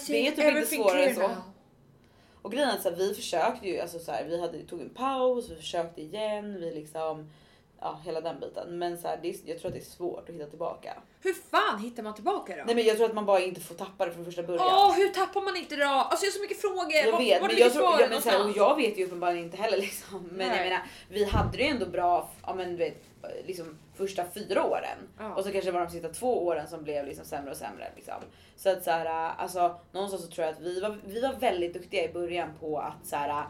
Det 0.07 0.27
är 0.27 0.31
typ 0.31 0.45
inte 0.57 0.65
svårare 0.75 1.05
än 1.05 1.15
så. 1.15 1.29
Och 2.41 2.51
grejen 2.51 2.69
är 2.69 2.73
att 2.73 2.81
så 2.83 2.89
vi 2.91 3.13
försökte 3.13 3.67
ju, 3.69 3.79
alltså 3.79 3.99
så 3.99 4.11
här, 4.11 4.25
vi 4.25 4.41
hade, 4.41 4.59
tog 4.63 4.81
en 4.81 4.89
paus, 4.89 5.49
vi 5.51 5.55
försökte 5.55 6.01
igen, 6.01 6.59
vi 6.59 6.71
liksom, 6.71 7.29
ja 7.81 7.99
hela 8.05 8.21
den 8.21 8.39
biten. 8.39 8.79
Men 8.79 8.97
så 8.97 9.07
här, 9.07 9.19
det 9.21 9.29
är, 9.29 9.35
jag 9.45 9.59
tror 9.59 9.67
att 9.67 9.73
det 9.73 9.79
är 9.79 9.83
svårt 9.83 10.29
att 10.29 10.35
hitta 10.35 10.45
tillbaka. 10.45 10.93
Hur 11.21 11.33
fan 11.33 11.79
hittar 11.79 12.03
man 12.03 12.15
tillbaka 12.15 12.55
då? 12.55 12.63
Nej 12.65 12.75
men 12.75 12.85
jag 12.85 12.97
tror 12.97 13.05
att 13.05 13.13
man 13.15 13.25
bara 13.25 13.39
inte 13.39 13.61
får 13.61 13.75
tappa 13.75 14.05
det 14.05 14.11
från 14.11 14.25
första 14.25 14.43
början. 14.43 14.65
Åh, 14.65 14.95
hur 14.95 15.09
tappar 15.09 15.41
man 15.41 15.55
inte 15.55 15.75
då? 15.75 15.85
Alltså 15.85 16.25
jag 16.25 16.31
har 16.31 16.35
så 16.35 16.41
mycket 16.41 16.61
frågor. 16.61 16.93
Jag 16.93 17.17
vet, 17.17 17.41
vart 17.41 17.51
men 17.51 17.59
jag, 17.59 17.73
tror, 17.73 17.81
svaren 17.81 18.01
ja, 18.01 18.07
men 18.09 18.21
så 18.21 18.29
här, 18.29 18.45
och 18.45 18.57
jag 18.57 18.75
vet 18.75 18.97
ju 18.97 19.05
uppenbarligen 19.05 19.45
inte 19.45 19.57
heller 19.57 19.77
liksom. 19.87 20.29
Men 20.31 20.47
Nej. 20.47 20.57
jag 20.57 20.63
menar, 20.63 20.81
vi 21.09 21.23
hade 21.25 21.57
det 21.57 21.63
ju 21.63 21.69
ändå 21.69 21.85
bra, 21.85 22.29
ja 22.45 22.53
men 22.53 22.69
du 22.69 22.75
vet, 22.75 23.03
liksom 23.45 23.77
första 23.95 24.25
fyra 24.33 24.63
åren. 24.63 24.97
Ja. 25.19 25.35
Och 25.35 25.43
så 25.43 25.51
kanske 25.51 25.71
det 25.71 25.77
var 25.77 25.85
de 25.85 25.91
sista 25.91 26.09
två 26.09 26.45
åren 26.45 26.67
som 26.67 26.83
blev 26.83 27.07
liksom 27.07 27.25
sämre 27.25 27.51
och 27.51 27.57
sämre. 27.57 27.91
Liksom. 27.95 28.15
Så 28.55 28.69
att 28.69 28.83
så 28.83 28.91
här, 28.91 29.05
alltså 29.37 29.79
någonstans 29.91 30.23
så 30.23 30.29
tror 30.31 30.47
jag 30.47 30.55
att 30.55 30.61
vi 30.61 30.79
var, 30.79 30.97
vi 31.05 31.21
var 31.21 31.33
väldigt 31.33 31.73
duktiga 31.73 32.03
i 32.03 32.13
början 32.13 32.49
på 32.59 32.79
att 32.79 33.07
så 33.07 33.15
här, 33.15 33.45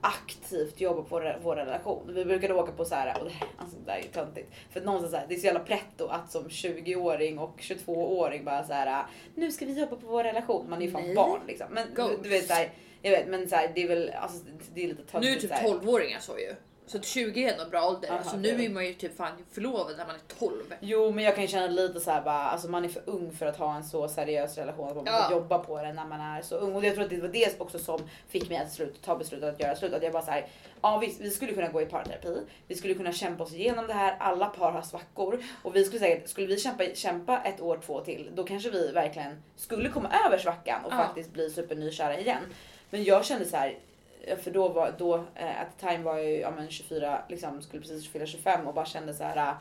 aktivt 0.00 0.80
jobba 0.80 1.02
på 1.02 1.36
vår, 1.42 1.56
relation. 1.56 2.10
Vi 2.14 2.24
brukade 2.24 2.54
åka 2.54 2.72
på 2.72 2.84
så 2.84 2.94
här, 2.94 3.18
och 3.18 3.24
det, 3.24 3.30
här- 3.30 3.48
alltså, 3.56 3.76
det 3.76 3.86
där 3.92 3.98
är 3.98 4.02
ju 4.02 4.08
töntigt. 4.08 4.52
För 4.70 4.80
någonstans 4.80 5.12
så 5.12 5.18
här, 5.18 5.26
det 5.28 5.34
är 5.34 5.38
så 5.38 5.46
jävla 5.46 5.60
pretto 5.60 6.06
att 6.06 6.32
som 6.32 6.48
20-åring 6.48 7.38
och 7.38 7.56
22-åring 7.60 8.44
bara 8.44 8.64
så 8.64 8.72
här, 8.72 9.06
nu 9.34 9.50
ska 9.52 9.66
vi 9.66 9.80
jobba 9.80 9.96
på 9.96 10.06
vår 10.06 10.24
relation. 10.24 10.70
Man 10.70 10.82
är 10.82 10.86
ju 10.86 10.92
fan 10.92 11.02
Nej. 11.02 11.14
barn 11.14 11.40
liksom. 11.46 11.66
Men 11.70 11.86
Ghost. 11.94 12.22
du 12.22 12.28
vet 12.28 12.46
så 12.46 12.52
här, 12.54 12.70
jag 13.02 13.10
vet 13.10 13.28
men 13.28 13.48
så 13.48 13.56
här, 13.56 13.72
det 13.74 13.82
är 13.82 13.88
väl, 13.88 14.10
alltså 14.10 14.44
det 14.74 14.84
är 14.84 14.88
lite 14.88 15.02
töntigt. 15.02 15.22
Nu 15.30 15.36
är 15.36 15.40
typ 15.40 15.50
så 15.50 15.56
här. 15.56 15.68
12-åringar 15.68 16.18
så 16.20 16.38
ju. 16.38 16.54
Så 16.90 16.98
att 16.98 17.04
20 17.04 17.44
är 17.44 17.52
ändå 17.52 17.64
en 17.64 17.70
bra 17.70 17.88
ålder. 17.88 18.08
Aha, 18.08 18.18
alltså, 18.18 18.36
nu 18.36 18.64
är 18.64 18.68
man 18.70 18.86
ju 18.86 18.94
typ 18.94 19.16
fan 19.16 19.32
förlovad 19.52 19.96
när 19.96 20.06
man 20.06 20.14
är 20.14 20.34
12. 20.38 20.74
Jo 20.80 21.10
men 21.10 21.24
jag 21.24 21.36
kan 21.36 21.46
känna 21.46 21.66
lite 21.66 22.00
så 22.00 22.10
här 22.10 22.22
bara, 22.22 22.34
alltså 22.44 22.68
man 22.68 22.84
är 22.84 22.88
för 22.88 23.02
ung 23.06 23.32
för 23.32 23.46
att 23.46 23.56
ha 23.56 23.76
en 23.76 23.84
så 23.84 24.08
seriös 24.08 24.58
relation 24.58 24.88
att 24.88 24.94
man 24.96 25.04
måste 25.04 25.10
Ja. 25.20 25.30
jobba 25.32 25.58
på 25.58 25.82
det 25.82 25.92
när 25.92 26.04
man 26.06 26.20
är 26.20 26.42
så 26.42 26.56
ung. 26.56 26.74
Och 26.76 26.84
jag 26.84 26.94
tror 26.94 27.04
att 27.04 27.10
det 27.10 27.20
var 27.20 27.28
det 27.28 27.60
också 27.60 27.78
som 27.78 28.00
fick 28.28 28.48
mig 28.48 28.58
att 28.58 28.72
slut 28.72 29.02
ta 29.02 29.16
beslutet 29.16 29.54
att 29.54 29.60
göra 29.60 29.76
slut. 29.76 29.92
Att 29.92 30.02
jag 30.02 30.12
bara 30.12 30.22
så 30.24 30.30
här, 30.30 30.46
ja 30.82 30.98
vi, 30.98 31.16
vi 31.20 31.30
skulle 31.30 31.52
kunna 31.52 31.68
gå 31.68 31.82
i 31.82 31.86
parterapi, 31.86 32.38
vi 32.66 32.74
skulle 32.74 32.94
kunna 32.94 33.12
kämpa 33.12 33.42
oss 33.44 33.52
igenom 33.54 33.86
det 33.86 33.92
här, 33.94 34.16
alla 34.20 34.46
par 34.46 34.70
har 34.72 34.82
svackor 34.82 35.42
och 35.62 35.76
vi 35.76 35.84
skulle 35.84 36.00
säkert, 36.00 36.28
skulle 36.28 36.46
vi 36.46 36.58
kämpa, 36.58 36.84
kämpa 36.94 37.38
ett 37.44 37.60
år, 37.60 37.80
två 37.86 38.00
till, 38.00 38.30
då 38.34 38.44
kanske 38.44 38.70
vi 38.70 38.92
verkligen 38.92 39.42
skulle 39.56 39.88
komma 39.88 40.10
över 40.26 40.38
svackan 40.38 40.84
och 40.84 40.92
Ja. 40.92 40.96
faktiskt 40.96 41.32
bli 41.32 41.50
supernykära 41.50 42.18
igen. 42.18 42.42
Men 42.90 43.04
jag 43.04 43.24
kände 43.24 43.44
så 43.44 43.56
här, 43.56 43.78
Eh, 44.20 44.38
för 44.38 44.50
då 44.50 44.68
var, 44.68 44.94
då, 44.98 45.14
eh, 45.34 45.60
at 45.60 45.78
the 45.78 45.88
time 45.88 46.04
var 46.04 46.16
jag 46.16 46.30
ju 46.30 46.36
ja, 46.36 46.50
men 46.50 46.70
24, 46.70 47.22
liksom 47.28 47.62
skulle 47.62 47.82
precis 47.82 48.08
fylla 48.08 48.26
25 48.26 48.66
och 48.66 48.74
bara 48.74 48.84
kände 48.84 49.14
så 49.14 49.24
här. 49.24 49.36
Ah, 49.36 49.56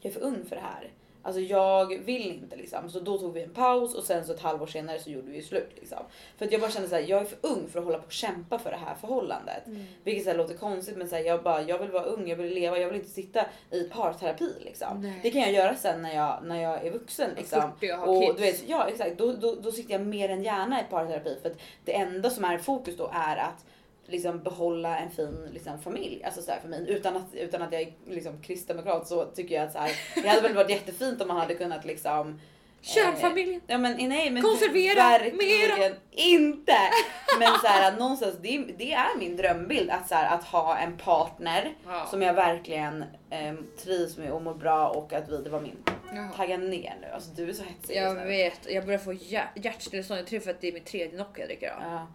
jag 0.00 0.10
är 0.10 0.14
för 0.14 0.26
ung 0.26 0.44
för 0.44 0.56
det 0.56 0.62
här. 0.62 0.90
Alltså 1.22 1.40
jag 1.40 1.98
vill 2.04 2.22
inte 2.30 2.56
liksom. 2.56 2.90
Så 2.90 3.00
då 3.00 3.18
tog 3.18 3.32
vi 3.32 3.42
en 3.42 3.50
paus 3.50 3.94
och 3.94 4.04
sen 4.04 4.24
så 4.24 4.32
ett 4.32 4.40
halvår 4.40 4.66
senare 4.66 4.98
så 4.98 5.10
gjorde 5.10 5.30
vi 5.30 5.42
slut 5.42 5.70
liksom. 5.76 5.98
För 6.38 6.44
att 6.44 6.52
jag 6.52 6.60
bara 6.60 6.70
kände 6.70 6.88
så 6.88 6.94
här, 6.94 7.02
jag 7.02 7.20
är 7.20 7.24
för 7.24 7.38
ung 7.40 7.68
för 7.68 7.78
att 7.78 7.84
hålla 7.84 7.98
på 7.98 8.04
och 8.06 8.12
kämpa 8.12 8.58
för 8.58 8.70
det 8.70 8.76
här 8.76 8.94
förhållandet. 8.94 9.62
Vilket 10.04 10.24
så 10.24 10.30
här 10.30 10.36
låter 10.36 10.54
konstigt 10.54 10.96
men 10.96 11.08
så 11.08 11.16
här, 11.16 11.22
jag 11.22 11.42
bara, 11.42 11.62
jag 11.62 11.78
vill 11.78 11.90
vara 11.90 12.04
ung, 12.04 12.28
jag 12.28 12.36
vill 12.36 12.54
leva, 12.54 12.78
jag 12.78 12.88
vill 12.88 12.96
inte 12.98 13.10
sitta 13.10 13.46
i 13.70 13.84
parterapi 13.84 14.52
liksom. 14.60 15.02
Nej. 15.02 15.20
Det 15.22 15.30
kan 15.30 15.40
jag 15.40 15.52
göra 15.52 15.76
sen 15.76 16.02
när 16.02 16.14
jag, 16.14 16.38
när 16.44 16.62
jag 16.62 16.86
är 16.86 16.90
vuxen 16.90 17.30
liksom. 17.36 17.62
40 17.80 17.92
och 17.92 18.16
Och 18.16 18.22
kids. 18.22 18.36
du 18.36 18.42
vet, 18.42 18.68
ja 18.68 18.88
exakt, 18.88 19.18
då, 19.18 19.32
då, 19.32 19.54
då 19.54 19.72
sitter 19.72 19.92
jag 19.92 20.00
mer 20.06 20.28
än 20.28 20.42
gärna 20.42 20.80
i 20.80 20.84
parterapi 20.90 21.38
för 21.42 21.50
att 21.50 21.56
det 21.84 21.94
enda 21.94 22.30
som 22.30 22.44
är 22.44 22.58
fokus 22.58 22.96
då 22.96 23.10
är 23.14 23.36
att 23.36 23.64
liksom 24.12 24.42
behålla 24.42 24.98
en 24.98 25.10
fin 25.10 25.48
liksom, 25.52 25.78
familj. 25.82 26.24
Alltså 26.24 26.42
så 26.42 26.50
här 26.50 26.60
för 26.60 26.68
mig. 26.68 26.84
Utan 26.88 27.16
att, 27.16 27.34
utan 27.34 27.62
att 27.62 27.72
jag 27.72 27.82
är 27.82 27.92
liksom, 28.06 28.42
kristdemokrat 28.42 29.08
så 29.08 29.24
tycker 29.24 29.54
jag 29.54 29.64
att 29.64 29.72
så 29.72 29.78
här, 29.78 29.90
det 30.22 30.28
hade 30.28 30.40
väl 30.40 30.54
varit 30.54 30.70
jättefint 30.70 31.22
om 31.22 31.28
man 31.28 31.36
hade 31.36 31.54
kunnat 31.54 31.84
liksom 31.84 32.40
Kärnfamiljen. 32.84 33.60
Ja 33.66 33.78
men 33.78 34.08
nej 34.08 34.30
men 34.30 34.42
Konservera 34.42 34.94
verkligen 34.94 35.94
inte. 36.10 36.72
Men 37.38 37.48
så 37.60 37.66
här, 37.66 37.96
någonstans 37.98 38.36
det, 38.42 38.56
är- 38.56 38.74
det 38.78 38.92
är 38.92 39.18
min 39.18 39.36
drömbild 39.36 39.90
att 39.90 40.08
så 40.08 40.14
här, 40.14 40.34
att 40.36 40.44
ha 40.44 40.76
en 40.78 40.96
partner 40.96 41.74
Ja. 41.86 42.06
som 42.10 42.22
jag 42.22 42.34
verkligen 42.34 43.04
eh, 43.30 43.54
trivs 43.82 44.16
med 44.18 44.30
och 44.32 44.42
mår 44.42 44.54
bra 44.54 44.88
och 44.88 45.12
att 45.12 45.28
vi, 45.28 45.36
det 45.36 45.50
var 45.50 45.60
min. 45.60 45.76
Jaha. 46.14 46.28
Tagga 46.36 46.56
ner 46.56 46.94
nu, 47.00 47.06
alltså 47.14 47.30
du 47.30 47.48
är 47.48 47.52
så 47.52 47.62
hetsig 47.62 47.96
Jag 47.96 48.14
vet, 48.26 48.60
jag 48.70 48.84
börjar 48.84 48.98
få 48.98 49.12
hjär- 49.12 49.50
hjärtstillestånd. 49.54 50.20
Jag 50.20 50.26
tror 50.26 50.40
för 50.40 50.50
att 50.50 50.60
det 50.60 50.68
är 50.68 50.72
min 50.72 50.84
tredje 50.84 51.18
Nocca 51.18 51.40
jag 51.40 51.48
dricker 51.48 51.70
av. 51.70 51.82
Ja. 51.82 52.06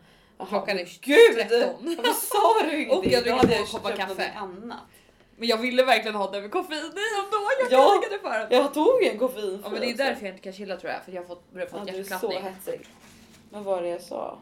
Klockan 0.49 0.79
är 0.79 0.85
Gud! 1.01 1.49
13. 1.49 1.95
Varför 1.97 2.13
sa 2.13 2.63
du 2.69 2.75
ingenting? 2.83 2.97
Och 2.99 3.05
jag 3.05 3.23
dricker 3.23 3.65
två 3.65 3.77
koppar 3.77 3.91
kaffe. 3.91 4.31
annat. 4.35 4.77
Men 5.39 5.47
jag 5.47 5.57
ville 5.57 5.83
verkligen 5.83 6.15
ha 6.15 6.31
den 6.31 6.41
med 6.41 6.51
koffein 6.51 6.77
i 6.79 6.81
ändå. 6.81 6.97
Jag 7.69 7.71
Ja. 7.71 8.01
krigade 8.01 8.21
för 8.21 8.39
den. 8.49 8.61
Jag 8.61 8.73
tog 8.73 9.03
en 9.03 9.17
koffein 9.19 9.59
Ja 9.63 9.69
men 9.69 9.81
det 9.81 9.89
är 9.89 9.93
därför 9.97 10.25
jag 10.25 10.31
inte 10.33 10.43
kan 10.43 10.53
chilla 10.53 10.77
tror 10.77 10.91
jag. 10.91 11.03
För 11.05 11.11
jag 11.11 11.21
har 11.21 11.27
fått, 11.27 11.51
börjat 11.53 11.71
få 11.71 11.77
ja, 11.77 11.83
Du 11.93 11.99
är 11.99 12.03
så 12.03 12.09
hjärtklappning. 12.09 12.43
hetsig. 12.43 12.87
Vad 13.49 13.63
var 13.63 13.81
det 13.81 13.87
jag 13.89 14.01
sa? 14.01 14.37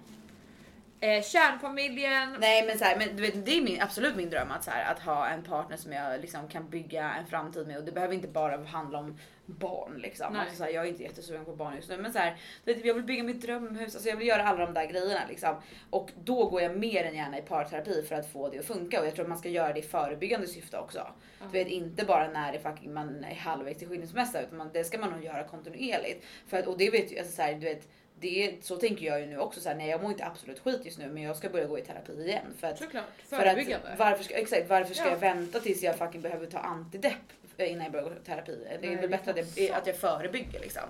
Eh, 1.06 1.24
kärnfamiljen. 1.24 2.36
Nej 2.40 2.66
men, 2.68 2.78
så 2.78 2.84
här, 2.84 2.98
men 2.98 3.16
du 3.16 3.22
vet, 3.22 3.46
det 3.46 3.58
är 3.58 3.62
min, 3.62 3.82
absolut 3.82 4.16
min 4.16 4.30
dröm 4.30 4.52
att, 4.52 4.64
så 4.64 4.72
här, 4.72 4.92
att 4.92 5.00
ha 5.00 5.28
en 5.28 5.44
partner 5.44 5.78
som 5.78 5.92
jag 5.92 6.22
liksom, 6.22 6.48
kan 6.48 6.70
bygga 6.70 7.14
en 7.14 7.26
framtid 7.26 7.68
med 7.68 7.78
och 7.78 7.84
det 7.84 7.92
behöver 7.92 8.14
inte 8.14 8.28
bara 8.28 8.66
handla 8.66 9.00
om 9.00 9.20
barn 9.46 9.98
liksom. 9.98 10.34
Nej. 10.34 10.42
Alltså, 10.42 10.56
så 10.56 10.64
här, 10.64 10.72
jag 10.72 10.86
är 10.86 10.90
inte 10.90 11.04
jättesugen 11.04 11.46
på 11.46 11.56
barn 11.56 11.76
just 11.76 11.90
nu 11.90 11.98
men 11.98 12.14
så 12.14 12.20
här, 12.20 12.38
du 12.64 12.74
vet, 12.74 12.86
jag 12.86 12.94
vill 12.94 13.04
bygga 13.04 13.24
mitt 13.24 13.42
drömhus, 13.42 13.96
alltså, 13.96 14.10
jag 14.10 14.18
vill 14.18 14.28
göra 14.28 14.44
alla 14.44 14.66
de 14.66 14.74
där 14.74 14.86
grejerna 14.86 15.22
liksom. 15.30 15.56
Och 15.90 16.12
då 16.24 16.50
går 16.50 16.62
jag 16.62 16.78
mer 16.78 17.04
än 17.04 17.16
gärna 17.16 17.38
i 17.38 17.42
parterapi 17.42 18.04
för 18.04 18.16
att 18.16 18.32
få 18.32 18.50
det 18.50 18.60
att 18.60 18.66
funka 18.66 19.00
och 19.00 19.08
jag 19.08 19.16
tror 19.16 19.26
att 19.26 19.30
man 19.30 19.38
ska 19.38 19.50
göra 19.50 19.74
det 19.74 19.80
i 19.80 19.84
förebyggande 19.84 20.48
syfte 20.48 20.78
också. 20.78 21.08
Du 21.52 21.64
vet 21.64 21.68
inte 21.68 22.06
bara 22.06 22.28
när 22.28 22.52
det 22.52 22.60
fucking 22.60 22.94
man 22.94 23.24
är 23.24 23.36
halvvägs 23.36 23.80
till 23.80 23.88
skilsmässa 23.88 24.42
utan 24.42 24.58
man, 24.58 24.70
det 24.74 24.84
ska 24.84 24.98
man 24.98 25.10
nog 25.10 25.24
göra 25.24 25.44
kontinuerligt. 25.44 26.26
För 26.48 26.58
att, 26.58 26.68
och 26.68 26.78
det 26.78 26.90
vet 26.90 27.12
ju, 27.12 27.20
alltså, 27.20 27.34
så 27.34 27.42
här, 27.42 27.54
du 27.54 27.66
vet, 27.66 27.88
det, 28.20 28.56
så 28.62 28.76
tänker 28.76 29.06
jag 29.06 29.20
ju 29.22 29.26
nu 29.28 29.40
också 29.40 29.60
så 29.62 29.70
här, 29.70 29.76
nej 29.76 29.90
jag 29.90 30.02
mår 30.02 30.12
inte 30.12 30.26
absolut 30.26 30.60
skit 30.60 30.82
just 30.86 30.98
nu 30.98 31.08
men 31.10 31.24
jag 31.24 31.36
ska 31.38 31.50
börja 31.50 31.66
gå 31.68 31.80
i 31.80 31.82
terapi 31.82 32.14
igen 32.14 32.46
för 32.60 32.68
att 32.68 32.78
Såklart. 32.78 33.04
för 33.30 33.46
att, 33.46 33.98
varför 34.00 34.24
ska, 34.24 34.34
exakt, 34.36 34.70
varför 34.70 34.94
ska 34.94 35.04
Ja. 35.06 35.10
jag 35.12 35.18
vänta 35.18 35.60
tills 35.60 35.84
jag 35.84 35.96
fucking 35.96 36.22
behöver 36.22 36.46
ta 36.46 36.58
antidepp 36.60 37.14
innan 37.58 37.84
jag 37.84 37.92
börjar 37.92 38.06
gå 38.10 38.12
i 38.16 38.26
terapi? 38.26 38.60
Det 38.82 38.88
är 38.88 38.92
Nej, 38.92 38.96
väl 38.96 39.10
bättre 39.10 39.32
att 39.32 39.58
jag, 39.58 39.72
att 39.72 39.88
jag 39.88 39.96
förebygger 39.96 40.60
liksom. 40.60 40.84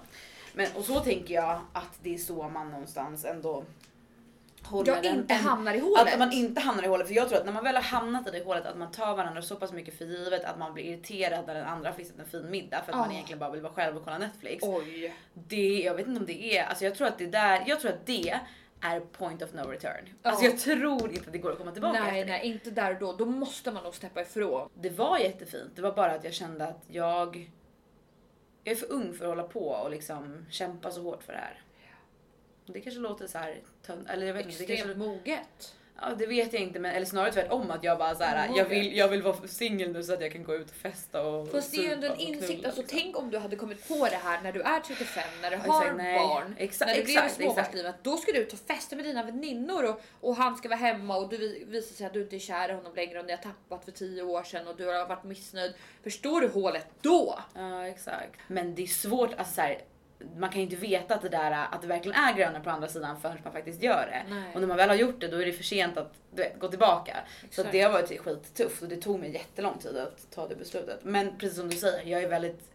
Men, 0.54 0.68
och 0.76 0.86
så 0.86 1.00
tänker 1.00 1.34
jag 1.34 1.60
att 1.74 2.00
det 2.04 2.14
är 2.14 2.18
så 2.18 2.50
man 2.50 2.72
någonstans 2.72 3.26
ändå 3.26 3.64
håller 4.66 4.96
jag 4.96 5.06
inte 5.06 5.34
en- 5.34 5.40
hamnar 5.40 5.74
i 5.74 5.80
hålet. 5.80 6.14
att 6.14 6.20
man 6.20 6.32
inte 6.32 6.62
hamnar 6.62 6.84
i 6.84 6.88
hålet. 6.88 7.08
För 7.08 7.14
jag 7.16 7.30
tror 7.30 7.40
att 7.40 7.46
när 7.46 7.54
man 7.54 7.64
väl 7.64 7.76
har 7.76 7.82
hamnat 7.84 8.28
i 8.28 8.32
det 8.32 8.44
hålet 8.46 8.66
att 8.66 8.78
man 8.78 8.92
tar 8.92 9.16
varandra 9.16 9.42
så 9.42 9.56
pass 9.56 9.72
mycket 9.72 9.98
för 9.98 10.06
givet 10.06 10.46
att 10.46 10.60
man 10.60 10.74
blir 10.74 10.84
irriterad 10.84 11.48
när 11.48 11.54
den 11.56 11.66
andra 11.68 11.90
har 11.90 11.96
fixat 11.96 12.20
en 12.20 12.26
fin 12.26 12.50
middag 12.52 12.82
för 12.86 12.92
att 12.92 12.98
man 13.00 13.10
Ah. 13.10 13.14
egentligen 13.14 13.40
bara 13.40 13.52
vill 13.52 13.62
vara 13.62 13.74
själv 13.74 13.98
och 13.98 14.04
kolla 14.04 14.18
Netflix. 14.18 14.64
Oj. 14.68 15.14
Det, 15.34 15.82
jag 15.86 15.94
vet 15.96 16.08
inte 16.08 16.20
om 16.20 16.26
det 16.26 16.58
är, 16.58 16.66
alltså 16.66 16.86
jag 16.86 16.96
tror 16.96 17.08
att 17.08 17.18
det 17.18 17.28
där, 17.28 17.64
jag 17.68 17.80
tror 17.80 17.92
att 17.92 18.06
det 18.06 18.40
är 18.82 19.00
point 19.00 19.42
of 19.42 19.54
no 19.54 19.60
return. 19.62 20.10
Alltså 20.22 20.44
Ja. 20.46 20.50
jag 20.52 20.60
tror 20.60 21.10
inte 21.10 21.22
att 21.26 21.32
det 21.32 21.38
går 21.38 21.52
att 21.52 21.58
komma 21.58 21.72
tillbaka 21.72 22.00
Nej, 22.04 22.22
efter 22.22 22.34
det. 22.34 22.38
nej, 22.40 22.48
inte 22.48 22.72
där 22.72 22.92
och 22.94 23.00
då. 23.00 23.14
Då 23.14 23.26
måste 23.26 23.72
man 23.72 23.84
nog 23.84 23.96
steppa 23.96 24.22
ifrån. 24.22 24.70
Det 24.74 24.90
var 24.90 25.18
jättefint, 25.18 25.72
det 25.76 25.82
var 25.82 25.92
bara 25.92 26.12
att 26.12 26.24
jag 26.24 26.34
kände 26.34 26.68
att 26.68 26.84
jag, 26.88 27.52
jag 28.64 28.72
är 28.72 28.76
för 28.76 28.92
ung 28.92 29.14
för 29.14 29.26
att 29.26 29.30
hålla 29.30 29.44
på 29.44 29.68
och 29.70 29.92
liksom 29.92 30.46
kämpa 30.50 30.92
så 30.92 31.02
hårt 31.02 31.24
för 31.24 31.34
det 31.34 31.40
här. 31.40 31.62
Det 32.66 32.82
kanske 32.82 33.00
låter 33.02 33.28
så 33.28 33.38
här 33.38 33.62
tönt, 33.86 34.10
eller 34.10 34.28
jag 34.28 34.34
vet 34.34 34.46
inte. 34.46 34.66
Det, 34.66 34.78
kanske, 34.78 34.96
moget. 34.96 35.76
ja, 36.02 36.10
det 36.18 36.26
vet 36.26 36.54
jag 36.54 36.62
inte 36.62 36.80
men 36.80 36.92
eller 36.96 37.06
snarare 37.06 37.32
tvärtom 37.34 37.72
att 37.72 37.84
jag 37.84 37.98
bara 37.98 38.16
så 38.16 38.24
här, 38.24 38.50
jag 38.58 38.66
vill, 38.66 38.98
jag 38.98 39.08
vill 39.08 39.22
vara 39.22 39.48
singel 39.48 39.92
nu 39.92 40.04
så 40.04 40.14
att 40.14 40.22
jag 40.22 40.32
kan 40.32 40.44
gå 40.44 40.56
ut 40.56 40.70
och 40.70 40.76
festa 40.76 41.22
och 41.28 41.52
Fast 41.52 41.72
det 41.72 41.78
är 41.78 41.84
ju 41.84 41.92
ändå 41.92 42.08
en 42.08 42.20
insikt. 42.20 42.48
knulla, 42.48 42.68
Alltså, 42.68 42.82
liksom. 42.82 43.00
tänk 43.00 43.18
om 43.18 43.30
du 43.32 43.38
hade 43.38 43.56
kommit 43.56 43.88
på 43.88 44.08
det 44.12 44.16
här 44.24 44.42
när 44.42 44.52
du 44.52 44.62
är 44.62 44.80
35, 44.80 45.24
när 45.42 45.52
du 45.52 45.58
har 45.58 45.82
exakt, 45.84 45.98
barn. 45.98 46.56
Exakt, 46.58 46.90
när 46.92 46.98
du 47.06 47.14
lever 47.14 47.30
småbarnslivet. 47.30 47.96
Då 48.04 48.18
ska 48.18 48.32
du 48.32 48.38
ut 48.40 48.54
och 48.54 48.60
festa 48.60 48.96
med 48.96 49.06
dina 49.06 49.24
väninnor 49.24 49.84
och, 49.90 50.02
och 50.22 50.36
han 50.36 50.58
ska 50.58 50.70
vara 50.70 50.80
hemma 50.80 51.18
och 51.18 51.30
du 51.30 51.38
vi- 51.38 51.64
visar 51.68 51.96
sig 51.96 52.06
att 52.08 52.14
du 52.14 52.22
inte 52.22 52.36
är 52.36 52.40
kär 52.40 52.70
i 52.70 52.74
honom 52.74 52.96
längre 52.96 53.20
och 53.20 53.26
ni 53.26 53.32
har 53.32 53.38
tappat 53.40 53.86
för 53.86 53.92
10 53.92 54.22
år 54.24 54.44
sedan 54.44 54.68
och 54.68 54.76
du 54.78 54.86
har 54.86 55.08
varit 55.08 55.24
missnöjd. 55.24 55.74
Förstår 56.04 56.42
du 56.42 56.48
hålet 56.48 56.88
då? 57.02 57.40
Ja 57.56 57.88
exakt. 57.88 58.40
Men 58.48 58.76
det 58.76 58.84
är 58.84 58.88
svårt, 58.88 59.34
alltså 59.38 59.54
så 59.54 59.62
här, 59.62 59.82
man 60.38 60.50
kan 60.50 60.60
ju 60.60 60.64
inte 60.64 60.76
veta 60.76 61.16
att 61.16 61.22
det 61.22 61.30
där 61.30 61.68
att 61.72 61.82
det 61.82 61.88
verkligen 61.88 62.18
är 62.18 62.34
grönare 62.34 62.64
på 62.64 62.70
andra 62.70 62.88
sidan 62.88 63.22
förrän 63.22 63.38
man 63.44 63.54
faktiskt 63.54 63.84
gör 63.84 64.06
det. 64.06 64.34
Nej. 64.36 64.54
Och 64.54 64.60
när 64.62 64.68
man 64.68 64.78
väl 64.78 64.90
har 64.90 64.96
gjort 64.96 65.22
det 65.22 65.28
då 65.28 65.38
är 65.38 65.46
det 65.46 65.54
för 65.54 65.64
sent 65.64 65.98
att 65.98 66.14
vet, 66.32 66.60
gå 66.60 66.68
tillbaka. 66.68 67.18
Så 67.40 67.46
Exakt. 67.46 67.66
att 67.66 67.72
det 67.72 67.82
har 67.82 67.92
varit 67.92 68.20
skittufft 68.22 68.82
och 68.82 68.88
det 68.90 68.96
tog 68.98 69.20
mig 69.20 69.34
jättelång 69.34 69.78
tid 69.80 69.98
att 69.98 70.28
ta 70.32 70.48
det 70.48 70.56
beslutet. 70.56 71.00
Men 71.04 71.38
precis 71.38 71.58
som 71.58 71.70
du 71.70 71.76
säger, 71.78 72.12
jag 72.12 72.24
är 72.24 72.28
väldigt 72.30 72.70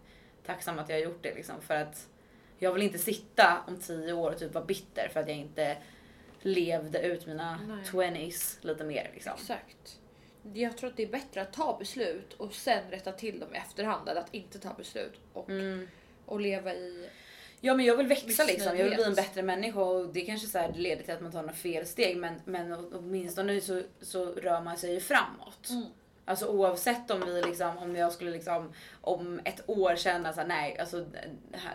tacksam 0.46 0.78
att 0.78 0.88
jag 0.88 0.96
har 0.96 1.02
gjort 1.02 1.22
det 1.22 1.34
liksom 1.34 1.60
för 1.60 1.74
att 1.74 2.08
jag 2.58 2.72
vill 2.72 2.82
inte 2.82 2.98
sitta 2.98 3.64
om 3.68 3.76
tio 3.80 4.12
år 4.12 4.30
och 4.30 4.38
typ 4.38 4.54
vara 4.54 4.64
bitter 4.64 5.08
för 5.12 5.20
att 5.20 5.28
jag 5.28 5.36
inte 5.36 5.76
levde 6.40 7.02
ut 7.02 7.26
mina 7.26 7.60
Nej. 7.68 7.84
20s 7.84 8.56
lite 8.60 8.84
mer 8.84 9.10
liksom. 9.14 9.32
Exakt. 9.40 9.96
Jag 10.54 10.76
tror 10.76 10.90
att 10.90 10.96
det 10.96 11.02
är 11.02 11.08
bättre 11.08 11.42
att 11.42 11.52
ta 11.52 11.76
beslut 11.78 12.32
och 12.32 12.52
sen 12.54 12.90
rätta 12.90 13.12
till 13.12 13.40
dem 13.40 13.54
i 13.54 13.58
efterhand 13.58 14.08
än 14.08 14.18
att 14.18 14.34
inte 14.34 14.58
ta 14.58 14.74
beslut 14.74 15.20
och, 15.32 15.50
Mm. 15.50 15.88
och 16.26 16.40
leva 16.40 16.74
i... 16.74 17.08
Ja 17.60 17.74
men 17.74 17.86
jag 17.86 17.96
vill 17.96 18.06
växa 18.06 18.44
liksom, 18.44 18.76
jag 18.76 18.84
vill 18.84 18.94
bli 18.94 19.04
en 19.04 19.14
bättre 19.14 19.42
människa 19.42 19.80
och 19.80 20.12
det 20.12 20.20
kanske 20.20 20.46
så 20.46 20.58
här 20.58 20.72
leder 20.72 21.02
till 21.02 21.14
att 21.14 21.20
man 21.20 21.32
tar 21.32 21.42
några 21.42 21.54
felsteg 21.54 22.16
men, 22.16 22.34
men 22.44 22.72
åtminstone 22.72 23.60
så, 23.60 23.82
så 24.00 24.24
rör 24.26 24.60
man 24.60 24.76
sig 24.76 25.00
framåt. 25.00 25.70
Mm. 25.70 25.84
Alltså 26.30 26.46
oavsett 26.46 27.10
om 27.10 27.20
vi 27.26 27.42
liksom, 27.42 27.78
om 27.78 27.96
jag 27.96 28.12
skulle 28.12 28.30
liksom 28.30 28.72
om 29.00 29.40
ett 29.44 29.62
år 29.66 29.96
känna 29.96 30.32
såhär 30.32 30.46
nej 30.46 30.78
alltså 30.78 31.04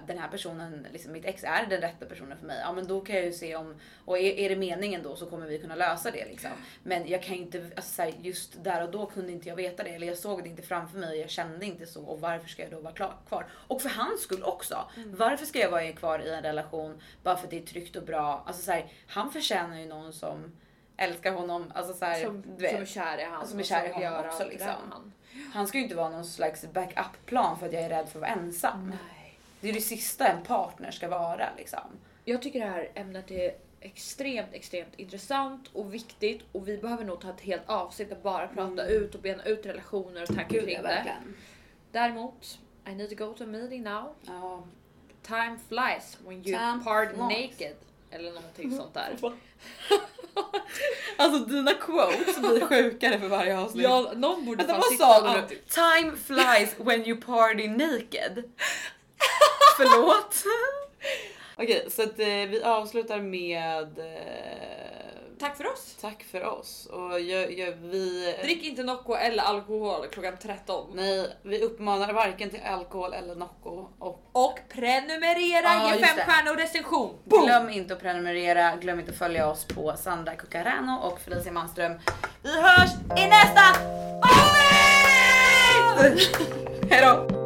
den 0.08 0.18
här, 0.18 0.28
personen, 0.28 0.88
liksom 0.94 1.12
mitt 1.12 1.26
ex 1.26 1.44
är 1.44 1.66
den 1.70 1.82
rätta 1.82 2.06
personen 2.06 2.38
för 2.38 2.46
mig. 2.46 2.60
Ja 2.62 2.74
men 2.74 2.88
då 2.88 3.02
kan 3.02 3.16
jag 3.16 3.26
ju 3.26 3.34
se 3.34 3.56
om, 3.56 3.76
och 4.06 4.18
är, 4.18 4.32
är 4.32 4.50
det 4.50 4.56
meningen 4.56 5.04
då 5.04 5.16
så 5.16 5.26
kommer 5.26 5.48
vi 5.48 5.60
kunna 5.60 5.76
lösa 5.76 6.12
det 6.12 6.26
liksom. 6.26 6.50
Men 6.84 7.08
jag 7.08 7.24
kan 7.24 7.36
inte, 7.36 7.70
alltså 7.76 7.94
så 7.96 8.02
här, 8.02 8.14
just 8.22 8.64
där 8.64 8.84
och 8.84 8.92
då 8.92 9.06
kunde 9.06 9.32
inte 9.32 9.50
jag 9.50 9.56
veta 9.56 9.84
det 9.84 9.90
eller 9.90 10.08
jag 10.08 10.18
såg 10.18 10.44
det 10.44 10.50
inte 10.50 10.62
framför 10.62 10.98
mig 10.98 11.10
och 11.10 11.24
jag 11.24 11.30
kände 11.30 11.66
inte 11.66 11.86
så 11.86 12.04
och 12.04 12.22
varför 12.22 12.50
ska 12.50 12.62
jag 12.62 12.72
då 12.72 12.80
vara 12.80 12.94
klar, 12.94 13.14
kvar? 13.28 13.48
Och 13.52 13.82
för 13.82 13.90
hans 13.90 14.22
skull 14.22 14.44
också. 14.44 14.78
Varför 15.06 15.46
ska 15.46 15.60
jag 15.60 15.72
vara 15.72 15.92
kvar 15.92 16.20
i 16.20 16.30
en 16.30 16.44
relation 16.44 17.02
bara 17.24 17.38
för 17.38 17.44
att 17.44 17.52
det 17.52 17.58
är 17.58 17.66
tryggt 17.66 17.96
och 17.96 18.04
bra? 18.04 18.44
Alltså 18.48 18.64
så 18.64 18.72
här, 18.72 18.86
han 19.08 19.32
förtjänar 19.32 19.80
ju 19.80 19.86
någon 19.86 20.14
som 20.14 20.52
älskar 20.98 21.34
honom, 21.34 21.72
alltså 21.76 21.94
så 21.94 22.06
här, 22.06 22.24
Som, 22.24 22.44
vet. 22.58 22.72
som 22.72 22.82
är 22.82 22.86
kär 22.86 23.18
i 23.18 23.24
han. 23.24 23.48
Som 23.48 23.60
är 23.60 23.64
kär 23.64 23.86
i 23.86 23.92
honom 24.06 24.26
också, 24.26 24.46
liksom. 24.48 24.68
han. 24.68 25.14
Han 25.54 25.68
ska 25.68 25.78
ju 25.78 25.84
inte 25.84 25.96
vara 25.96 26.10
någon 26.10 26.26
slags 26.26 26.66
backup-plan 26.74 27.60
för 27.60 27.66
att 27.68 27.74
jag 27.74 27.82
är 27.84 27.90
rädd 27.90 28.10
för 28.10 28.20
att 28.20 28.22
vara 28.22 28.32
ensam. 28.32 28.88
Nej. 28.90 29.40
Det 29.62 29.70
är 29.70 29.74
det 29.74 29.82
sista 29.82 30.28
en 30.28 30.44
partner 30.44 30.92
ska 30.92 31.08
vara 31.10 31.50
liksom. 31.58 31.80
Jag 32.26 32.42
tycker 32.42 32.60
det 32.60 32.66
här 32.66 32.92
ämnet 32.96 33.32
är 33.32 33.52
extremt, 33.80 34.54
extremt 34.54 34.96
intressant 34.96 35.70
och 35.74 35.94
viktigt 35.94 36.42
och 36.52 36.68
vi 36.68 36.78
behöver 36.78 37.04
nog 37.04 37.22
ta 37.22 37.30
ett 37.30 37.42
helt 37.42 37.70
avsnitt 37.70 38.12
att 38.12 38.24
bara 38.24 38.48
prata 38.48 38.86
ut 38.86 39.16
och 39.16 39.22
bena 39.22 39.44
ut 39.44 39.66
relationer 39.66 40.22
och 40.22 40.28
tankar 40.28 40.60
kring 40.60 40.82
det. 40.82 41.16
Däremot, 41.92 42.60
I 42.88 42.96
need 42.96 43.10
to 43.10 43.16
go 43.26 43.34
to 43.34 43.44
a 43.44 43.48
meeting 43.48 43.84
now. 43.84 44.16
Ja. 44.22 44.64
Time 45.22 45.60
flies 45.70 46.18
when 46.26 46.34
you 46.34 46.44
Time 46.58 46.84
part 46.84 47.10
flies. 47.14 47.20
naked. 47.52 47.76
Eller 48.16 48.32
någonting 48.32 48.78
sånt 48.78 48.94
där. 48.94 49.16
Alltså 51.18 51.46
dina 51.46 51.74
quotes 51.74 52.40
blir 52.40 52.66
sjukare 52.66 53.20
för 53.20 53.28
varje 53.28 53.60
avsnitt. 53.60 53.84
Ja, 53.84 54.12
någon 54.16 54.46
borde 54.46 54.64
Vänta 54.64 54.82
vad 54.90 54.98
sa 54.98 55.42
du 55.50 55.56
Time 55.56 56.18
flies 56.26 56.76
when 56.78 57.08
you 57.08 57.22
party 57.22 57.68
naked. 57.68 58.44
Förlåt. 59.78 60.44
Okej, 61.58 61.88
så 61.90 62.04
att 62.04 62.20
eh, 62.20 62.26
vi 62.28 62.62
avslutar 62.64 63.20
med 63.20 64.00
eh, 64.00 64.85
Tack 65.40 65.58
för 65.58 65.72
oss! 65.72 65.96
tack 66.02 66.24
för 66.32 66.44
oss 66.44 66.86
och 66.86 67.20
jag, 67.20 67.60
jag, 67.60 67.72
vi. 67.72 68.36
Drick 68.44 68.64
inte 68.64 68.84
Nocco 68.84 69.14
eller 69.16 69.44
alkohol 69.44 70.08
klockan 70.12 70.34
13. 70.42 70.92
Nej, 70.94 71.38
vi 71.42 71.62
uppmanar 71.62 72.14
varken 72.14 72.50
till 72.50 72.60
alkohol 72.66 73.14
eller 73.14 73.36
Nocco 73.36 73.88
och 74.00 74.30
Och 74.32 74.60
prenumerera, 74.70 75.74
Ja, 75.74 75.96
ge 75.96 76.06
fem 76.06 76.18
stjärnor 76.28 76.52
och 76.52 76.60
recension. 76.60 77.14
Boom! 77.24 77.46
Glöm 77.46 77.70
inte 77.70 77.94
att 77.94 78.02
prenumerera, 78.02 78.76
glöm 78.76 79.00
inte 79.00 79.12
att 79.12 79.18
följa 79.18 79.50
oss 79.50 79.66
på 79.66 79.94
Sandra 79.98 80.36
Cucarano 80.36 81.00
och 81.04 81.20
Felicia 81.20 81.52
Manström. 81.52 81.94
Vi 82.44 82.62
hörs 82.62 82.92
i 83.18 83.28
nästa 83.28 83.62
avsnitt! 85.98 86.38
Hejdå! 86.92 87.45